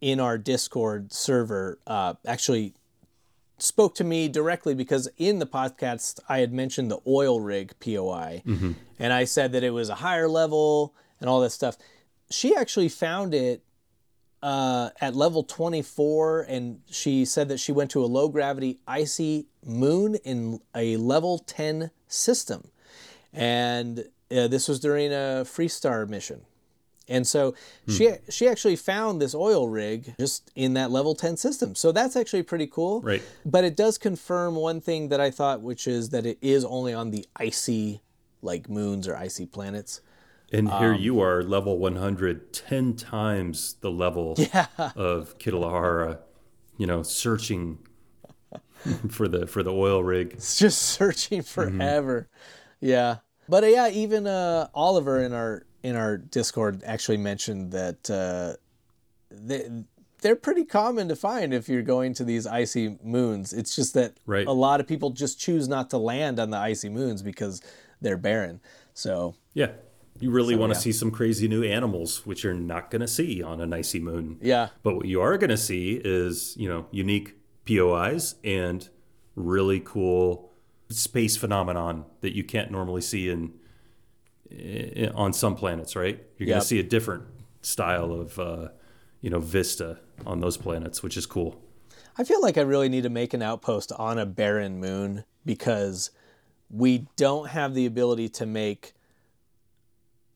in 0.00 0.18
our 0.18 0.38
Discord 0.38 1.12
server 1.12 1.78
uh, 1.86 2.14
actually 2.26 2.74
spoke 3.58 3.94
to 3.96 4.04
me 4.04 4.28
directly 4.28 4.74
because 4.74 5.08
in 5.18 5.38
the 5.38 5.46
podcast 5.46 6.18
I 6.28 6.38
had 6.38 6.52
mentioned 6.52 6.90
the 6.90 6.98
oil 7.06 7.40
rig 7.40 7.72
POI 7.80 8.42
and 8.98 9.12
I 9.12 9.24
said 9.24 9.52
that 9.52 9.62
it 9.64 9.70
was 9.70 9.88
a 9.88 9.94
higher 9.96 10.28
level 10.28 10.94
and 11.20 11.28
all 11.28 11.40
that 11.40 11.50
stuff. 11.50 11.76
She 12.30 12.54
actually 12.56 12.88
found 12.88 13.34
it 13.34 13.62
uh, 14.42 14.90
at 15.00 15.14
level 15.14 15.42
24 15.42 16.42
and 16.42 16.80
she 16.90 17.24
said 17.24 17.48
that 17.48 17.58
she 17.58 17.72
went 17.72 17.90
to 17.92 18.04
a 18.04 18.06
low 18.06 18.28
gravity 18.28 18.78
icy 18.86 19.46
moon 19.64 20.16
in 20.24 20.60
a 20.74 20.96
level 20.96 21.38
10 21.38 21.90
system 22.06 22.70
and 23.32 24.00
uh, 24.30 24.48
this 24.48 24.68
was 24.68 24.80
during 24.80 25.12
a 25.12 25.44
Freestar 25.44 26.08
mission. 26.08 26.42
And 27.08 27.24
so 27.24 27.54
she 27.88 28.10
she 28.28 28.48
actually 28.48 28.74
found 28.74 29.22
this 29.22 29.32
oil 29.32 29.68
rig 29.68 30.14
just 30.18 30.50
in 30.56 30.74
that 30.74 30.90
level 30.90 31.14
10 31.14 31.36
system. 31.36 31.76
So 31.76 31.92
that's 31.92 32.16
actually 32.16 32.42
pretty 32.42 32.66
cool. 32.66 33.00
Right. 33.00 33.22
But 33.44 33.62
it 33.62 33.76
does 33.76 33.96
confirm 33.96 34.56
one 34.56 34.80
thing 34.80 35.10
that 35.10 35.20
I 35.20 35.30
thought, 35.30 35.60
which 35.60 35.86
is 35.86 36.10
that 36.10 36.26
it 36.26 36.38
is 36.40 36.64
only 36.64 36.92
on 36.92 37.12
the 37.12 37.24
icy 37.36 38.00
like 38.42 38.68
moons 38.68 39.06
or 39.06 39.16
icy 39.16 39.46
planets. 39.46 40.00
And 40.52 40.68
here 40.68 40.94
Um, 40.94 41.00
you 41.00 41.20
are, 41.20 41.42
level 41.42 41.76
100, 41.78 42.52
10 42.52 42.94
times 42.94 43.74
the 43.80 43.90
level 43.90 44.32
of 44.96 45.36
Kitalahara, 45.38 46.18
you 46.78 46.86
know, 46.86 47.02
searching 47.02 47.78
for 49.10 49.26
the 49.26 49.46
for 49.46 49.62
the 49.62 49.72
oil 49.72 50.04
rig. 50.04 50.32
It's 50.34 50.58
just 50.58 50.80
searching 50.82 51.42
forever. 51.42 52.28
Yeah. 52.80 53.16
But 53.48 53.64
uh, 53.64 53.68
yeah, 53.68 53.88
even 53.88 54.26
uh, 54.26 54.68
Oliver 54.74 55.20
in 55.22 55.32
our 55.32 55.64
in 55.82 55.96
our 55.96 56.16
Discord 56.16 56.82
actually 56.84 57.16
mentioned 57.16 57.72
that 57.72 58.08
uh, 58.10 58.54
they, 59.30 59.68
they're 60.20 60.36
pretty 60.36 60.64
common 60.64 61.08
to 61.08 61.16
find 61.16 61.52
if 61.54 61.68
you're 61.68 61.82
going 61.82 62.14
to 62.14 62.24
these 62.24 62.46
icy 62.46 62.98
moons. 63.02 63.52
It's 63.52 63.74
just 63.76 63.94
that 63.94 64.14
Right. 64.26 64.46
a 64.46 64.52
lot 64.52 64.80
of 64.80 64.86
people 64.86 65.10
just 65.10 65.38
choose 65.40 65.68
not 65.68 65.90
to 65.90 65.98
land 65.98 66.38
on 66.40 66.50
the 66.50 66.56
icy 66.56 66.88
moons 66.88 67.22
because 67.22 67.60
they're 68.00 68.16
barren. 68.16 68.60
So 68.94 69.34
Yeah. 69.54 69.72
You 70.20 70.30
really 70.30 70.56
want 70.56 70.72
to 70.72 70.78
yeah. 70.78 70.82
see 70.82 70.92
some 70.92 71.10
crazy 71.10 71.48
new 71.48 71.62
animals, 71.62 72.24
which 72.26 72.44
you're 72.44 72.54
not 72.54 72.90
going 72.90 73.00
to 73.00 73.08
see 73.08 73.42
on 73.42 73.60
an 73.60 73.72
icy 73.72 74.00
moon. 74.00 74.38
yeah, 74.40 74.68
But 74.82 74.96
what 74.96 75.06
you 75.06 75.20
are 75.20 75.36
going 75.38 75.50
to 75.50 75.56
see 75.56 76.00
is, 76.04 76.56
you 76.56 76.68
know, 76.68 76.86
unique 76.90 77.34
POIs 77.66 78.36
and 78.44 78.88
really 79.34 79.80
cool 79.80 80.52
space 80.88 81.36
phenomenon 81.36 82.04
that 82.20 82.34
you 82.34 82.44
can't 82.44 82.70
normally 82.70 83.02
see 83.02 83.28
in, 83.28 83.52
i 84.50 85.10
on 85.14 85.32
some 85.32 85.56
planets, 85.56 85.96
right? 85.96 86.22
You're 86.38 86.46
going 86.46 86.56
Yep. 86.56 86.62
to 86.62 86.66
see 86.68 86.78
a 86.80 86.84
different 86.84 87.24
style 87.62 88.12
of, 88.12 88.38
uh, 88.38 88.68
you 89.20 89.30
know, 89.30 89.40
vista 89.40 89.98
on 90.24 90.40
those 90.40 90.56
planets, 90.56 91.02
which 91.02 91.16
is 91.16 91.26
cool. 91.26 91.60
I 92.16 92.24
feel 92.24 92.40
like 92.40 92.56
I 92.56 92.62
really 92.62 92.88
need 92.88 93.02
to 93.02 93.10
make 93.10 93.34
an 93.34 93.42
outpost 93.42 93.92
on 93.92 94.18
a 94.18 94.24
barren 94.24 94.78
moon 94.80 95.24
because 95.44 96.10
we 96.70 97.06
don't 97.16 97.48
have 97.48 97.74
the 97.74 97.86
ability 97.86 98.28
to 98.30 98.46
make 98.46 98.94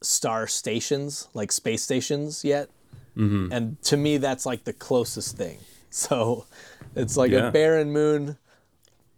star 0.03 0.47
stations, 0.47 1.29
like 1.35 1.53
space 1.53 1.83
stations, 1.83 2.45
yet. 2.45 2.69
Mm-hmm. 3.17 3.53
And 3.53 3.83
to 3.83 3.97
me, 3.97 4.17
that's 4.19 4.47
like 4.47 4.65
the 4.65 4.73
closest 4.73 5.37
thing. 5.37 5.59
So 5.93 6.47
it's 6.95 7.17
like 7.17 7.33
Yeah. 7.33 7.49
a 7.49 7.51
barren 7.51 7.91
moon 7.91 8.39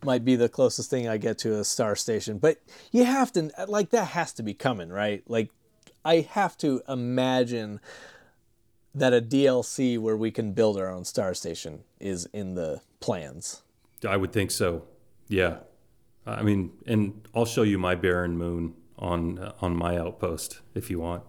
might 0.02 0.24
be 0.24 0.36
the 0.36 0.48
closest 0.48 0.88
thing 0.88 1.06
I 1.06 1.18
get 1.18 1.36
to 1.40 1.58
a 1.60 1.64
star 1.64 1.94
station. 1.96 2.38
But 2.38 2.62
you 2.92 3.04
have 3.04 3.30
to, 3.34 3.50
like, 3.68 3.90
that 3.90 4.06
has 4.08 4.32
to 4.32 4.42
be 4.42 4.54
coming, 4.54 4.88
right? 4.88 5.22
Like, 5.28 5.50
I 6.02 6.20
have 6.30 6.56
to 6.58 6.80
imagine 6.88 7.78
that 8.94 9.12
a 9.12 9.20
DLC 9.20 9.98
where 9.98 10.16
we 10.16 10.30
can 10.30 10.52
build 10.52 10.78
our 10.78 10.90
own 10.90 11.04
star 11.04 11.34
station 11.34 11.80
is 12.00 12.24
in 12.32 12.54
the 12.54 12.80
plans. 13.00 13.60
I 14.08 14.16
would 14.16 14.32
think 14.32 14.50
so. 14.50 14.84
Yeah. 15.28 15.58
I 16.26 16.42
mean, 16.42 16.72
and 16.86 17.28
I'll 17.34 17.44
show 17.44 17.64
you 17.64 17.78
my 17.78 17.94
barren 17.96 18.38
moon 18.38 18.74
on 19.02 19.38
uh, 19.38 19.52
on 19.60 19.76
my 19.76 19.98
outpost 19.98 20.60
if 20.74 20.88
you 20.88 21.00
want. 21.00 21.24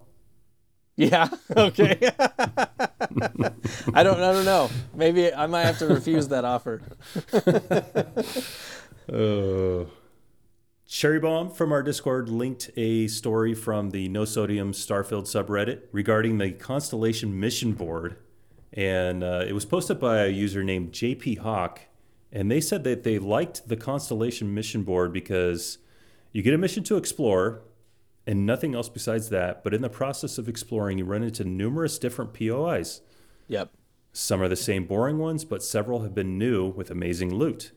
Yeah. 0.96 1.28
Okay. 1.58 2.12
I 2.20 4.04
don't. 4.04 4.20
I 4.20 4.32
don't 4.32 4.46
know. 4.46 4.70
Maybe 4.94 5.34
I 5.34 5.48
might 5.48 5.64
have 5.64 5.80
to 5.80 5.88
refuse 5.88 6.30
that 6.30 6.46
offer. 6.46 6.82
Uh, 9.12 9.84
Cherry 10.88 11.20
Bomb 11.20 11.52
from 11.52 11.74
our 11.74 11.84
Discord 11.84 12.30
linked 12.30 12.72
a 12.78 13.08
story 13.08 13.54
from 13.54 13.90
the 13.90 14.08
No 14.08 14.24
Sodium 14.24 14.72
Starfield 14.72 15.26
subreddit 15.26 15.82
regarding 15.92 16.38
the 16.38 16.54
Constellation 16.54 17.38
Mission 17.38 17.74
Board. 17.74 18.16
And 18.72 19.22
uh, 19.22 19.44
it 19.46 19.52
was 19.52 19.66
posted 19.66 20.00
by 20.00 20.20
a 20.20 20.30
user 20.30 20.64
named 20.64 20.94
JP 20.94 21.40
Hawk. 21.40 21.82
And 22.32 22.50
they 22.50 22.62
said 22.62 22.86
that 22.86 23.04
they 23.04 23.20
liked 23.20 23.68
the 23.68 23.76
Constellation 23.76 24.54
Mission 24.54 24.84
Board 24.84 25.12
because 25.12 25.80
you 26.34 26.42
get 26.42 26.54
a 26.54 26.58
mission 26.58 26.84
to 26.84 26.98
explore 26.98 27.62
and 28.26 28.46
nothing 28.46 28.76
else 28.76 28.90
besides 28.90 29.30
that. 29.30 29.64
But 29.64 29.74
in 29.74 29.82
the 29.82 29.90
process 29.90 30.38
of 30.38 30.50
exploring, 30.50 30.98
you 30.98 31.06
run 31.06 31.24
into 31.24 31.44
numerous 31.44 31.98
different 31.98 32.34
POIs. 32.34 33.02
Yep. 33.48 33.72
Some 34.12 34.42
are 34.42 34.48
the 34.48 34.56
same 34.56 34.86
boring 34.86 35.18
ones, 35.18 35.46
but 35.46 35.64
several 35.64 36.02
have 36.02 36.14
been 36.14 36.38
new 36.38 36.68
with 36.68 36.92
amazing 36.92 37.34
loot. 37.34 37.72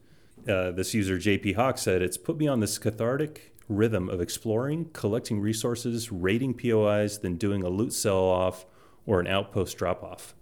Uh, 0.47 0.71
this 0.71 0.93
user, 0.93 1.17
JP 1.17 1.55
Hawk, 1.55 1.77
said, 1.77 2.01
It's 2.01 2.17
put 2.17 2.37
me 2.37 2.47
on 2.47 2.59
this 2.59 2.77
cathartic 2.77 3.55
rhythm 3.67 4.09
of 4.09 4.21
exploring, 4.21 4.89
collecting 4.93 5.39
resources, 5.39 6.11
raiding 6.11 6.53
POIs, 6.53 7.19
then 7.19 7.35
doing 7.35 7.63
a 7.63 7.69
loot 7.69 7.91
sell 7.91 8.17
off 8.17 8.65
or 9.05 9.19
an 9.19 9.27
outpost 9.27 9.77
drop 9.77 10.03
off. 10.03 10.35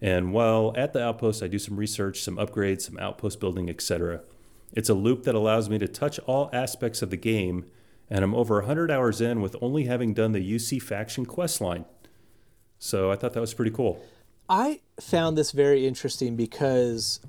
And 0.00 0.32
while 0.32 0.72
at 0.76 0.92
the 0.92 1.02
outpost, 1.02 1.42
I 1.42 1.48
do 1.48 1.58
some 1.58 1.76
research, 1.76 2.22
some 2.22 2.36
upgrades, 2.36 2.82
some 2.82 2.98
outpost 2.98 3.38
building, 3.38 3.68
etc. 3.68 4.22
It's 4.72 4.88
a 4.88 4.94
loop 4.94 5.24
that 5.24 5.34
allows 5.34 5.68
me 5.68 5.78
to 5.78 5.88
touch 5.88 6.18
all 6.20 6.48
aspects 6.52 7.02
of 7.02 7.10
the 7.10 7.16
game, 7.16 7.66
and 8.08 8.24
I'm 8.24 8.34
over 8.34 8.56
100 8.56 8.90
hours 8.90 9.20
in 9.20 9.40
with 9.40 9.56
only 9.60 9.84
having 9.84 10.14
done 10.14 10.32
the 10.32 10.54
UC 10.54 10.82
faction 10.82 11.26
quest 11.26 11.60
line. 11.60 11.84
So 12.78 13.10
I 13.10 13.16
thought 13.16 13.34
that 13.34 13.40
was 13.40 13.54
pretty 13.54 13.70
cool. 13.70 14.04
I 14.48 14.80
found 15.00 15.38
this 15.38 15.52
very 15.52 15.86
interesting 15.86 16.36
because 16.36 17.20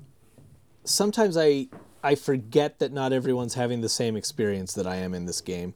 sometimes 0.84 1.36
I 1.36 1.68
I 2.02 2.16
forget 2.16 2.80
that 2.80 2.92
not 2.92 3.12
everyone's 3.12 3.54
having 3.54 3.80
the 3.80 3.88
same 3.88 4.16
experience 4.16 4.74
that 4.74 4.86
I 4.86 4.96
am 4.96 5.14
in 5.14 5.24
this 5.24 5.40
game. 5.40 5.74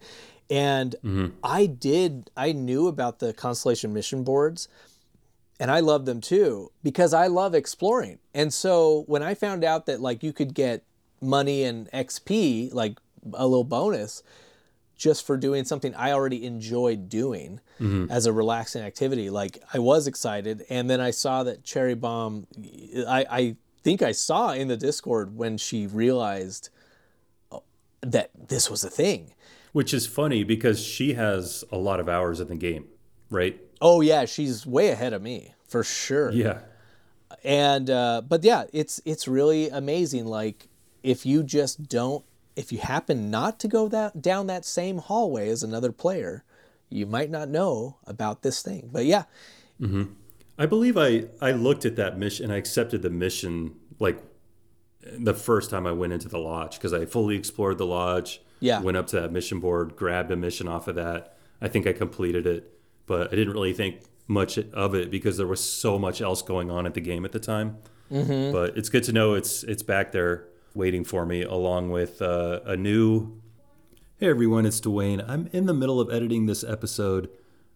And 0.50 0.94
mm-hmm. 1.04 1.28
I 1.42 1.66
did 1.66 2.30
I 2.36 2.52
knew 2.52 2.86
about 2.86 3.18
the 3.18 3.32
Constellation 3.32 3.92
mission 3.94 4.24
boards 4.24 4.68
and 5.60 5.70
I 5.70 5.80
love 5.80 6.06
them 6.06 6.20
too 6.20 6.70
because 6.82 7.14
I 7.14 7.26
love 7.28 7.54
exploring. 7.54 8.18
And 8.34 8.52
so 8.52 9.04
when 9.06 9.22
I 9.22 9.34
found 9.34 9.64
out 9.64 9.86
that 9.86 10.00
like 10.00 10.22
you 10.22 10.32
could 10.32 10.54
get 10.54 10.84
money 11.20 11.64
and 11.64 11.90
XP 11.92 12.72
like 12.72 12.98
a 13.34 13.46
little 13.46 13.64
bonus 13.64 14.22
just 14.96 15.24
for 15.24 15.36
doing 15.36 15.64
something 15.64 15.94
I 15.94 16.10
already 16.12 16.44
enjoyed 16.44 17.08
doing 17.08 17.60
as 18.10 18.26
a 18.26 18.32
relaxing 18.32 18.82
activity. 18.82 19.30
Like 19.30 19.62
I 19.72 19.78
was 19.78 20.08
excited, 20.08 20.64
and 20.68 20.90
then 20.90 21.00
I 21.00 21.12
saw 21.12 21.44
that 21.44 21.62
Cherry 21.62 21.94
Bomb. 21.94 22.48
I, 23.06 23.24
I 23.30 23.56
think 23.84 24.02
I 24.02 24.10
saw 24.10 24.50
in 24.50 24.66
the 24.66 24.76
Discord 24.76 25.36
when 25.36 25.56
she 25.56 25.86
realized 25.86 26.70
uh, 27.52 27.58
that 28.00 28.30
this 28.48 28.68
was 28.68 28.82
a 28.82 28.90
thing. 28.90 29.34
Which 29.72 29.94
is 29.94 30.08
funny 30.08 30.42
because 30.42 30.80
she 30.82 31.14
has 31.14 31.62
a 31.70 31.78
lot 31.78 32.00
of 32.00 32.08
hours 32.08 32.40
in 32.40 32.48
the 32.48 32.56
game, 32.56 32.88
right? 33.30 33.60
Oh 33.80 34.00
yeah, 34.00 34.24
she's 34.24 34.66
way 34.66 34.88
ahead 34.88 35.12
of 35.12 35.22
me 35.22 35.54
for 35.68 35.84
sure. 35.84 36.32
Yeah. 36.32 36.58
and 37.44 37.88
uh, 37.88 38.22
but 38.28 38.42
yeah, 38.42 38.64
it's 38.72 39.00
it's 39.04 39.28
really 39.28 39.68
amazing. 39.68 40.26
Like 40.26 40.68
if 41.08 41.24
you 41.24 41.42
just 41.42 41.88
don't, 41.88 42.22
if 42.54 42.70
you 42.70 42.78
happen 42.78 43.30
not 43.30 43.58
to 43.60 43.68
go 43.68 43.88
that 43.88 44.20
down 44.20 44.46
that 44.48 44.66
same 44.66 44.98
hallway 44.98 45.48
as 45.48 45.62
another 45.62 45.90
player, 45.90 46.44
you 46.90 47.06
might 47.06 47.30
not 47.30 47.48
know 47.48 47.96
about 48.06 48.42
this 48.42 48.60
thing. 48.60 48.90
But 48.92 49.06
yeah, 49.06 49.24
I 50.58 50.66
believe 50.66 50.98
I, 50.98 51.24
I 51.40 51.52
looked 51.52 51.86
at 51.86 51.96
that 51.96 52.18
mission 52.18 52.44
and 52.44 52.52
I 52.52 52.56
accepted 52.56 53.00
the 53.00 53.08
mission 53.08 53.76
like 53.98 54.22
the 55.00 55.32
first 55.32 55.70
time 55.70 55.86
I 55.86 55.92
went 55.92 56.12
into 56.12 56.28
the 56.28 56.38
lodge 56.38 56.76
because 56.76 56.92
I 56.92 57.06
fully 57.06 57.36
explored 57.36 57.78
the 57.78 57.86
lodge. 57.86 58.42
Yeah. 58.60 58.80
Went 58.80 58.98
up 58.98 59.06
to 59.08 59.20
that 59.20 59.32
mission 59.32 59.60
board, 59.60 59.96
grabbed 59.96 60.30
a 60.30 60.36
mission 60.36 60.68
off 60.68 60.88
of 60.88 60.96
that. 60.96 61.38
I 61.62 61.68
think 61.68 61.86
I 61.86 61.94
completed 61.94 62.46
it, 62.46 62.78
but 63.06 63.32
I 63.32 63.36
didn't 63.36 63.54
really 63.54 63.72
think 63.72 64.02
much 64.26 64.58
of 64.58 64.94
it 64.94 65.10
because 65.10 65.38
there 65.38 65.46
was 65.46 65.64
so 65.64 65.98
much 65.98 66.20
else 66.20 66.42
going 66.42 66.70
on 66.70 66.84
at 66.84 66.92
the 66.92 67.00
game 67.00 67.24
at 67.24 67.32
the 67.32 67.40
time. 67.40 67.78
Mm-hmm. 68.12 68.52
But 68.52 68.76
it's 68.76 68.90
good 68.90 69.04
to 69.04 69.12
know 69.12 69.32
it's 69.34 69.62
it's 69.62 69.82
back 69.82 70.12
there 70.12 70.48
waiting 70.78 71.02
for 71.02 71.26
me, 71.26 71.42
along 71.42 71.90
with 71.90 72.22
uh, 72.22 72.60
a 72.64 72.76
new. 72.76 73.42
Hey 74.20 74.28
everyone, 74.28 74.64
it's 74.64 74.78
Duane. 74.78 75.20
I'm 75.20 75.48
in 75.52 75.66
the 75.66 75.74
middle 75.74 76.00
of 76.00 76.08
editing 76.08 76.46
this 76.46 76.62
episode. 76.62 77.28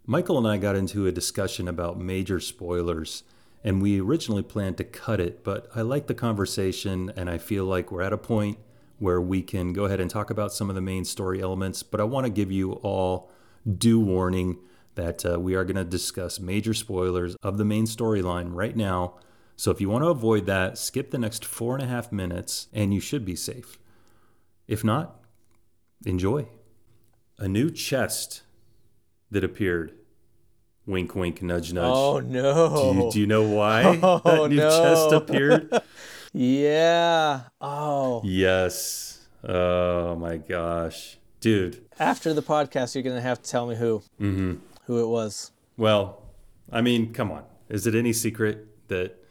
Michael 0.07 0.39
and 0.39 0.47
I 0.47 0.57
got 0.57 0.77
into 0.77 1.09
a 1.09 1.13
discussion 1.13 1.67
about 1.67 1.99
major 1.99 2.39
spoilers, 2.39 3.25
and 3.65 3.83
we 3.83 4.01
originally 4.01 4.45
planned 4.45 4.77
to 4.77 4.85
cut 4.85 5.19
it, 5.19 5.43
but 5.43 5.69
I 5.75 5.81
like 5.81 6.07
the 6.07 6.15
conversation, 6.15 7.13
and 7.17 7.29
I 7.29 7.39
feel 7.39 7.65
like 7.65 7.91
we're 7.91 8.03
at 8.03 8.13
a 8.13 8.19
point 8.19 8.59
where 9.01 9.21
we 9.21 9.43
can 9.43 9.73
go 9.73 9.87
ahead 9.87 9.99
and 9.99 10.09
talk 10.09 10.31
about 10.31 10.53
some 10.53 10.69
of 10.69 10.77
the 10.77 10.81
main 10.81 11.05
story 11.05 11.43
elements. 11.43 11.83
But 11.83 12.01
I 12.01 12.05
want 12.05 12.27
to 12.27 12.31
give 12.31 12.53
you 12.53 12.75
all 12.85 13.33
due 13.79 13.99
warning 13.99 14.59
that 14.95 15.27
uh, 15.27 15.41
we 15.41 15.57
are 15.57 15.65
going 15.65 15.75
to 15.75 15.85
discuss 15.85 16.39
major 16.39 16.73
spoilers 16.73 17.35
of 17.43 17.59
the 17.59 17.65
main 17.65 17.87
storyline 17.87 18.55
right 18.55 18.77
now. 18.77 19.15
So 19.57 19.71
if 19.71 19.81
you 19.81 19.89
want 19.89 20.03
to 20.05 20.09
avoid 20.09 20.47
that, 20.47 20.79
skip 20.79 21.11
the 21.11 21.19
next 21.19 21.45
four 21.45 21.75
and 21.75 21.83
a 21.83 21.87
half 21.87 22.11
minutes, 22.11 22.69
and 22.73 22.93
you 22.93 23.01
should 23.01 23.25
be 23.25 23.37
safe. 23.37 23.79
If 24.67 24.83
not, 24.83 25.21
enjoy. 26.05 26.49
A 27.39 27.49
new 27.49 27.71
chest 27.71 28.43
that 29.31 29.45
appeared. 29.45 29.93
Wink, 30.87 31.15
wink, 31.15 31.43
nudge, 31.43 31.73
nudge. 31.73 31.93
Oh 31.95 32.21
Do 32.21 32.27
no. 32.29 32.93
you, 32.93 33.11
do 33.13 33.21
you 33.21 33.27
know 33.27 33.43
why 33.49 33.99
Oh, 34.03 34.19
that 34.25 34.49
new 34.51 34.57
no. 34.57 34.69
chest 34.83 35.13
appeared? 35.13 35.71
yeah. 36.33 37.43
Oh. 37.61 38.21
yes. 38.25 39.27
Oh 39.45 40.17
my 40.17 40.37
gosh. 40.39 41.19
Dude. 41.41 41.85
After 41.99 42.33
the 42.35 42.43
podcast, 42.43 42.95
you're 42.95 43.03
gonna 43.05 43.21
have 43.21 43.43
to 43.43 43.51
tell 43.51 43.67
me 43.67 43.77
who. 43.77 44.03
Mm-hmm. 44.21 44.55
Who 44.87 45.03
it 45.03 45.07
was. 45.09 45.53
Well, 45.77 46.23
I 46.71 46.81
mean, 46.81 47.13
come 47.13 47.31
on. 47.31 47.45
Is 47.69 47.87
it 47.87 47.95
any 47.95 48.13
secret 48.13 48.67
that 48.89 49.22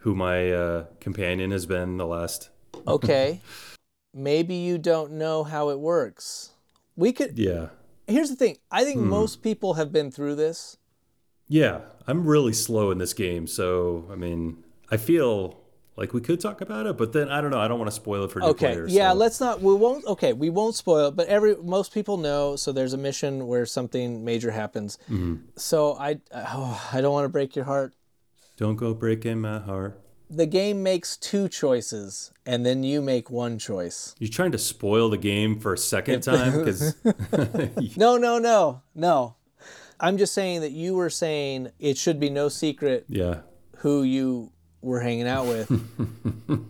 who 0.00 0.14
my 0.14 0.50
uh, 0.52 0.84
companion 1.00 1.50
has 1.50 1.66
been 1.66 1.96
the 1.96 2.06
last? 2.06 2.50
Okay. 2.86 3.40
Maybe 4.14 4.54
you 4.56 4.76
don't 4.78 5.12
know 5.12 5.44
how 5.44 5.70
it 5.70 5.78
works. 5.78 6.50
We 6.96 7.12
could. 7.12 7.38
Yeah. 7.38 7.68
Here's 8.06 8.28
the 8.30 8.36
thing. 8.36 8.58
I 8.70 8.80
Hmm. 8.80 8.86
think 8.86 9.00
most 9.00 9.42
people 9.42 9.74
have 9.74 9.92
been 9.92 10.10
through 10.10 10.34
this. 10.34 10.76
Yeah. 11.48 11.80
I'm 12.06 12.26
really 12.26 12.52
slow 12.52 12.90
in 12.90 12.98
this 12.98 13.12
game. 13.14 13.46
So, 13.46 14.06
I 14.10 14.16
mean, 14.16 14.64
I 14.90 14.96
feel 14.96 15.58
like 15.96 16.12
we 16.12 16.20
could 16.20 16.40
talk 16.40 16.60
about 16.60 16.86
it, 16.86 16.96
but 16.96 17.12
then 17.12 17.28
I 17.28 17.40
don't 17.40 17.50
know. 17.50 17.58
I 17.60 17.68
don't 17.68 17.78
want 17.78 17.90
to 17.90 17.94
spoil 17.94 18.24
it 18.24 18.32
for 18.32 18.40
new 18.40 18.46
Okay. 18.46 18.72
players. 18.72 18.92
yeah. 18.92 19.12
so- 19.12 19.16
Let's 19.18 19.38
not. 19.40 19.60
We 19.60 19.74
won't. 19.74 20.04
Okay. 20.06 20.32
We 20.32 20.50
won't 20.50 20.74
spoil 20.74 21.08
it. 21.08 21.16
But 21.16 21.28
every 21.28 21.54
most 21.56 21.92
people 21.94 22.16
know. 22.16 22.56
So 22.56 22.72
there's 22.72 22.94
a 22.94 22.98
mission 22.98 23.46
where 23.46 23.66
something 23.66 24.24
major 24.24 24.50
happens. 24.50 24.98
Mm-hmm. 25.10 25.36
So 25.56 25.94
I. 25.94 26.20
Oh, 26.34 26.88
I 26.92 27.00
don't 27.00 27.12
want 27.12 27.26
to 27.26 27.28
break 27.28 27.54
your 27.54 27.64
heart. 27.66 27.92
Don't 28.60 28.76
go 28.76 28.92
breaking 28.92 29.40
my 29.40 29.58
heart. 29.58 29.98
The 30.28 30.44
game 30.44 30.82
makes 30.82 31.16
two 31.16 31.48
choices, 31.48 32.30
and 32.44 32.64
then 32.66 32.82
you 32.84 33.00
make 33.00 33.30
one 33.30 33.58
choice. 33.58 34.14
You're 34.18 34.28
trying 34.28 34.52
to 34.52 34.58
spoil 34.58 35.08
the 35.08 35.16
game 35.16 35.58
for 35.58 35.72
a 35.72 35.78
second 35.78 36.20
time 36.20 36.58
because 36.58 36.94
No, 37.96 38.18
no, 38.18 38.38
no, 38.38 38.82
no. 38.94 39.36
I'm 39.98 40.18
just 40.18 40.34
saying 40.34 40.60
that 40.60 40.72
you 40.72 40.94
were 40.94 41.08
saying 41.08 41.70
it 41.78 41.96
should 41.96 42.20
be 42.20 42.28
no 42.28 42.50
secret 42.50 43.06
yeah, 43.08 43.38
who 43.78 44.02
you 44.02 44.52
were 44.82 45.00
hanging 45.00 45.26
out 45.26 45.46
with. 45.46 45.70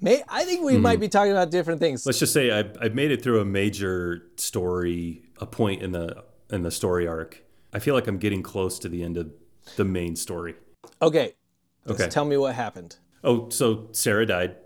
May 0.00 0.22
I 0.28 0.44
think 0.44 0.64
we 0.64 0.74
Hmm. 0.74 0.82
might 0.82 0.98
be 1.00 1.08
talking 1.08 1.30
about 1.32 1.52
different 1.52 1.78
things. 1.80 2.04
let's 2.04 2.18
just 2.18 2.32
say 2.32 2.50
I 2.50 2.64
I 2.84 2.88
made 2.88 3.12
it 3.12 3.22
through 3.22 3.40
a 3.40 3.44
major 3.44 4.24
story, 4.36 5.22
a 5.40 5.46
point 5.46 5.82
in 5.82 5.92
the 5.92 6.24
in 6.50 6.62
the 6.64 6.70
story 6.72 7.06
arc. 7.06 7.44
I 7.72 7.78
feel 7.78 7.94
like 7.94 8.08
I'm 8.08 8.18
getting 8.18 8.42
close 8.42 8.80
to 8.80 8.88
the 8.88 9.04
end 9.04 9.16
of 9.16 9.30
the 9.76 9.84
main 9.84 10.16
story. 10.16 10.56
Okay. 11.00 11.34
Just 11.86 12.00
Okay. 12.00 12.10
tell 12.10 12.24
me 12.24 12.36
what 12.36 12.54
happened. 12.54 12.96
Oh, 13.24 13.48
so 13.50 13.88
Sarah 13.92 14.26
died. 14.26 14.56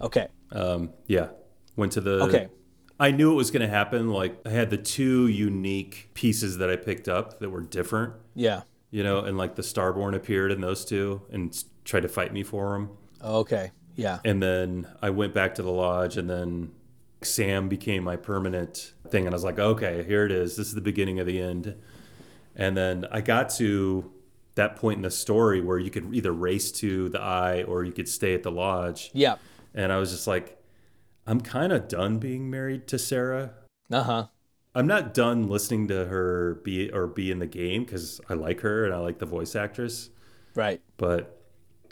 Okay. 0.00 0.28
Um, 0.52 0.90
yeah, 1.06 1.28
went 1.76 1.92
to 1.92 2.00
the. 2.00 2.22
Okay. 2.24 2.48
I 2.98 3.10
knew 3.10 3.30
it 3.32 3.34
was 3.34 3.50
going 3.50 3.62
to 3.62 3.68
happen. 3.68 4.08
Like 4.10 4.38
I 4.46 4.50
had 4.50 4.70
the 4.70 4.78
two 4.78 5.26
unique 5.26 6.10
pieces 6.14 6.58
that 6.58 6.70
I 6.70 6.76
picked 6.76 7.08
up 7.08 7.40
that 7.40 7.50
were 7.50 7.60
different. 7.60 8.14
Yeah. 8.34 8.62
You 8.90 9.02
know, 9.02 9.20
and 9.20 9.36
like 9.36 9.56
the 9.56 9.62
Starborn 9.62 10.14
appeared 10.14 10.50
in 10.52 10.60
those 10.60 10.84
two 10.84 11.20
and 11.30 11.54
tried 11.84 12.00
to 12.00 12.08
fight 12.08 12.32
me 12.32 12.42
for 12.42 12.72
them. 12.72 12.90
Okay. 13.22 13.72
Yeah. 13.96 14.20
And 14.24 14.42
then 14.42 14.88
I 15.02 15.10
went 15.10 15.34
back 15.34 15.54
to 15.56 15.62
the 15.62 15.70
lodge, 15.70 16.16
and 16.16 16.28
then 16.30 16.72
Sam 17.22 17.68
became 17.68 18.04
my 18.04 18.16
permanent 18.16 18.92
thing. 19.08 19.26
And 19.26 19.34
I 19.34 19.36
was 19.36 19.44
like, 19.44 19.58
okay, 19.58 20.02
here 20.04 20.24
it 20.24 20.32
is. 20.32 20.56
This 20.56 20.68
is 20.68 20.74
the 20.74 20.80
beginning 20.80 21.18
of 21.20 21.26
the 21.26 21.40
end. 21.40 21.74
And 22.54 22.76
then 22.76 23.06
I 23.10 23.20
got 23.20 23.50
to 23.56 24.10
that 24.56 24.76
point 24.76 24.96
in 24.96 25.02
the 25.02 25.10
story 25.10 25.60
where 25.60 25.78
you 25.78 25.90
could 25.90 26.12
either 26.14 26.32
race 26.32 26.72
to 26.72 27.08
the 27.08 27.20
eye 27.20 27.62
or 27.62 27.84
you 27.84 27.92
could 27.92 28.08
stay 28.08 28.34
at 28.34 28.42
the 28.42 28.50
lodge. 28.50 29.10
Yeah. 29.14 29.36
And 29.74 29.92
I 29.92 29.98
was 29.98 30.10
just 30.10 30.26
like, 30.26 30.58
I'm 31.26 31.40
kind 31.40 31.72
of 31.72 31.88
done 31.88 32.18
being 32.18 32.50
married 32.50 32.86
to 32.88 32.98
Sarah. 32.98 33.52
Uh 33.90 34.02
huh. 34.02 34.26
I'm 34.74 34.86
not 34.86 35.14
done 35.14 35.48
listening 35.48 35.88
to 35.88 36.06
her 36.06 36.60
be 36.62 36.90
or 36.90 37.06
be 37.06 37.30
in 37.30 37.38
the 37.38 37.46
game 37.46 37.84
because 37.84 38.20
I 38.28 38.34
like 38.34 38.60
her 38.60 38.84
and 38.84 38.92
I 38.92 38.98
like 38.98 39.18
the 39.18 39.26
voice 39.26 39.56
actress. 39.56 40.10
Right. 40.54 40.80
But 40.96 41.40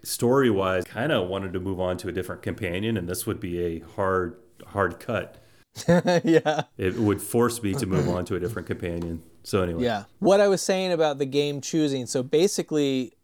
story 0.03 0.51
wise, 0.51 0.85
kind 0.85 1.13
of 1.13 1.29
wanted 1.29 1.53
to 1.55 1.61
move 1.61 1.81
on 1.81 1.97
to 1.99 2.09
a 2.09 2.13
different 2.13 2.43
companion, 2.43 2.97
and 2.97 3.09
this 3.09 3.27
would 3.27 3.41
be 3.41 3.61
a 3.61 3.81
hard, 3.81 4.37
hard 4.67 5.01
cut. 5.01 5.43
yeah. 5.89 6.65
It 6.77 6.97
would 6.97 7.21
force 7.21 7.63
me 7.63 7.75
to 7.75 7.87
move 7.87 8.09
on 8.09 8.25
to 8.27 8.37
a 8.37 8.41
different 8.41 8.69
companion. 8.69 9.23
So 9.45 9.63
anyway, 9.63 9.85
Yeah. 9.85 10.05
What 10.19 10.41
I 10.41 10.49
was 10.49 10.63
saying 10.63 10.93
about 10.93 11.19
the 11.19 11.27
game 11.27 11.61
choosing. 11.61 12.07
So 12.07 12.23
basically, 12.23 13.15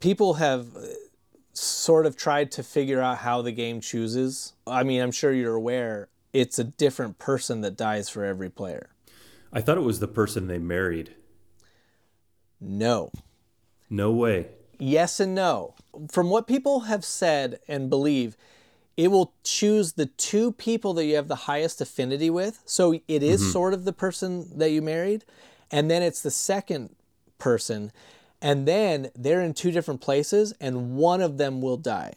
people 0.00 0.34
have 0.34 0.74
uh, 0.76 0.80
sort 1.52 2.06
of 2.06 2.16
tried 2.16 2.50
to 2.52 2.62
figure 2.62 3.00
out 3.00 3.18
how 3.18 3.42
the 3.42 3.52
game 3.52 3.80
chooses. 3.80 4.54
I 4.66 4.82
mean, 4.82 5.00
I'm 5.00 5.12
sure 5.12 5.32
you're 5.32 5.54
aware 5.54 6.08
it's 6.32 6.58
a 6.58 6.64
different 6.64 7.18
person 7.18 7.60
that 7.60 7.76
dies 7.76 8.08
for 8.08 8.24
every 8.24 8.50
player. 8.50 8.90
I 9.52 9.60
thought 9.60 9.76
it 9.76 9.82
was 9.82 10.00
the 10.00 10.08
person 10.08 10.46
they 10.46 10.58
married. 10.58 11.14
No. 12.60 13.12
No 13.90 14.10
way. 14.10 14.48
Yes 14.78 15.20
and 15.20 15.34
no. 15.34 15.74
From 16.10 16.30
what 16.30 16.46
people 16.46 16.80
have 16.80 17.04
said 17.04 17.60
and 17.68 17.90
believe, 17.90 18.36
it 18.96 19.08
will 19.08 19.34
choose 19.44 19.92
the 19.92 20.06
two 20.06 20.52
people 20.52 20.94
that 20.94 21.04
you 21.04 21.16
have 21.16 21.28
the 21.28 21.34
highest 21.34 21.80
affinity 21.80 22.30
with. 22.30 22.62
So 22.64 22.92
it 22.92 23.22
is 23.22 23.40
mm-hmm. 23.40 23.50
sort 23.50 23.74
of 23.74 23.84
the 23.84 23.92
person 23.92 24.58
that 24.58 24.70
you 24.70 24.82
married, 24.82 25.24
and 25.70 25.90
then 25.90 26.02
it's 26.02 26.22
the 26.22 26.30
second 26.30 26.94
person, 27.38 27.92
and 28.40 28.66
then 28.66 29.10
they're 29.14 29.40
in 29.40 29.54
two 29.54 29.70
different 29.70 30.00
places, 30.00 30.52
and 30.60 30.96
one 30.96 31.20
of 31.20 31.38
them 31.38 31.60
will 31.60 31.76
die. 31.76 32.14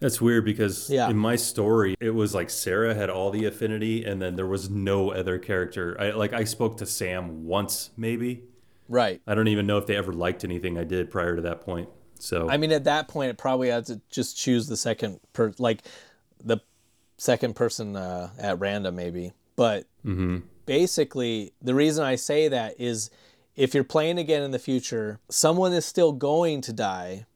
That's 0.00 0.20
weird 0.20 0.46
because 0.46 0.88
Yeah. 0.88 1.10
in 1.10 1.16
my 1.16 1.36
story, 1.36 1.94
it 2.00 2.14
was 2.14 2.34
like 2.34 2.48
Sarah 2.48 2.94
had 2.94 3.10
all 3.10 3.30
the 3.30 3.44
affinity, 3.44 4.02
and 4.04 4.20
then 4.20 4.34
there 4.34 4.46
was 4.46 4.70
no 4.70 5.12
other 5.12 5.38
character. 5.38 5.94
I 6.00 6.10
like 6.12 6.32
I 6.32 6.44
spoke 6.44 6.78
to 6.78 6.86
Sam 6.86 7.44
once, 7.44 7.90
maybe. 7.98 8.44
Right. 8.88 9.20
I 9.26 9.34
don't 9.34 9.48
even 9.48 9.66
know 9.66 9.76
if 9.76 9.86
they 9.86 9.96
ever 9.96 10.12
liked 10.12 10.42
anything 10.42 10.78
I 10.78 10.84
did 10.84 11.10
prior 11.10 11.36
to 11.36 11.42
that 11.42 11.60
point. 11.60 11.88
So 12.20 12.48
I 12.48 12.56
mean, 12.56 12.70
at 12.72 12.84
that 12.84 13.08
point, 13.08 13.30
it 13.30 13.38
probably 13.38 13.68
had 13.68 13.86
to 13.86 14.00
just 14.10 14.36
choose 14.36 14.66
the 14.66 14.76
second 14.76 15.20
per, 15.32 15.52
like 15.58 15.82
the 16.44 16.58
second 17.16 17.56
person 17.56 17.96
uh, 17.96 18.30
at 18.38 18.58
random, 18.60 18.94
maybe. 18.96 19.32
But 19.56 19.86
basically, 20.66 21.52
the 21.60 21.74
reason 21.74 22.04
I 22.04 22.16
say 22.16 22.48
that 22.48 22.80
is 22.80 23.10
if 23.56 23.74
you're 23.74 23.84
playing 23.84 24.18
again 24.18 24.42
in 24.42 24.50
the 24.52 24.58
future, 24.58 25.18
someone 25.28 25.72
is 25.72 25.84
still 25.84 26.12
going 26.12 26.60
to 26.62 26.72
die, 26.72 27.26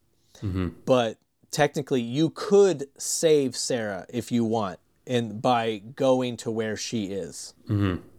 but 0.85 1.17
technically, 1.51 2.01
you 2.01 2.29
could 2.29 2.85
save 2.97 3.55
Sarah 3.55 4.05
if 4.09 4.31
you 4.31 4.43
want, 4.43 4.79
and 5.07 5.41
by 5.41 5.79
going 5.95 6.37
to 6.37 6.51
where 6.51 6.77
she 6.77 7.05
is. 7.05 7.53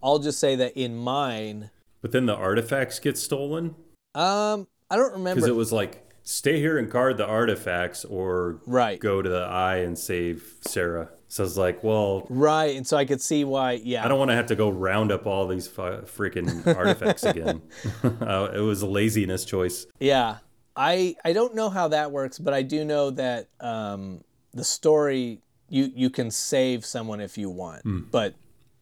I'll 0.02 0.18
just 0.18 0.38
say 0.38 0.56
that 0.56 0.76
in 0.76 0.96
mine, 0.96 1.70
but 2.02 2.12
then 2.12 2.26
the 2.26 2.34
artifacts 2.36 2.98
get 2.98 3.16
stolen. 3.18 3.74
um, 4.14 4.66
I 4.88 4.94
don't 4.96 5.12
remember 5.12 5.34
because 5.40 5.48
it 5.48 5.56
was 5.56 5.72
like 5.72 6.05
stay 6.28 6.58
here 6.58 6.76
and 6.76 6.90
guard 6.90 7.16
the 7.16 7.24
artifacts 7.26 8.04
or 8.04 8.60
Right. 8.66 8.98
go 8.98 9.22
to 9.22 9.28
the 9.28 9.42
eye 9.42 9.76
and 9.76 9.96
save 9.96 10.54
sarah 10.60 11.08
so 11.28 11.42
i 11.42 11.44
was 11.44 11.56
like 11.56 11.84
well 11.84 12.26
right, 12.28 12.74
and 12.76 12.84
so 12.86 12.96
I 12.96 13.04
could 13.04 13.20
see 13.20 13.44
why. 13.44 13.72
Yeah, 13.82 14.04
i 14.04 14.08
don't 14.08 14.18
want 14.18 14.30
to 14.32 14.34
have 14.34 14.46
to 14.46 14.56
go 14.56 14.68
round 14.68 15.12
up 15.12 15.24
all 15.26 15.46
these 15.46 15.68
fu- 15.68 16.02
freaking 16.16 16.66
artifacts 16.76 17.22
again 17.32 17.62
uh, 18.02 18.50
it 18.52 18.58
was 18.60 18.82
a 18.82 18.86
laziness 18.86 19.44
choice 19.44 19.86
Yeah, 20.00 20.38
I 20.74 21.14
I 21.24 21.32
don't 21.32 21.54
know 21.54 21.70
how 21.70 21.88
that 21.88 22.10
works, 22.10 22.38
but 22.40 22.52
I 22.52 22.62
do 22.62 22.84
know 22.84 23.10
that 23.10 23.48
um, 23.60 24.24
the 24.52 24.64
story 24.64 25.40
you 25.68 25.90
you 25.94 26.10
can 26.10 26.30
save 26.30 26.84
someone 26.84 27.20
if 27.20 27.38
you 27.38 27.48
want, 27.50 27.82
but 28.10 28.34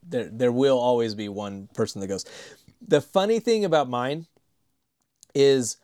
there 0.07 0.29
there 0.31 0.51
will 0.51 0.77
always 0.79 1.13
be 1.15 1.29
one 1.29 1.67
person 1.73 2.01
that 2.01 2.07
goes. 2.07 2.25
The 2.87 3.01
funny 3.01 3.39
thing 3.39 3.65
about 3.65 3.87
mine 3.89 4.25
is 5.33 5.77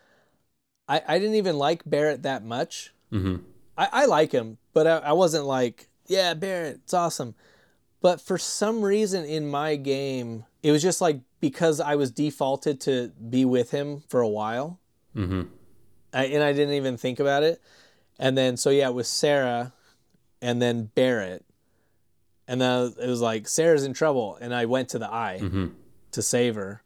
I 0.94 1.02
I 1.08 1.20
didn't 1.20 1.36
even 1.36 1.58
like 1.58 1.82
Barrett 1.86 2.24
that 2.24 2.44
much. 2.44 2.94
hmm 3.10 3.38
I, 3.78 3.88
I 3.92 4.06
like 4.06 4.32
him, 4.32 4.58
but 4.74 4.86
I, 4.86 4.98
I 4.98 5.14
wasn't 5.14 5.46
like 5.46 5.88
yeah 6.08 6.34
Barrett, 6.34 6.82
it's 6.84 6.94
awesome. 6.94 7.36
But 8.02 8.20
for 8.20 8.38
some 8.38 8.82
reason 8.82 9.26
in 9.26 9.50
my 9.50 9.76
game, 9.76 10.46
it 10.64 10.72
was 10.72 10.82
just 10.82 11.02
like 11.02 11.22
because 11.40 11.80
I 11.80 11.96
was 11.96 12.12
defaulted 12.12 12.82
to 12.82 13.12
be 13.30 13.46
with 13.46 13.72
him 13.72 14.04
for 14.08 14.22
a 14.22 14.28
while. 14.28 14.80
Mm-hmm. 15.16 15.44
I, 16.14 16.26
and 16.26 16.44
I 16.44 16.52
didn't 16.54 16.74
even 16.74 16.98
think 16.98 17.20
about 17.20 17.44
it. 17.44 17.62
And 18.20 18.38
then, 18.38 18.58
so 18.58 18.70
yeah, 18.70 18.90
it 18.90 18.94
was 18.94 19.08
Sarah 19.08 19.74
and 20.42 20.62
then 20.62 20.92
Barrett. 20.96 21.46
And 22.48 22.60
then 22.60 22.94
it 23.02 23.08
was 23.08 23.22
like, 23.22 23.48
Sarah's 23.48 23.84
in 23.86 23.94
trouble. 23.94 24.38
And 24.42 24.54
I 24.54 24.66
went 24.66 24.90
to 24.90 25.00
the 25.00 25.12
eye 25.12 25.40
to 26.12 26.22
save 26.22 26.56
her. 26.56 26.84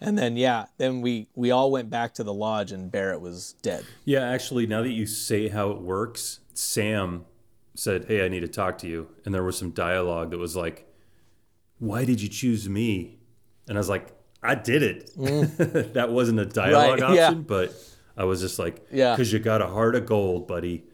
And 0.00 0.16
then, 0.16 0.36
yeah, 0.36 0.66
then 0.76 1.00
we, 1.00 1.28
we 1.34 1.50
all 1.50 1.70
went 1.72 1.90
back 1.90 2.14
to 2.14 2.24
the 2.24 2.32
lodge 2.32 2.70
and 2.72 2.90
Barrett 2.90 3.20
was 3.20 3.54
dead. 3.62 3.84
Yeah, 4.04 4.28
actually, 4.28 4.66
now 4.66 4.82
that 4.82 4.90
you 4.92 5.06
say 5.06 5.48
how 5.48 5.70
it 5.70 5.80
works, 5.80 6.40
Sam 6.54 7.24
said, 7.74 8.04
Hey, 8.06 8.24
I 8.24 8.28
need 8.28 8.40
to 8.40 8.48
talk 8.48 8.78
to 8.78 8.86
you. 8.88 9.08
And 9.24 9.34
there 9.34 9.42
was 9.42 9.58
some 9.58 9.70
dialogue 9.70 10.30
that 10.30 10.38
was 10.38 10.54
like, 10.54 10.86
Why 11.78 12.04
did 12.04 12.20
you 12.20 12.28
choose 12.28 12.68
me? 12.68 13.18
And 13.68 13.76
I 13.76 13.80
was 13.80 13.88
like, 13.88 14.08
I 14.42 14.54
did 14.54 14.82
it. 14.84 15.10
that 15.94 16.10
wasn't 16.10 16.38
a 16.40 16.46
dialogue 16.46 16.98
Mm. 17.00 17.02
Right, 17.02 17.14
yeah. 17.16 17.26
option, 17.26 17.42
but 17.42 17.74
I 18.16 18.24
was 18.24 18.40
just 18.40 18.58
like, 18.58 18.86
Yeah. 18.92 19.14
Because 19.14 19.32
you 19.32 19.40
got 19.40 19.62
a 19.62 19.66
heart 19.66 19.94
of 19.96 20.06
gold, 20.06 20.46
buddy. 20.46 20.84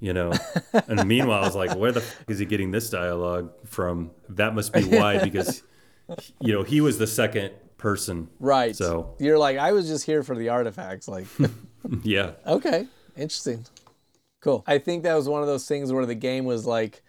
You 0.00 0.12
know, 0.12 0.32
and 0.88 1.06
meanwhile, 1.06 1.42
I 1.42 1.46
was 1.46 1.54
like, 1.56 1.76
where 1.76 1.92
the 1.92 2.00
f- 2.00 2.24
is 2.28 2.38
he 2.38 2.44
getting 2.44 2.70
this 2.70 2.90
dialogue 2.90 3.52
from? 3.66 4.10
That 4.30 4.54
must 4.54 4.72
be 4.72 4.82
why, 4.84 5.22
because, 5.24 5.62
you 6.40 6.52
know, 6.52 6.62
he 6.62 6.82
was 6.82 6.98
the 6.98 7.06
second 7.06 7.52
person. 7.84 8.30
Right. 8.40 8.74
So, 8.74 9.14
you're 9.18 9.36
like, 9.36 9.58
I 9.58 9.72
was 9.72 9.86
just 9.86 10.06
here 10.06 10.22
for 10.22 10.34
the 10.34 10.48
artifacts. 10.48 11.06
Like, 11.06 11.26
yeah. 12.02 12.30
Okay, 12.46 12.86
interesting. 13.14 13.66
Cool. 14.40 14.64
I 14.66 14.78
think 14.78 15.02
that 15.02 15.12
was 15.14 15.28
one 15.28 15.42
of 15.42 15.46
those 15.46 15.68
things 15.68 15.92
where 15.92 16.06
the 16.06 16.14
game 16.14 16.46
was 16.46 16.64
like, 16.64 17.02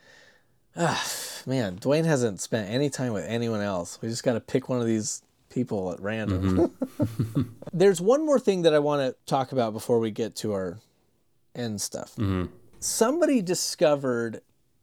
ah, 0.75 1.01
man, 1.45 1.77
Duane 1.77 2.03
hasn't 2.03 2.41
spent 2.41 2.69
any 2.69 2.89
time 2.89 3.13
with 3.13 3.23
anyone 3.25 3.61
else. 3.61 3.99
We 4.01 4.09
just 4.09 4.25
got 4.25 4.33
to 4.33 4.41
pick 4.41 4.67
one 4.67 4.81
of 4.81 4.85
these 4.85 5.23
people 5.49 5.93
at 5.93 6.01
random. 6.01 6.75
There's 7.73 8.01
one 8.01 8.25
more 8.25 8.37
thing 8.37 8.63
that 8.63 8.73
I 8.73 8.79
want 8.79 8.99
to 8.99 9.15
talk 9.25 9.53
about 9.53 9.71
before 9.71 9.99
we 9.99 10.11
get 10.11 10.35
to 10.37 10.51
our 10.51 10.79
end 11.55 11.79
stuff. 11.79 12.17
Somebody 12.81 13.41
discovered, 13.41 14.41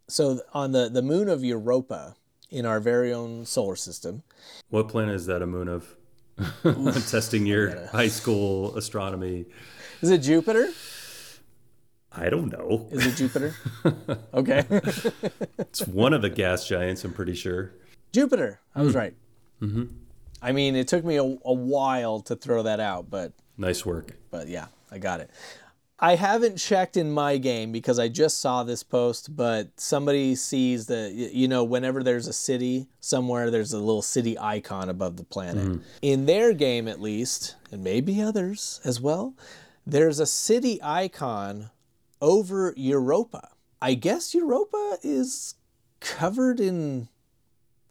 so 0.09 0.41
on 0.55 0.73
the, 0.73 0.89
the 0.89 1.03
moon 1.03 1.29
of 1.29 1.45
Europa 1.45 2.17
in 2.53 2.67
our 2.67 2.79
very 2.81 3.13
own 3.13 3.45
solar 3.47 3.77
system, 3.77 4.23
What 4.69 4.89
planet 4.89 5.15
is 5.15 5.27
that 5.27 5.43
a 5.43 5.47
moon 5.47 5.69
of? 5.69 5.97
Testing 7.11 7.47
your 7.47 7.87
high 7.89 8.09
school 8.09 8.77
astronomy. 8.77 9.47
is 10.01 10.11
it 10.11 10.19
Jupiter? 10.19 10.69
I 12.15 12.29
don't 12.29 12.53
know. 12.53 12.89
Is 12.91 13.07
it 13.07 13.17
Jupiter? 13.17 13.55
okay. 14.35 14.67
It's 15.59 15.87
one 15.87 16.13
of 16.13 16.21
the 16.21 16.29
gas 16.29 16.69
giants, 16.69 17.05
I'm 17.05 17.13
pretty 17.15 17.35
sure. 17.35 17.73
Jupiter. 18.13 18.61
I 18.75 18.83
was 18.83 18.95
right. 18.95 19.15
Mm-hmm. 19.63 19.85
I 20.43 20.53
mean, 20.53 20.77
it 20.77 20.89
took 20.89 21.05
me 21.05 21.17
a, 21.17 21.23
a 21.23 21.53
while 21.55 22.21
to 22.23 22.37
throw 22.37 22.63
that 22.65 22.81
out, 22.81 23.09
but 23.09 23.33
Nice 23.57 23.87
work. 23.87 24.13
but 24.31 24.49
yeah, 24.49 24.67
I 24.91 24.99
got 24.99 25.21
it. 25.21 25.31
I 26.03 26.17
haven't 26.17 26.57
checked 26.57 26.97
in 26.97 27.13
my 27.13 27.39
game 27.39 27.71
because 27.71 28.01
I 28.01 28.09
just 28.09 28.41
saw 28.41 28.65
this 28.65 28.83
post, 28.83 29.37
but 29.37 29.69
somebody 29.77 30.35
sees 30.35 30.89
that 30.89 31.13
you 31.13 31.47
know 31.47 31.63
whenever 31.63 32.03
there's 32.03 32.27
a 32.27 32.33
city 32.33 32.89
somewhere, 32.99 33.53
there's 33.53 33.73
a 33.73 33.79
little 33.79 34.03
city 34.03 34.37
icon 34.37 34.89
above 34.89 35.17
the 35.17 35.23
planet. 35.23 35.65
Mm-hmm. 35.65 35.83
In 36.03 36.27
their 36.27 36.55
game, 36.55 36.89
at 36.89 37.01
least, 37.01 37.55
and 37.71 37.85
maybe 37.85 38.21
others 38.21 38.81
as 38.85 39.01
well, 39.01 39.37
there's 39.87 40.19
a 40.19 40.27
city 40.27 40.81
icon 40.83 41.71
over 42.21 42.75
Europa. 42.77 43.51
I 43.81 43.95
guess 43.95 44.35
Europa 44.35 44.99
is 45.05 45.55
covered 46.01 46.59
in 46.59 47.09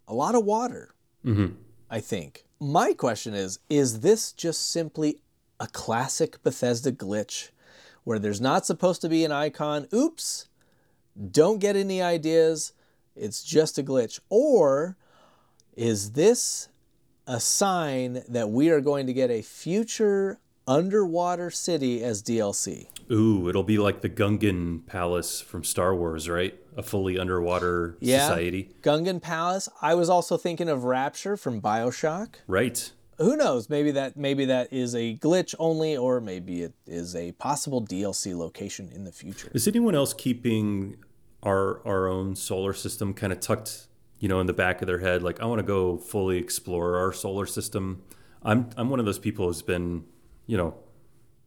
a 0.06 0.12
lot 0.12 0.34
of 0.34 0.44
water. 0.44 0.94
Mm-hmm. 1.24 1.54
I 1.90 2.00
think. 2.00 2.44
My 2.60 2.92
question 2.92 3.32
is 3.32 3.58
is 3.70 4.00
this 4.00 4.32
just 4.32 4.70
simply 4.70 5.20
a 5.58 5.66
classic 5.66 6.42
Bethesda 6.42 6.92
glitch 6.92 7.48
where 8.04 8.18
there's 8.18 8.40
not 8.40 8.66
supposed 8.66 9.00
to 9.02 9.08
be 9.08 9.24
an 9.24 9.32
icon? 9.32 9.86
Oops, 9.92 10.48
don't 11.30 11.58
get 11.58 11.76
any 11.76 12.00
ideas. 12.02 12.72
It's 13.14 13.42
just 13.44 13.78
a 13.78 13.82
glitch. 13.82 14.18
Or 14.28 14.96
is 15.76 16.12
this 16.12 16.68
a 17.26 17.38
sign 17.40 18.22
that 18.28 18.50
we 18.50 18.70
are 18.70 18.80
going 18.80 19.06
to 19.06 19.12
get 19.12 19.30
a 19.30 19.42
future 19.42 20.38
underwater 20.66 21.50
city 21.50 22.02
as 22.02 22.22
DLC? 22.22 22.86
Ooh, 23.10 23.48
it'll 23.48 23.62
be 23.62 23.78
like 23.78 24.00
the 24.00 24.08
Gungan 24.08 24.86
Palace 24.86 25.40
from 25.40 25.64
Star 25.64 25.94
Wars, 25.94 26.28
right? 26.28 26.58
A 26.76 26.82
fully 26.82 27.18
underwater 27.18 27.96
Yeah. 28.00 28.26
society. 28.28 28.70
Gungan 28.82 29.20
Palace. 29.20 29.68
I 29.82 29.94
was 29.94 30.08
also 30.08 30.36
thinking 30.38 30.68
of 30.68 30.84
Rapture 30.84 31.36
from 31.36 31.60
BioShock. 31.60 32.36
Right. 32.46 32.90
Who 33.18 33.36
knows 33.36 33.68
maybe 33.68 33.90
that 33.92 34.16
maybe 34.16 34.44
that 34.46 34.72
is 34.72 34.94
a 34.94 35.16
glitch 35.16 35.54
only 35.58 35.96
or 35.96 36.20
maybe 36.20 36.62
it 36.62 36.74
is 36.86 37.14
a 37.14 37.32
possible 37.32 37.84
dlc 37.84 38.36
location 38.36 38.90
in 38.92 39.04
the 39.04 39.12
future 39.12 39.50
Is 39.54 39.68
anyone 39.68 39.94
else 39.94 40.12
keeping 40.14 40.96
our 41.42 41.86
our 41.86 42.08
own 42.08 42.36
solar 42.36 42.72
system 42.72 43.14
kind 43.14 43.32
of 43.32 43.40
tucked, 43.40 43.88
you 44.18 44.28
know, 44.28 44.40
in 44.40 44.46
the 44.46 44.52
back 44.52 44.80
of 44.80 44.86
their 44.86 44.98
head? 44.98 45.22
Like, 45.22 45.40
I 45.40 45.46
want 45.46 45.58
to 45.58 45.66
go 45.66 45.96
fully 45.96 46.38
explore 46.38 46.96
our 46.96 47.12
solar 47.12 47.46
system. 47.46 48.02
I'm 48.42 48.70
I'm 48.76 48.90
one 48.90 49.00
of 49.00 49.06
those 49.06 49.18
people 49.18 49.46
who's 49.46 49.62
been, 49.62 50.04
you 50.46 50.56
know, 50.56 50.74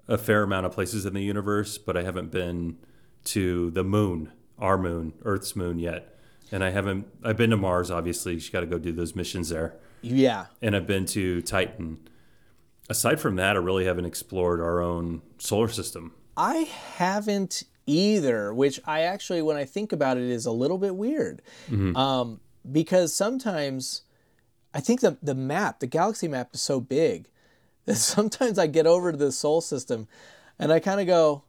a 0.08 0.18
fair 0.18 0.44
amount 0.44 0.66
of 0.66 0.72
places 0.72 1.06
in 1.06 1.14
the 1.14 1.24
universe, 1.24 1.78
but 1.78 1.98
I 1.98 2.04
haven't 2.04 2.32
been 2.32 2.78
to 3.26 3.72
the 3.72 3.84
moon, 3.84 4.32
our 4.60 4.78
moon, 4.78 5.14
Earth's 5.24 5.56
moon 5.56 5.80
yet. 5.80 6.12
And 6.52 6.64
I 6.64 6.70
haven't. 6.70 7.08
I've 7.24 7.38
been 7.38 7.50
to 7.50 7.58
Mars, 7.58 7.90
obviously. 7.90 8.36
You 8.36 8.52
got 8.52 8.60
to 8.60 8.68
go 8.68 8.78
do 8.78 8.92
those 8.92 9.16
missions 9.16 9.50
there. 9.50 9.80
Yeah 10.14 10.46
and 10.62 10.76
I've 10.76 10.88
been 10.88 11.06
to 11.08 11.42
Titan. 11.42 11.98
Aside 12.90 13.20
from 13.20 13.36
that, 13.38 13.56
I 13.56 13.60
really 13.60 13.86
haven't 13.86 14.06
explored 14.06 14.62
our 14.62 14.80
own 14.82 15.22
solar 15.40 15.68
system. 15.68 16.14
i 16.38 16.58
haven't 16.98 17.64
either 17.88 18.54
which 18.54 18.80
i 18.86 19.02
actually 19.02 19.42
when 19.42 19.58
i 19.58 19.64
think 19.66 19.92
about 19.92 20.18
it 20.18 20.24
is 20.24 20.46
a 20.46 20.52
little 20.52 20.78
bit 20.78 20.96
weird 20.96 21.42
um, 21.96 22.40
because 22.72 23.14
sometimes 23.14 24.02
i 24.74 24.80
think 24.80 25.02
the, 25.02 25.18
the 25.22 25.36
map 25.36 25.80
the 25.80 25.88
galaxy 25.88 26.28
map 26.28 26.50
is 26.54 26.62
so 26.62 26.80
big 26.80 27.28
that 27.86 27.96
sometimes 27.96 28.58
i 28.60 28.66
get 28.68 28.88
over 28.88 29.12
to 29.12 29.18
the 29.18 29.32
solar 29.32 29.62
system 29.62 30.08
and 30.60 30.74
i 30.74 30.80
kind 30.80 31.00
of 31.00 31.06
go 31.08 31.44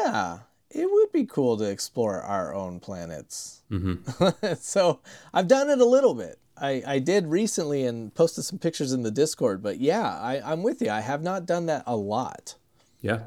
yeah 0.00 0.38
it 0.70 0.90
would 0.90 1.12
be 1.12 1.24
cool 1.24 1.56
to 1.56 1.64
explore 1.70 2.20
our 2.20 2.54
own 2.54 2.80
planets 2.80 3.62
so 4.58 5.00
I've 5.32 5.48
done 5.48 5.70
it 5.70 5.78
a 5.80 5.84
little 5.86 6.14
bit. 6.14 6.38
I, 6.56 6.82
I 6.86 6.98
did 6.98 7.26
recently 7.26 7.84
and 7.84 8.14
posted 8.14 8.44
some 8.44 8.58
pictures 8.58 8.92
in 8.92 9.02
the 9.02 9.10
Discord, 9.10 9.62
but 9.62 9.80
yeah, 9.80 10.18
I, 10.18 10.40
I'm 10.44 10.62
with 10.62 10.82
you. 10.82 10.90
I 10.90 11.00
have 11.00 11.22
not 11.22 11.46
done 11.46 11.66
that 11.66 11.82
a 11.86 11.96
lot. 11.96 12.56
Yeah. 13.00 13.20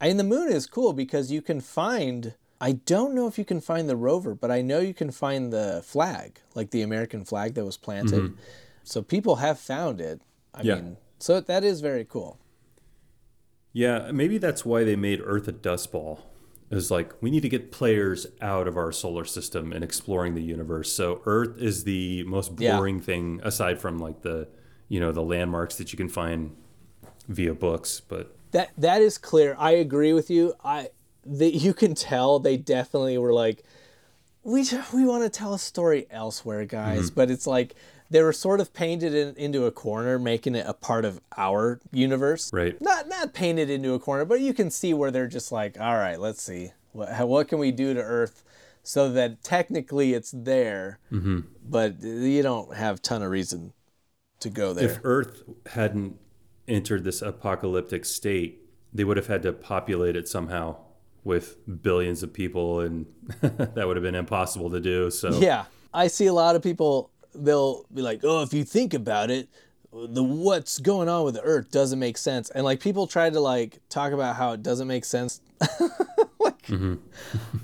And 0.00 0.18
the 0.18 0.24
moon 0.24 0.50
is 0.50 0.66
cool 0.66 0.92
because 0.92 1.32
you 1.32 1.42
can 1.42 1.60
find, 1.60 2.34
I 2.60 2.72
don't 2.72 3.14
know 3.14 3.26
if 3.26 3.36
you 3.36 3.44
can 3.44 3.60
find 3.60 3.88
the 3.88 3.96
rover, 3.96 4.34
but 4.34 4.50
I 4.50 4.62
know 4.62 4.78
you 4.78 4.94
can 4.94 5.10
find 5.10 5.52
the 5.52 5.82
flag, 5.84 6.40
like 6.54 6.70
the 6.70 6.82
American 6.82 7.24
flag 7.24 7.54
that 7.54 7.64
was 7.64 7.76
planted. 7.76 8.22
Mm-hmm. 8.22 8.40
So 8.84 9.02
people 9.02 9.36
have 9.36 9.58
found 9.58 10.00
it. 10.00 10.22
I 10.54 10.62
Yeah. 10.62 10.76
mean, 10.76 10.96
so 11.18 11.40
that 11.40 11.64
is 11.64 11.80
very 11.80 12.04
cool. 12.04 12.38
Yeah, 13.72 14.10
maybe 14.12 14.38
that's 14.38 14.64
why 14.64 14.84
they 14.84 14.96
made 14.96 15.20
Earth 15.22 15.46
a 15.48 15.52
dust 15.52 15.92
ball. 15.92 16.24
Was 16.70 16.90
like, 16.90 17.14
we 17.22 17.30
need 17.30 17.40
to 17.42 17.48
get 17.48 17.72
players 17.72 18.26
out 18.42 18.68
of 18.68 18.76
our 18.76 18.92
solar 18.92 19.24
system 19.24 19.72
and 19.72 19.82
exploring 19.82 20.34
the 20.34 20.42
universe. 20.42 20.92
So 20.92 21.22
Earth 21.24 21.56
is 21.58 21.84
the 21.84 22.24
most 22.24 22.52
Yeah. 22.58 22.76
boring 22.76 23.00
thing 23.00 23.40
aside 23.42 23.80
from 23.80 23.98
like 23.98 24.20
the, 24.22 24.48
you 24.88 25.00
know, 25.00 25.10
the 25.10 25.22
landmarks 25.22 25.76
that 25.76 25.92
you 25.92 25.96
can 25.96 26.08
find 26.10 26.54
via 27.28 27.54
books. 27.54 28.00
But 28.00 28.36
That 28.50 28.70
that 28.76 29.00
is 29.00 29.16
clear. 29.16 29.56
I 29.58 29.72
agree 29.72 30.12
with 30.12 30.28
you. 30.30 30.54
I 30.62 30.90
that 31.24 31.54
you 31.56 31.72
can 31.74 31.94
tell 31.94 32.38
they 32.38 32.56
definitely 32.58 33.16
were 33.18 33.32
like, 33.32 33.64
we 34.42 34.64
we 34.92 35.04
want 35.06 35.24
to 35.24 35.30
tell 35.30 35.54
a 35.54 35.58
story 35.58 36.06
elsewhere, 36.10 36.64
guys. 36.66 37.06
Mm-hmm. 37.06 37.14
But 37.14 37.30
it's 37.30 37.46
like 37.46 37.74
they 38.10 38.22
were 38.22 38.32
sort 38.32 38.60
of 38.60 38.72
painted 38.72 39.14
in, 39.14 39.34
into 39.36 39.66
a 39.66 39.70
corner, 39.70 40.18
making 40.18 40.54
it 40.54 40.64
a 40.66 40.74
part 40.74 41.04
of 41.04 41.20
our 41.36 41.80
universe. 41.92 42.50
Right. 42.52 42.80
Not 42.80 43.08
not 43.08 43.34
painted 43.34 43.70
into 43.70 43.94
a 43.94 43.98
corner, 43.98 44.24
but 44.24 44.40
you 44.40 44.54
can 44.54 44.70
see 44.70 44.94
where 44.94 45.10
they're 45.10 45.26
just 45.26 45.52
like, 45.52 45.78
all 45.78 45.96
right, 45.96 46.18
let's 46.18 46.42
see 46.42 46.72
what 46.92 47.28
what 47.28 47.48
can 47.48 47.58
we 47.58 47.70
do 47.70 47.94
to 47.94 48.00
Earth. 48.00 48.44
So 48.82 49.10
that 49.12 49.42
technically 49.42 50.14
it's 50.14 50.32
there, 50.34 50.98
mm-hmm. 51.12 51.40
but 51.68 52.02
you 52.02 52.42
don't 52.42 52.74
have 52.74 53.02
ton 53.02 53.22
of 53.22 53.30
reason 53.30 53.74
to 54.40 54.48
go 54.48 54.72
there. 54.72 54.88
if 54.88 55.00
Earth 55.04 55.42
hadn't 55.66 56.16
entered 56.66 57.04
this 57.04 57.20
apocalyptic 57.20 58.06
state, 58.06 58.62
they 58.92 59.04
would 59.04 59.18
have 59.18 59.26
had 59.26 59.42
to 59.42 59.52
populate 59.52 60.16
it 60.16 60.26
somehow 60.26 60.76
with 61.24 61.58
billions 61.82 62.22
of 62.22 62.32
people, 62.32 62.80
and 62.80 63.06
that 63.42 63.86
would 63.86 63.96
have 63.96 64.02
been 64.02 64.14
impossible 64.14 64.70
to 64.70 64.80
do. 64.80 65.10
So 65.10 65.38
Yeah, 65.38 65.66
I 65.92 66.06
see 66.06 66.26
a 66.26 66.32
lot 66.32 66.56
of 66.56 66.62
people. 66.62 67.10
They'll 67.34 67.84
be 67.92 68.02
like, 68.02 68.20
"Oh, 68.24 68.42
if 68.42 68.52
you 68.52 68.64
think 68.64 68.94
about 68.94 69.30
it, 69.30 69.48
the 69.92 70.22
what's 70.22 70.78
going 70.78 71.08
on 71.08 71.24
with 71.24 71.34
the 71.34 71.42
Earth 71.42 71.70
doesn't 71.70 71.98
make 71.98 72.18
sense." 72.18 72.50
And 72.50 72.64
like 72.64 72.80
people 72.80 73.06
try 73.06 73.30
to 73.30 73.40
like 73.40 73.80
talk 73.88 74.12
about 74.12 74.36
how 74.36 74.52
it 74.52 74.62
doesn't 74.62 74.88
make 74.88 75.04
sense. 75.04 75.40
like 76.38 76.70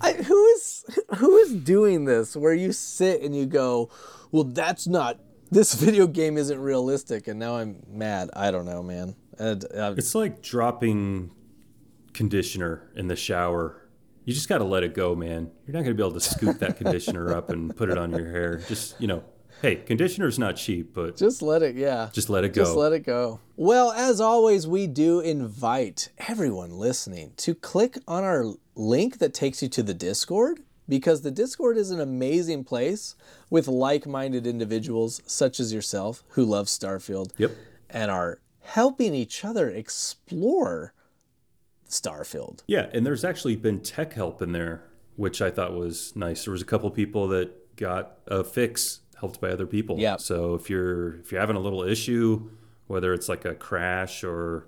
I, 0.01 0.13
who 0.13 0.47
is 0.49 0.85
who 1.19 1.37
is 1.39 1.55
doing 1.55 2.05
this? 2.05 2.37
Where 2.37 2.55
you 2.55 2.73
sit 2.73 3.23
and 3.23 3.35
you 3.37 3.47
go, 3.47 3.91
well, 4.33 4.45
that's 4.45 4.87
not. 4.87 5.19
This 5.51 5.75
video 5.85 6.07
game 6.07 6.37
isn't 6.37 6.59
realistic, 6.59 7.29
and 7.29 7.39
now 7.39 7.57
I'm 7.57 7.83
mad. 7.89 8.31
I 8.35 8.51
don't 8.51 8.65
know, 8.65 8.83
man. 8.83 9.15
Uh, 9.39 9.57
It's 9.97 10.15
like 10.15 10.43
dropping 10.43 11.31
conditioner 12.13 12.91
in 12.97 13.09
the 13.09 13.17
shower. 13.17 13.81
You 14.25 14.33
just 14.33 14.49
got 14.49 14.59
to 14.59 14.65
let 14.65 14.83
it 14.85 14.95
go, 14.95 15.15
man. 15.15 15.51
You're 15.67 15.75
not 15.75 15.81
going 15.85 15.95
to 15.95 15.95
be 15.95 16.03
able 16.03 16.15
to 16.15 16.21
scoop 16.21 16.59
that 16.61 16.79
conditioner 16.79 17.35
up 17.35 17.51
and 17.51 17.77
put 17.77 17.91
it 17.91 17.99
on 17.99 18.11
your 18.13 18.31
hair. 18.31 18.57
Just, 18.69 18.99
you 19.01 19.07
know, 19.07 19.23
hey, 19.65 19.77
conditioner's 19.77 20.39
not 20.39 20.57
cheap, 20.57 20.93
but 20.93 21.17
just 21.17 21.41
let 21.41 21.63
it, 21.63 21.75
yeah. 21.75 22.11
just 22.13 22.29
let 22.29 22.45
it 22.45 22.53
go. 22.53 22.65
Just 22.65 22.77
let 22.77 22.93
it 22.93 23.01
go. 23.01 23.41
Well, 23.57 23.93
as 23.93 24.21
always, 24.21 24.67
we 24.67 24.87
do 24.87 25.21
invite 25.21 26.11
everyone 26.29 26.73
listening 26.79 27.33
to 27.39 27.55
click 27.55 27.97
on 28.07 28.25
our 28.25 28.45
link 28.75 29.19
that 29.21 29.33
takes 29.33 29.63
you 29.63 29.69
to 29.71 29.83
the 29.83 29.95
Discord 29.95 30.61
because 30.87 31.23
the 31.23 31.31
Discord 31.31 31.79
is 31.79 31.91
an 31.91 31.99
amazing 31.99 32.65
place 32.65 33.15
with 33.49 33.67
like 33.67 34.07
minded 34.07 34.47
individuals 34.47 35.23
such 35.25 35.59
as 35.59 35.73
yourself 35.73 36.23
who 36.31 36.45
love 36.45 36.67
Starfield 36.67 37.33
Yep. 37.39 37.53
and 37.89 38.11
are 38.11 38.41
helping 38.61 39.15
each 39.15 39.47
other 39.47 39.71
explore 39.71 40.93
Starfield. 41.89 42.61
Yeah, 42.67 42.91
and 42.93 43.07
there's 43.07 43.25
actually 43.25 43.57
been 43.57 43.81
tech 43.81 44.13
help 44.13 44.43
in 44.43 44.53
there, 44.53 44.83
which 45.17 45.41
I 45.41 45.51
thought 45.51 45.73
was 45.73 46.15
nice. 46.15 46.45
There 46.45 46.53
was 46.53 46.61
a 46.61 46.67
couple 46.67 46.91
people 46.91 47.29
that 47.29 47.77
got 47.77 48.19
a 48.27 48.45
fix 48.45 49.01
helped 49.25 49.41
by 49.41 49.49
other 49.49 49.67
people. 49.67 49.99
Yeah. 49.99 50.17
So 50.19 50.55
if 50.55 50.69
you're 50.69 51.17
if 51.21 51.33
you're 51.33 51.41
having 51.41 51.57
a 51.57 51.61
little 51.61 51.83
issue, 51.83 52.51
whether 52.89 53.15
it's 53.15 53.29
like 53.29 53.47
a 53.47 53.55
crash 53.55 54.23
or 54.23 54.67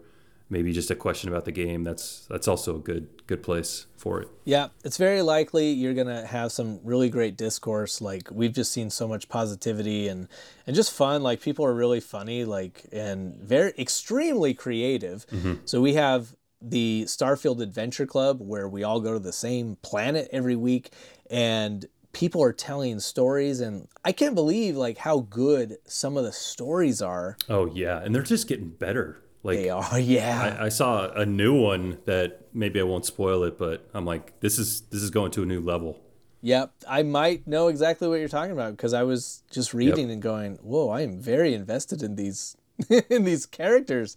maybe 0.48 0.72
just 0.72 0.90
a 0.90 0.94
question 0.94 1.28
about 1.28 1.44
the 1.44 1.52
game, 1.52 1.84
that's 1.84 2.26
that's 2.30 2.48
also 2.48 2.76
a 2.76 2.78
good 2.78 3.26
good 3.26 3.42
place 3.42 3.84
for 3.98 4.22
it. 4.22 4.28
Yeah, 4.44 4.68
it's 4.82 4.96
very 4.96 5.20
likely 5.20 5.72
you're 5.72 5.92
gonna 5.92 6.26
have 6.26 6.52
some 6.52 6.80
really 6.82 7.10
great 7.10 7.36
discourse. 7.36 8.00
Like 8.00 8.30
we've 8.30 8.54
just 8.54 8.72
seen 8.72 8.88
so 8.88 9.06
much 9.06 9.28
positivity 9.28 10.08
and 10.08 10.26
and 10.66 10.74
just 10.74 10.90
fun. 10.90 11.22
Like 11.22 11.42
people 11.42 11.66
are 11.66 11.74
really 11.74 12.00
funny, 12.00 12.46
like 12.46 12.86
and 12.92 13.36
very 13.36 13.74
extremely 13.78 14.54
creative. 14.54 15.26
Mm-hmm. 15.26 15.54
So 15.66 15.82
we 15.82 15.94
have 15.94 16.34
the 16.62 17.04
Starfield 17.06 17.60
Adventure 17.60 18.06
Club 18.06 18.40
where 18.40 18.66
we 18.66 18.82
all 18.82 19.00
go 19.00 19.12
to 19.12 19.18
the 19.18 19.34
same 19.34 19.76
planet 19.82 20.30
every 20.32 20.56
week, 20.56 20.92
and 21.28 21.84
people 22.16 22.42
are 22.42 22.52
telling 22.52 22.98
stories. 22.98 23.60
And 23.60 23.88
I 24.02 24.12
can't 24.12 24.34
believe 24.34 24.74
like 24.74 24.96
how 24.96 25.20
good 25.20 25.76
some 25.84 26.16
of 26.16 26.24
the 26.24 26.32
stories 26.32 27.02
are. 27.02 27.36
Oh 27.48 27.66
yeah, 27.66 28.00
and 28.02 28.14
they're 28.14 28.22
just 28.22 28.48
getting 28.48 28.70
better. 28.70 29.22
Like 29.42 29.58
They 29.58 29.70
are, 29.70 30.00
yeah. 30.00 30.56
I, 30.58 30.64
I 30.64 30.68
saw 30.70 31.10
a 31.10 31.26
new 31.26 31.54
one 31.54 31.98
that 32.06 32.48
maybe 32.54 32.80
I 32.80 32.84
won't 32.84 33.04
spoil 33.04 33.44
it, 33.44 33.58
but 33.58 33.88
I'm 33.92 34.06
like, 34.06 34.40
this 34.40 34.58
is 34.58 34.80
this 34.92 35.02
is 35.02 35.10
going 35.10 35.30
to 35.32 35.42
a 35.42 35.46
new 35.46 35.60
level. 35.60 36.00
Yep, 36.40 36.72
I 36.88 37.02
might 37.02 37.46
know 37.46 37.68
exactly 37.68 38.08
what 38.08 38.16
you're 38.16 38.28
talking 38.28 38.52
about 38.52 38.72
because 38.72 38.94
I 38.94 39.02
was 39.02 39.42
just 39.50 39.74
reading 39.74 40.10
and 40.10 40.22
going, 40.22 40.56
"Whoa, 40.62 40.88
I 40.88 41.02
am 41.02 41.20
very 41.20 41.54
invested 41.54 42.02
in 42.02 42.16
these 42.16 42.56
in 43.10 43.24
these 43.24 43.46
characters." 43.46 44.16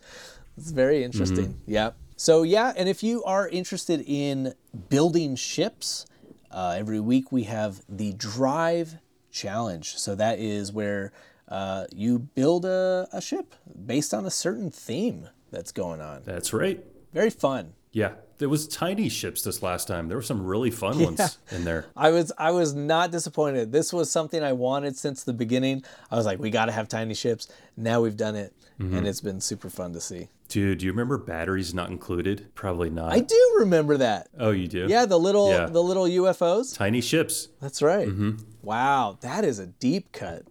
It's 0.58 0.72
very 0.72 0.97
mm-hmm. 0.97 1.06
interesting. 1.06 1.62
Yep. 1.66 1.97
So 2.16 2.43
yeah, 2.43 2.74
and 2.78 2.88
if 2.88 3.04
you 3.04 3.24
are 3.24 3.47
interested 3.47 4.04
in 4.06 4.54
building 4.89 5.36
ships, 5.36 6.06
uh, 6.52 6.76
every 6.78 7.00
week 7.00 7.32
we 7.32 7.43
have 7.43 7.82
the 7.88 8.14
Drive 8.14 8.95
Challenge. 9.32 9.97
So 9.97 10.16
that 10.16 10.39
is 10.39 10.72
where 10.72 11.12
uh, 11.47 11.86
you 11.91 12.20
build 12.20 12.66
a, 12.66 13.08
a 13.12 13.22
ship 13.22 13.56
based 13.86 14.14
on 14.14 14.26
a 14.26 14.32
certain 14.32 14.72
theme 14.72 15.30
that's 15.52 15.72
going 15.72 16.02
on. 16.02 16.22
That's 16.26 16.54
right. 16.54 16.84
Very 17.14 17.30
fun. 17.30 17.74
Yeah, 17.91 18.14
there 18.38 18.50
was 18.50 18.68
tiny 18.68 19.10
ships 19.10 19.41
this 19.41 19.64
last 19.64 19.88
time. 19.88 20.08
There 20.08 20.18
were 20.18 20.24
some 20.24 20.45
really 20.45 20.70
fun 20.70 21.00
ones 21.04 21.39
in 21.52 21.66
there. 21.66 21.88
I 21.95 22.12
was 22.12 22.32
I 22.38 22.52
was 22.52 22.74
not 22.76 23.12
disappointed. 23.12 23.72
This 23.72 23.91
was 23.91 24.12
something 24.12 24.43
I 24.43 24.54
wanted 24.54 24.95
since 24.95 25.24
the 25.24 25.34
beginning. 25.34 25.84
I 26.12 26.16
was 26.16 26.26
like, 26.26 26.39
we 26.39 26.52
got 26.52 26.66
to 26.66 26.72
have 26.72 26.88
tiny 26.88 27.16
ships. 27.16 27.47
Now 27.76 28.02
we've 28.02 28.18
done 28.18 28.36
it, 28.36 28.54
and 28.80 28.92
mm-hmm. 28.92 29.06
it's 29.06 29.20
been 29.20 29.42
super 29.42 29.70
fun 29.70 29.92
to 29.94 30.00
see. 30.00 30.30
Dude, 30.48 30.80
do 30.80 30.86
you 30.86 30.92
remember 30.92 31.18
batteries 31.18 31.74
not 31.74 31.90
included? 31.90 32.48
Probably 32.56 32.90
not. 32.90 33.12
I 33.12 33.20
do 33.20 33.56
remember 33.60 33.98
that. 33.98 34.30
oh, 34.40 34.52
you 34.52 34.68
do? 34.68 34.88
Yeah, 34.90 35.06
the 35.06 35.20
little 35.20 35.52
Yeah. 35.52 35.66
the 35.66 35.84
little 35.84 36.06
UFOs. 36.06 36.76
Tiny 36.76 37.02
ships. 37.02 37.50
That's 37.62 37.82
right. 37.82 38.08
Mm-hmm. 38.08 38.38
Wow, 38.64 39.18
that 39.22 39.44
is 39.44 39.60
a 39.60 39.68
deep 39.68 40.12
cut. 40.14 40.44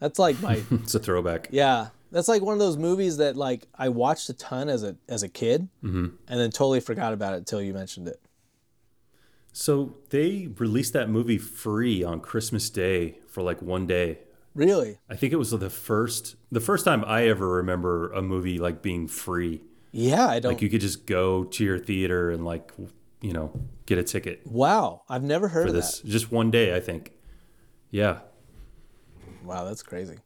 That's 0.00 0.18
like 0.18 0.40
my 0.42 0.62
It's 0.70 0.94
a 0.94 0.98
throwback. 0.98 1.48
yeah. 1.50 1.88
That's 2.10 2.28
like 2.28 2.42
one 2.42 2.52
of 2.52 2.60
those 2.60 2.76
movies 2.76 3.16
that 3.16 3.36
like 3.36 3.66
I 3.74 3.88
watched 3.88 4.28
a 4.28 4.34
ton 4.34 4.68
as 4.68 4.82
a 4.82 4.96
as 5.08 5.22
a 5.22 5.28
kid, 5.28 5.68
mm-hmm. 5.82 6.06
and 6.28 6.40
then 6.40 6.50
totally 6.50 6.80
forgot 6.80 7.12
about 7.12 7.34
it 7.34 7.38
until 7.38 7.62
you 7.62 7.72
mentioned 7.72 8.08
it. 8.08 8.20
So 9.52 9.96
they 10.10 10.48
released 10.58 10.92
that 10.94 11.08
movie 11.08 11.38
free 11.38 12.02
on 12.02 12.20
Christmas 12.20 12.68
Day 12.70 13.18
for 13.28 13.42
like 13.42 13.62
one 13.62 13.86
day. 13.86 14.18
Really? 14.54 14.98
I 15.10 15.16
think 15.16 15.32
it 15.32 15.36
was 15.36 15.50
the 15.50 15.70
first 15.70 16.36
the 16.52 16.60
first 16.60 16.84
time 16.84 17.04
I 17.06 17.26
ever 17.28 17.48
remember 17.48 18.12
a 18.12 18.22
movie 18.22 18.58
like 18.58 18.82
being 18.82 19.08
free. 19.08 19.62
Yeah, 19.90 20.28
I 20.28 20.40
don't. 20.40 20.52
Like 20.52 20.62
you 20.62 20.70
could 20.70 20.80
just 20.80 21.06
go 21.06 21.44
to 21.44 21.64
your 21.64 21.78
theater 21.78 22.30
and 22.30 22.44
like 22.44 22.72
you 23.20 23.32
know 23.32 23.52
get 23.86 23.98
a 23.98 24.02
ticket 24.02 24.46
wow, 24.46 25.02
I've 25.08 25.22
never 25.22 25.48
heard 25.48 25.64
for 25.64 25.68
of 25.68 25.74
this 25.74 26.00
just 26.00 26.30
one 26.30 26.50
day. 26.50 26.74
I 26.74 26.80
think. 26.80 27.12
Yeah. 27.90 28.20
Wow, 29.44 29.64
that's 29.64 29.82
crazy. 29.82 30.18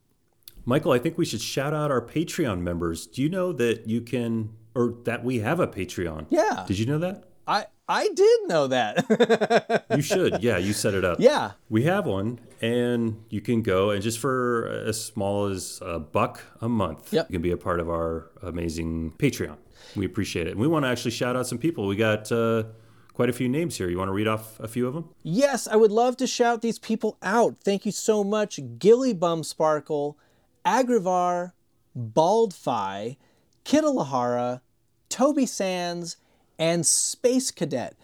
Michael, 0.65 0.91
I 0.91 0.99
think 0.99 1.17
we 1.17 1.25
should 1.25 1.41
shout 1.41 1.73
out 1.73 1.91
our 1.91 2.01
Patreon 2.01 2.61
members. 2.61 3.07
Do 3.07 3.21
you 3.21 3.29
know 3.29 3.51
that 3.53 3.87
you 3.87 4.01
can 4.01 4.51
or 4.75 4.95
that 5.05 5.23
we 5.23 5.39
have 5.39 5.59
a 5.59 5.67
Patreon? 5.67 6.27
Yeah. 6.29 6.65
Did 6.67 6.77
you 6.77 6.85
know 6.85 6.99
that? 6.99 7.23
I 7.47 7.65
I 7.89 8.07
did 8.09 8.39
know 8.47 8.67
that. 8.67 9.85
You 9.95 10.03
should. 10.03 10.43
yeah, 10.43 10.57
you 10.57 10.71
set 10.73 10.93
it 10.93 11.03
up. 11.03 11.19
yeah. 11.19 11.51
We 11.69 11.83
have 11.83 12.05
one, 12.05 12.39
and 12.61 13.21
you 13.29 13.41
can 13.41 13.63
go 13.63 13.89
and 13.89 14.01
just 14.03 14.19
for 14.19 14.67
as 14.87 15.03
small 15.03 15.47
as 15.47 15.79
a 15.81 15.99
buck 15.99 16.43
a 16.61 16.69
month, 16.69 17.11
Yep. 17.11 17.27
you 17.29 17.33
can 17.33 17.41
be 17.41 17.51
a 17.51 17.57
part 17.57 17.79
of 17.79 17.89
our 17.89 18.29
amazing 18.43 19.13
Patreon. 19.17 19.57
We 19.95 20.05
appreciate 20.05 20.45
it. 20.47 20.51
And 20.51 20.59
we 20.59 20.67
want 20.67 20.85
to 20.85 20.89
actually 20.89 21.11
shout 21.11 21.35
out 21.35 21.47
some 21.47 21.57
people. 21.57 21.87
We 21.87 21.95
got 21.95 22.31
uh, 22.31 22.65
quite 23.13 23.29
a 23.29 23.33
few 23.33 23.49
names 23.49 23.75
here. 23.77 23.89
You 23.89 23.97
want 23.97 24.09
to 24.09 24.13
read 24.13 24.27
off 24.27 24.59
a 24.59 24.67
few 24.67 24.87
of 24.87 24.93
them? 24.93 25.09
Yes, 25.23 25.67
I 25.67 25.75
would 25.75 25.91
love 25.91 26.15
to 26.17 26.27
shout 26.27 26.61
these 26.61 26.77
people 26.77 27.17
out. 27.23 27.57
Thank 27.63 27.85
you 27.87 27.91
so 27.91 28.23
much, 28.23 28.59
Gilly 28.77 29.13
Bum 29.13 29.43
Sparkle, 29.43 30.17
Agrivar, 30.65 31.53
Baldfi, 31.97 33.17
Kittalahara, 33.65 34.61
Toby 35.09 35.45
Sands, 35.47 36.17
and 36.59 36.85
Space 36.85 37.49
Cadet. 37.49 37.95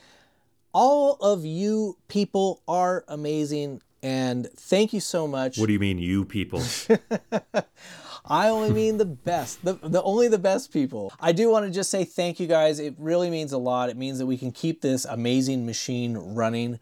All 0.74 1.14
of 1.22 1.46
you 1.46 1.98
people 2.08 2.62
are 2.68 3.06
amazing, 3.08 3.82
and 4.02 4.50
thank 4.56 4.94
you 4.94 5.00
so 5.00 5.28
much. 5.28 5.58
What 5.58 5.68
do 5.68 5.74
you 5.74 5.80
mean, 5.80 6.00
you 6.00 6.26
people? 6.26 6.64
I 8.28 8.50
only 8.50 8.72
mean 8.72 8.98
the 8.98 9.06
best, 9.06 9.64
the, 9.64 9.74
the 9.74 10.02
only 10.02 10.28
the 10.28 10.40
best 10.40 10.74
people. 10.74 11.14
I 11.20 11.32
do 11.32 11.50
want 11.50 11.66
to 11.66 11.72
just 11.72 11.92
say 11.92 12.04
thank 12.04 12.40
you 12.40 12.48
guys. 12.48 12.80
It 12.80 12.96
really 12.98 13.30
means 13.30 13.52
a 13.52 13.58
lot. 13.58 13.90
It 13.90 13.98
means 13.98 14.18
that 14.18 14.26
we 14.26 14.38
can 14.38 14.52
keep 14.52 14.82
this 14.82 15.06
amazing 15.06 15.66
machine 15.66 16.18
running. 16.18 16.80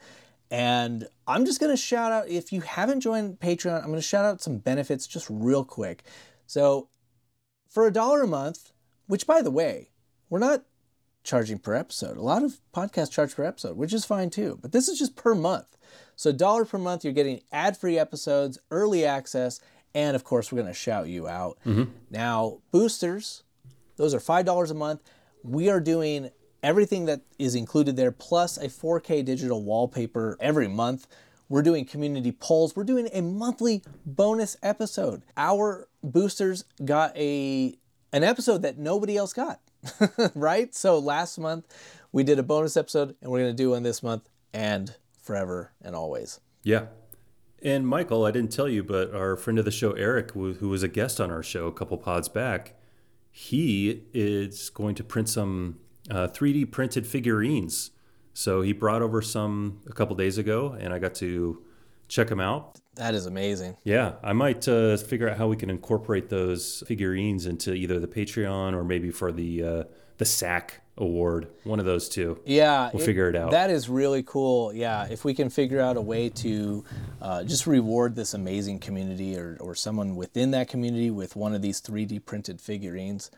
And 0.49 1.07
I'm 1.27 1.45
just 1.45 1.59
going 1.59 1.71
to 1.71 1.81
shout 1.81 2.11
out 2.11 2.29
if 2.29 2.53
you 2.53 2.61
haven't 2.61 3.01
joined 3.01 3.39
Patreon, 3.39 3.79
I'm 3.79 3.87
going 3.87 3.95
to 3.95 4.01
shout 4.01 4.23
out 4.23 4.41
some 4.41 4.57
benefits 4.57 5.05
just 5.05 5.27
real 5.29 5.65
quick. 5.65 6.03
So, 6.45 6.89
for 7.67 7.87
a 7.87 7.91
dollar 7.91 8.21
a 8.21 8.27
month, 8.27 8.71
which 9.07 9.27
by 9.27 9.41
the 9.41 9.51
way, 9.51 9.89
we're 10.29 10.39
not 10.39 10.63
charging 11.23 11.59
per 11.59 11.73
episode. 11.73 12.17
A 12.17 12.21
lot 12.21 12.43
of 12.43 12.59
podcasts 12.73 13.11
charge 13.11 13.35
per 13.35 13.43
episode, 13.43 13.77
which 13.77 13.93
is 13.93 14.05
fine 14.05 14.29
too. 14.29 14.59
But 14.61 14.71
this 14.71 14.87
is 14.87 14.99
just 14.99 15.15
per 15.15 15.33
month. 15.35 15.77
So 16.15 16.31
dollar 16.31 16.65
per 16.65 16.77
month, 16.77 17.03
you're 17.03 17.13
getting 17.13 17.41
ad-free 17.51 17.97
episodes, 17.97 18.59
early 18.71 19.05
access, 19.05 19.59
and 19.95 20.15
of 20.15 20.23
course, 20.23 20.51
we're 20.51 20.61
going 20.61 20.73
to 20.73 20.77
shout 20.77 21.07
you 21.07 21.27
out. 21.27 21.57
Mm-hmm. 21.65 21.91
Now, 22.09 22.59
boosters, 22.71 23.43
those 23.97 24.13
are 24.13 24.19
five 24.19 24.45
dollars 24.45 24.71
a 24.71 24.75
month. 24.75 25.01
We 25.43 25.69
are 25.69 25.79
doing 25.79 26.29
everything 26.63 27.05
that 27.05 27.21
is 27.37 27.55
included 27.55 27.95
there, 27.95 28.11
plus 28.11 28.57
a 28.57 28.67
4K 28.67 29.23
digital 29.25 29.61
wallpaper 29.61 30.37
every 30.39 30.67
month. 30.67 31.07
We're 31.49 31.61
doing 31.61 31.85
community 31.85 32.31
polls. 32.31 32.75
We're 32.75 32.85
doing 32.85 33.09
a 33.13 33.21
monthly 33.21 33.83
bonus 34.05 34.55
episode. 34.63 35.23
Our 35.37 35.87
boosters 36.01 36.63
got 36.83 37.15
a 37.17 37.77
an 38.13 38.23
episode 38.23 38.61
that 38.61 38.77
nobody 38.77 39.17
else 39.17 39.33
got, 39.33 39.59
right? 40.35 40.73
So 40.73 40.99
last 40.99 41.37
month 41.37 41.65
we 42.11 42.23
did 42.23 42.39
a 42.39 42.43
bonus 42.43 42.77
episode, 42.77 43.15
and 43.21 43.31
we're 43.31 43.39
gonna 43.39 43.53
do 43.53 43.71
one 43.71 43.83
this 43.83 44.03
month 44.03 44.29
and 44.53 44.95
forever 45.21 45.71
and 45.81 45.95
always. 45.95 46.39
yeah. 46.63 46.87
And 47.65 47.87
Michael, 47.87 48.25
I 48.25 48.31
didn't 48.31 48.51
tell 48.51 48.67
you, 48.67 48.83
but 48.83 49.15
our 49.15 49.37
friend 49.37 49.57
of 49.57 49.63
the 49.63 49.71
show, 49.71 49.93
Eric, 49.93 50.31
who 50.31 50.53
who 50.55 50.67
was 50.67 50.83
a 50.83 50.89
guest 50.89 51.21
on 51.21 51.31
our 51.31 51.41
show 51.41 51.67
a 51.67 51.71
couple 51.71 51.97
pods 51.97 52.27
back, 52.27 52.75
he 53.31 54.03
is 54.13 54.69
going 54.69 54.95
to 54.95 55.03
print 55.03 55.29
some 55.29 55.79
uh, 56.11 56.27
3D 56.27 56.71
printed 56.71 57.07
figurines. 57.07 57.91
So 58.33 58.61
he 58.61 58.73
brought 58.73 59.01
over 59.01 59.21
some 59.21 59.79
a 59.87 59.93
couple 59.93 60.15
days 60.15 60.37
ago, 60.37 60.75
and 60.77 60.93
I 60.93 60.99
got 60.99 61.15
to 61.15 61.63
check 62.07 62.27
them 62.27 62.39
out. 62.39 62.79
That 62.95 63.15
is 63.15 63.25
amazing. 63.25 63.77
Yeah, 63.83 64.13
I 64.23 64.33
might 64.33 64.67
uh, 64.67 64.97
figure 64.97 65.29
out 65.29 65.37
how 65.37 65.47
we 65.47 65.55
can 65.55 65.69
incorporate 65.69 66.29
those 66.29 66.83
figurines 66.87 67.45
into 67.47 67.73
either 67.73 67.99
the 67.99 68.07
Patreon 68.07 68.73
or 68.73 68.83
maybe 68.83 69.09
for 69.09 69.31
the 69.31 69.63
uh, 69.63 69.83
the 70.17 70.25
sack 70.25 70.81
award. 70.97 71.47
One 71.63 71.79
of 71.79 71.85
those 71.85 72.07
two. 72.07 72.39
Yeah, 72.45 72.91
We'll 72.93 73.03
figure 73.03 73.27
it 73.29 73.35
out. 73.35 73.49
That 73.49 73.71
is 73.71 73.89
really 73.89 74.21
cool. 74.21 74.71
Yeah, 74.73 75.07
if 75.09 75.25
we 75.25 75.33
can 75.33 75.49
figure 75.49 75.81
out 75.81 75.97
a 75.97 76.01
way 76.01 76.29
to 76.29 76.83
uh, 77.19 77.43
just 77.43 77.65
reward 77.65 78.15
this 78.15 78.35
amazing 78.35 78.77
community 78.77 79.35
or, 79.37 79.57
or 79.59 79.73
someone 79.73 80.15
within 80.15 80.51
that 80.51 80.67
community 80.67 81.09
with 81.09 81.35
one 81.35 81.55
of 81.55 81.63
these 81.63 81.81
3D 81.81 82.23
printed 82.25 82.61
figurines, 82.61 83.31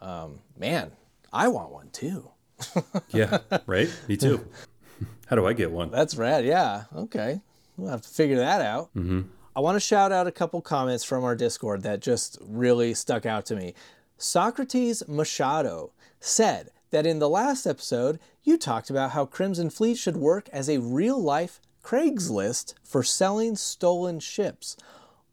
um, 0.00 0.40
man, 0.58 0.90
I 1.32 1.46
want 1.46 1.70
one 1.70 1.90
too. 1.90 2.30
Yeah, 3.10 3.38
right? 3.66 3.88
Me 4.08 4.16
too. 4.16 4.44
How 5.26 5.36
do 5.36 5.46
I 5.46 5.52
get 5.52 5.70
one? 5.70 5.90
That's 5.90 6.16
rad. 6.16 6.44
Yeah. 6.44 6.84
Okay. 6.94 7.40
We'll 7.76 7.90
have 7.90 8.02
to 8.02 8.08
figure 8.08 8.36
that 8.36 8.60
out. 8.60 8.90
Mm-hmm. 8.94 9.22
I 9.54 9.60
want 9.60 9.76
to 9.76 9.80
shout 9.80 10.12
out 10.12 10.26
a 10.26 10.32
couple 10.32 10.60
comments 10.60 11.04
from 11.04 11.24
our 11.24 11.34
Discord 11.34 11.82
that 11.82 12.00
just 12.00 12.38
really 12.42 12.92
stuck 12.94 13.24
out 13.24 13.46
to 13.46 13.56
me. 13.56 13.74
Socrates 14.18 15.02
Machado 15.08 15.92
said 16.20 16.70
that 16.90 17.06
in 17.06 17.18
the 17.18 17.28
last 17.28 17.66
episode, 17.66 18.18
you 18.42 18.56
talked 18.58 18.90
about 18.90 19.12
how 19.12 19.24
Crimson 19.26 19.70
Fleet 19.70 19.96
should 19.96 20.16
work 20.16 20.48
as 20.52 20.68
a 20.68 20.78
real 20.78 21.18
life 21.20 21.60
Craigslist 21.82 22.74
for 22.82 23.02
selling 23.02 23.56
stolen 23.56 24.20
ships. 24.20 24.76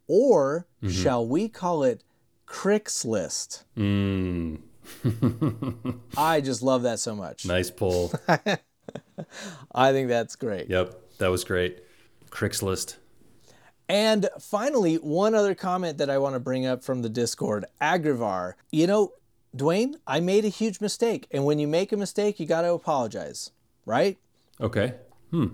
Or 0.08 0.68
shall 0.88 1.26
we 1.26 1.50
call 1.50 1.84
it 1.84 2.04
Crixlist? 2.46 3.64
Mm, 3.78 4.60
I 6.18 6.42
just 6.42 6.62
love 6.62 6.84
that 6.84 7.00
so 7.00 7.16
much. 7.16 7.46
nice 7.46 7.72
pull. 7.72 8.12
I 9.74 9.92
think 9.92 10.10
that's 10.10 10.36
great. 10.36 10.70
yep, 10.70 11.18
that 11.18 11.30
was 11.30 11.44
great. 11.44 11.80
Craigslist. 12.34 12.98
And 13.88 14.28
finally, 14.40 14.96
one 14.96 15.36
other 15.36 15.54
comment 15.54 15.98
that 16.00 16.10
I 16.10 16.18
want 16.18 16.36
to 16.36 16.40
bring 16.40 16.66
up 16.66 16.84
from 16.84 17.04
the 17.04 17.10
Discord 17.10 17.66
Agrivar. 17.80 18.54
You 18.72 18.88
know, 18.88 19.14
Duane, 19.56 19.98
I 20.08 20.20
made 20.20 20.44
a 20.44 20.50
huge 20.50 20.82
mistake. 20.82 21.28
And 21.32 21.46
when 21.46 21.60
you 21.60 21.68
make 21.68 21.92
a 21.92 21.98
mistake, 21.98 22.40
you 22.40 22.48
got 22.48 22.64
to 22.64 22.74
apologize, 22.74 23.52
right? 23.86 24.18
Okay. 24.60 24.96
Hmm. 25.30 25.48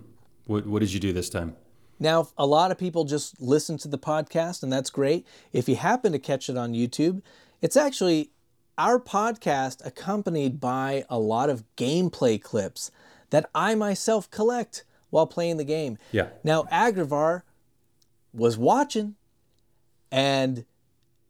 What, 0.45 0.65
what 0.65 0.79
did 0.79 0.93
you 0.93 1.01
do 1.01 1.11
this 1.11 1.29
time? 1.29 1.55
Now, 1.99 2.29
a 2.37 2.45
lot 2.45 2.71
of 2.71 2.77
people 2.77 3.03
just 3.03 3.41
listen 3.41 3.77
to 3.79 3.89
the 3.89 3.97
podcast, 3.97 4.63
and 4.63 4.71
that's 4.71 4.89
great. 4.89 5.27
If 5.51 5.67
you 5.67 5.75
happen 5.75 6.13
to 6.13 6.19
catch 6.19 6.49
it 6.49 6.55
on 6.55 6.71
YouTube, 6.71 7.21
it's 7.61 7.75
actually 7.75 8.31
our 8.77 8.99
podcast 8.99 9.85
accompanied 9.85 10.61
by 10.61 11.03
a 11.09 11.19
lot 11.19 11.49
of 11.49 11.65
gameplay 11.75 12.41
clips 12.41 12.89
that 13.31 13.49
I 13.53 13.75
myself 13.75 14.31
collect 14.31 14.85
while 15.09 15.27
playing 15.27 15.57
the 15.57 15.63
game. 15.63 15.97
Yeah. 16.11 16.27
Now, 16.43 16.63
Agrivar 16.71 17.43
was 18.33 18.57
watching 18.57 19.15
and 20.11 20.65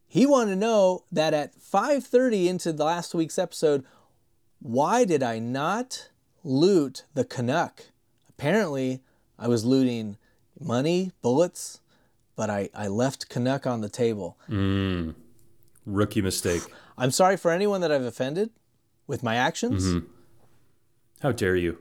he 0.06 0.26
wanted 0.26 0.50
to 0.50 0.56
know 0.56 1.04
that 1.12 1.34
at 1.34 1.54
5:30 1.54 2.48
into 2.48 2.72
the 2.72 2.84
last 2.84 3.14
week's 3.14 3.38
episode, 3.38 3.84
why 4.58 5.04
did 5.04 5.22
I 5.22 5.38
not 5.38 6.10
loot 6.42 7.04
the 7.14 7.24
Canuck? 7.24 7.84
Apparently, 8.28 9.02
I 9.38 9.48
was 9.48 9.64
looting 9.64 10.16
money, 10.58 11.12
bullets, 11.22 11.80
but 12.36 12.50
I, 12.50 12.70
I 12.74 12.88
left 12.88 13.28
Canuck 13.28 13.66
on 13.66 13.82
the 13.82 13.88
table. 13.88 14.36
Mm. 14.48 15.14
Rookie 15.86 16.22
mistake. 16.22 16.62
I'm 16.98 17.10
sorry 17.10 17.36
for 17.36 17.50
anyone 17.50 17.80
that 17.80 17.92
I've 17.92 18.02
offended 18.02 18.50
with 19.06 19.22
my 19.22 19.36
actions. 19.36 19.84
mm 19.94 20.06
How 21.20 21.32
dare 21.32 21.56
you? 21.56 21.78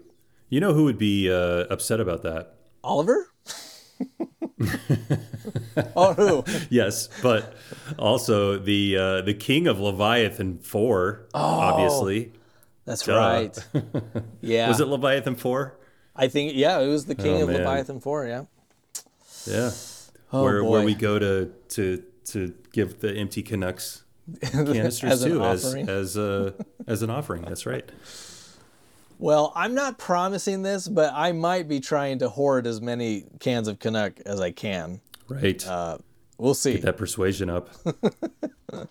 You 0.50 0.60
know 0.60 0.74
who 0.74 0.86
would 0.86 0.98
be 0.98 1.32
uh, 1.32 1.66
upset 1.70 2.00
about 2.00 2.24
that? 2.24 2.56
Oliver? 2.84 3.28
oh, 5.96 6.14
who? 6.14 6.44
Yes, 6.70 7.10
but 7.22 7.54
also 7.98 8.58
the 8.58 8.98
uh, 8.98 9.22
the 9.22 9.34
king 9.34 9.68
of 9.68 9.80
Leviathan 9.80 10.60
four, 10.60 11.28
obviously. 11.34 12.32
That's 12.86 13.06
Duh. 13.06 13.18
right. 13.18 13.58
Yeah. 14.42 14.68
Was 14.70 14.80
it 14.80 14.88
Leviathan 14.88 15.36
four? 15.36 15.78
I 16.16 16.28
think, 16.28 16.54
yeah, 16.56 16.80
it 16.80 16.88
was 16.88 17.06
the 17.06 17.16
king 17.16 17.38
Oh, 17.38 17.44
of 17.44 17.48
man. 17.50 17.58
Leviathan 17.60 18.02
4, 18.02 18.26
yeah. 18.26 18.44
Yeah. 19.48 19.72
Oh, 20.34 20.44
where 20.44 20.62
boy. 20.62 20.70
where 20.70 20.84
we 20.84 20.94
go 20.96 21.18
to 21.18 21.54
to 21.70 22.04
to 22.26 22.54
give 22.74 23.00
the 23.00 23.14
empty 23.16 23.42
Canucks 23.42 24.04
canisters 24.42 25.12
As 25.12 25.24
too 25.24 25.42
as 25.42 25.76
as 25.76 26.18
a 26.18 26.54
as 26.88 27.02
an 27.04 27.10
offering. 27.10 27.44
That's 27.44 27.66
right. 27.66 27.90
Well, 29.20 29.54
I'm 29.56 29.76
not 29.76 30.00
promising 30.00 30.64
this, 30.64 30.88
but 30.88 31.14
I 31.14 31.34
might 31.34 31.68
be 31.68 31.80
trying 31.80 32.20
to 32.20 32.30
hoard 32.30 32.66
as 32.66 32.82
many 32.82 33.26
cans 33.40 33.68
of 33.68 33.78
Canuck 33.78 34.20
as 34.26 34.42
I 34.42 34.52
can. 34.52 35.02
Right. 35.28 35.66
Uh, 35.68 36.00
we'll 36.40 36.56
see. 36.56 36.74
Get 36.74 36.82
that 36.84 36.98
persuasion 36.98 37.50
up. 37.50 37.70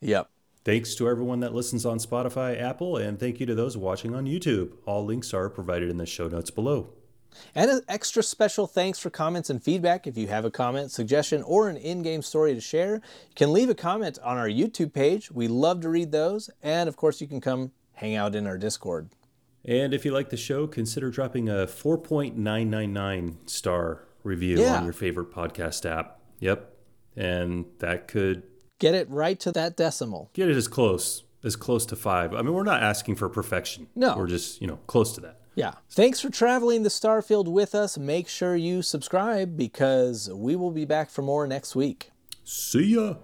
Yep. 0.00 0.30
Thanks 0.64 0.94
to 0.96 1.08
everyone 1.08 1.40
that 1.40 1.54
listens 1.54 1.86
on 1.86 1.98
Spotify, 1.98 2.60
Apple, 2.60 2.96
and 2.96 3.18
thank 3.18 3.40
you 3.40 3.46
to 3.46 3.54
those 3.54 3.76
watching 3.76 4.14
on 4.14 4.26
YouTube. 4.26 4.72
All 4.86 5.04
links 5.04 5.32
are 5.32 5.48
provided 5.48 5.88
in 5.88 5.96
the 5.96 6.06
show 6.06 6.28
notes 6.28 6.50
below. 6.50 6.90
And 7.54 7.70
an 7.70 7.82
extra 7.88 8.22
special 8.22 8.66
thanks 8.66 8.98
for 8.98 9.10
comments 9.10 9.48
and 9.48 9.62
feedback. 9.62 10.06
If 10.06 10.16
you 10.16 10.26
have 10.28 10.44
a 10.44 10.50
comment, 10.50 10.90
suggestion, 10.90 11.42
or 11.42 11.68
an 11.68 11.76
in 11.76 12.02
game 12.02 12.22
story 12.22 12.54
to 12.54 12.60
share, 12.60 12.94
you 12.94 13.34
can 13.34 13.52
leave 13.52 13.70
a 13.70 13.74
comment 13.74 14.18
on 14.22 14.36
our 14.36 14.48
YouTube 14.48 14.92
page. 14.92 15.30
We 15.30 15.48
love 15.48 15.80
to 15.82 15.88
read 15.88 16.10
those. 16.10 16.50
And 16.62 16.88
of 16.88 16.96
course, 16.96 17.20
you 17.20 17.26
can 17.26 17.40
come 17.40 17.72
hang 17.94 18.14
out 18.16 18.34
in 18.34 18.46
our 18.46 18.58
Discord. 18.58 19.08
And 19.64 19.92
if 19.92 20.04
you 20.04 20.12
like 20.12 20.30
the 20.30 20.36
show, 20.36 20.66
consider 20.66 21.10
dropping 21.10 21.48
a 21.48 21.66
4.999 21.66 23.36
star 23.46 24.04
review 24.24 24.58
Yeah. 24.60 24.76
on 24.78 24.84
your 24.84 24.92
favorite 24.92 25.30
podcast 25.32 25.88
app. 25.88 26.20
Yep. 26.40 26.72
And 27.16 27.66
that 27.78 28.08
could 28.08 28.42
Get 28.78 28.94
it 28.94 29.10
right 29.10 29.38
to 29.40 29.50
that 29.52 29.76
decimal. 29.76 30.30
get 30.34 30.48
it 30.48 30.56
as 30.56 30.68
close 30.68 31.24
as 31.44 31.56
close 31.56 31.86
to 31.86 31.96
5. 31.96 32.34
I 32.34 32.42
mean, 32.42 32.52
we're 32.52 32.62
not 32.64 32.82
asking 32.82 33.14
for 33.16 33.28
perfection. 33.28 33.86
No. 33.94 34.16
We're 34.16 34.26
just, 34.26 34.60
you 34.60 34.66
know, 34.66 34.78
close 34.86 35.12
to 35.14 35.20
that. 35.22 35.40
Yeah. 35.54 35.74
Thanks 35.90 36.20
for 36.20 36.30
traveling 36.30 36.82
the 36.84 36.88
Starfield 36.88 37.46
with 37.48 37.74
us. 37.74 37.98
Make 37.98 38.28
sure 38.28 38.54
you 38.56 38.82
subscribe 38.82 39.56
because 39.56 40.30
we 40.32 40.54
will 40.56 40.70
be 40.70 40.84
back 40.84 41.10
for 41.10 41.22
more 41.22 41.46
next 41.46 41.74
week. 41.74 42.10
See 42.44 42.94
ya. 42.94 43.14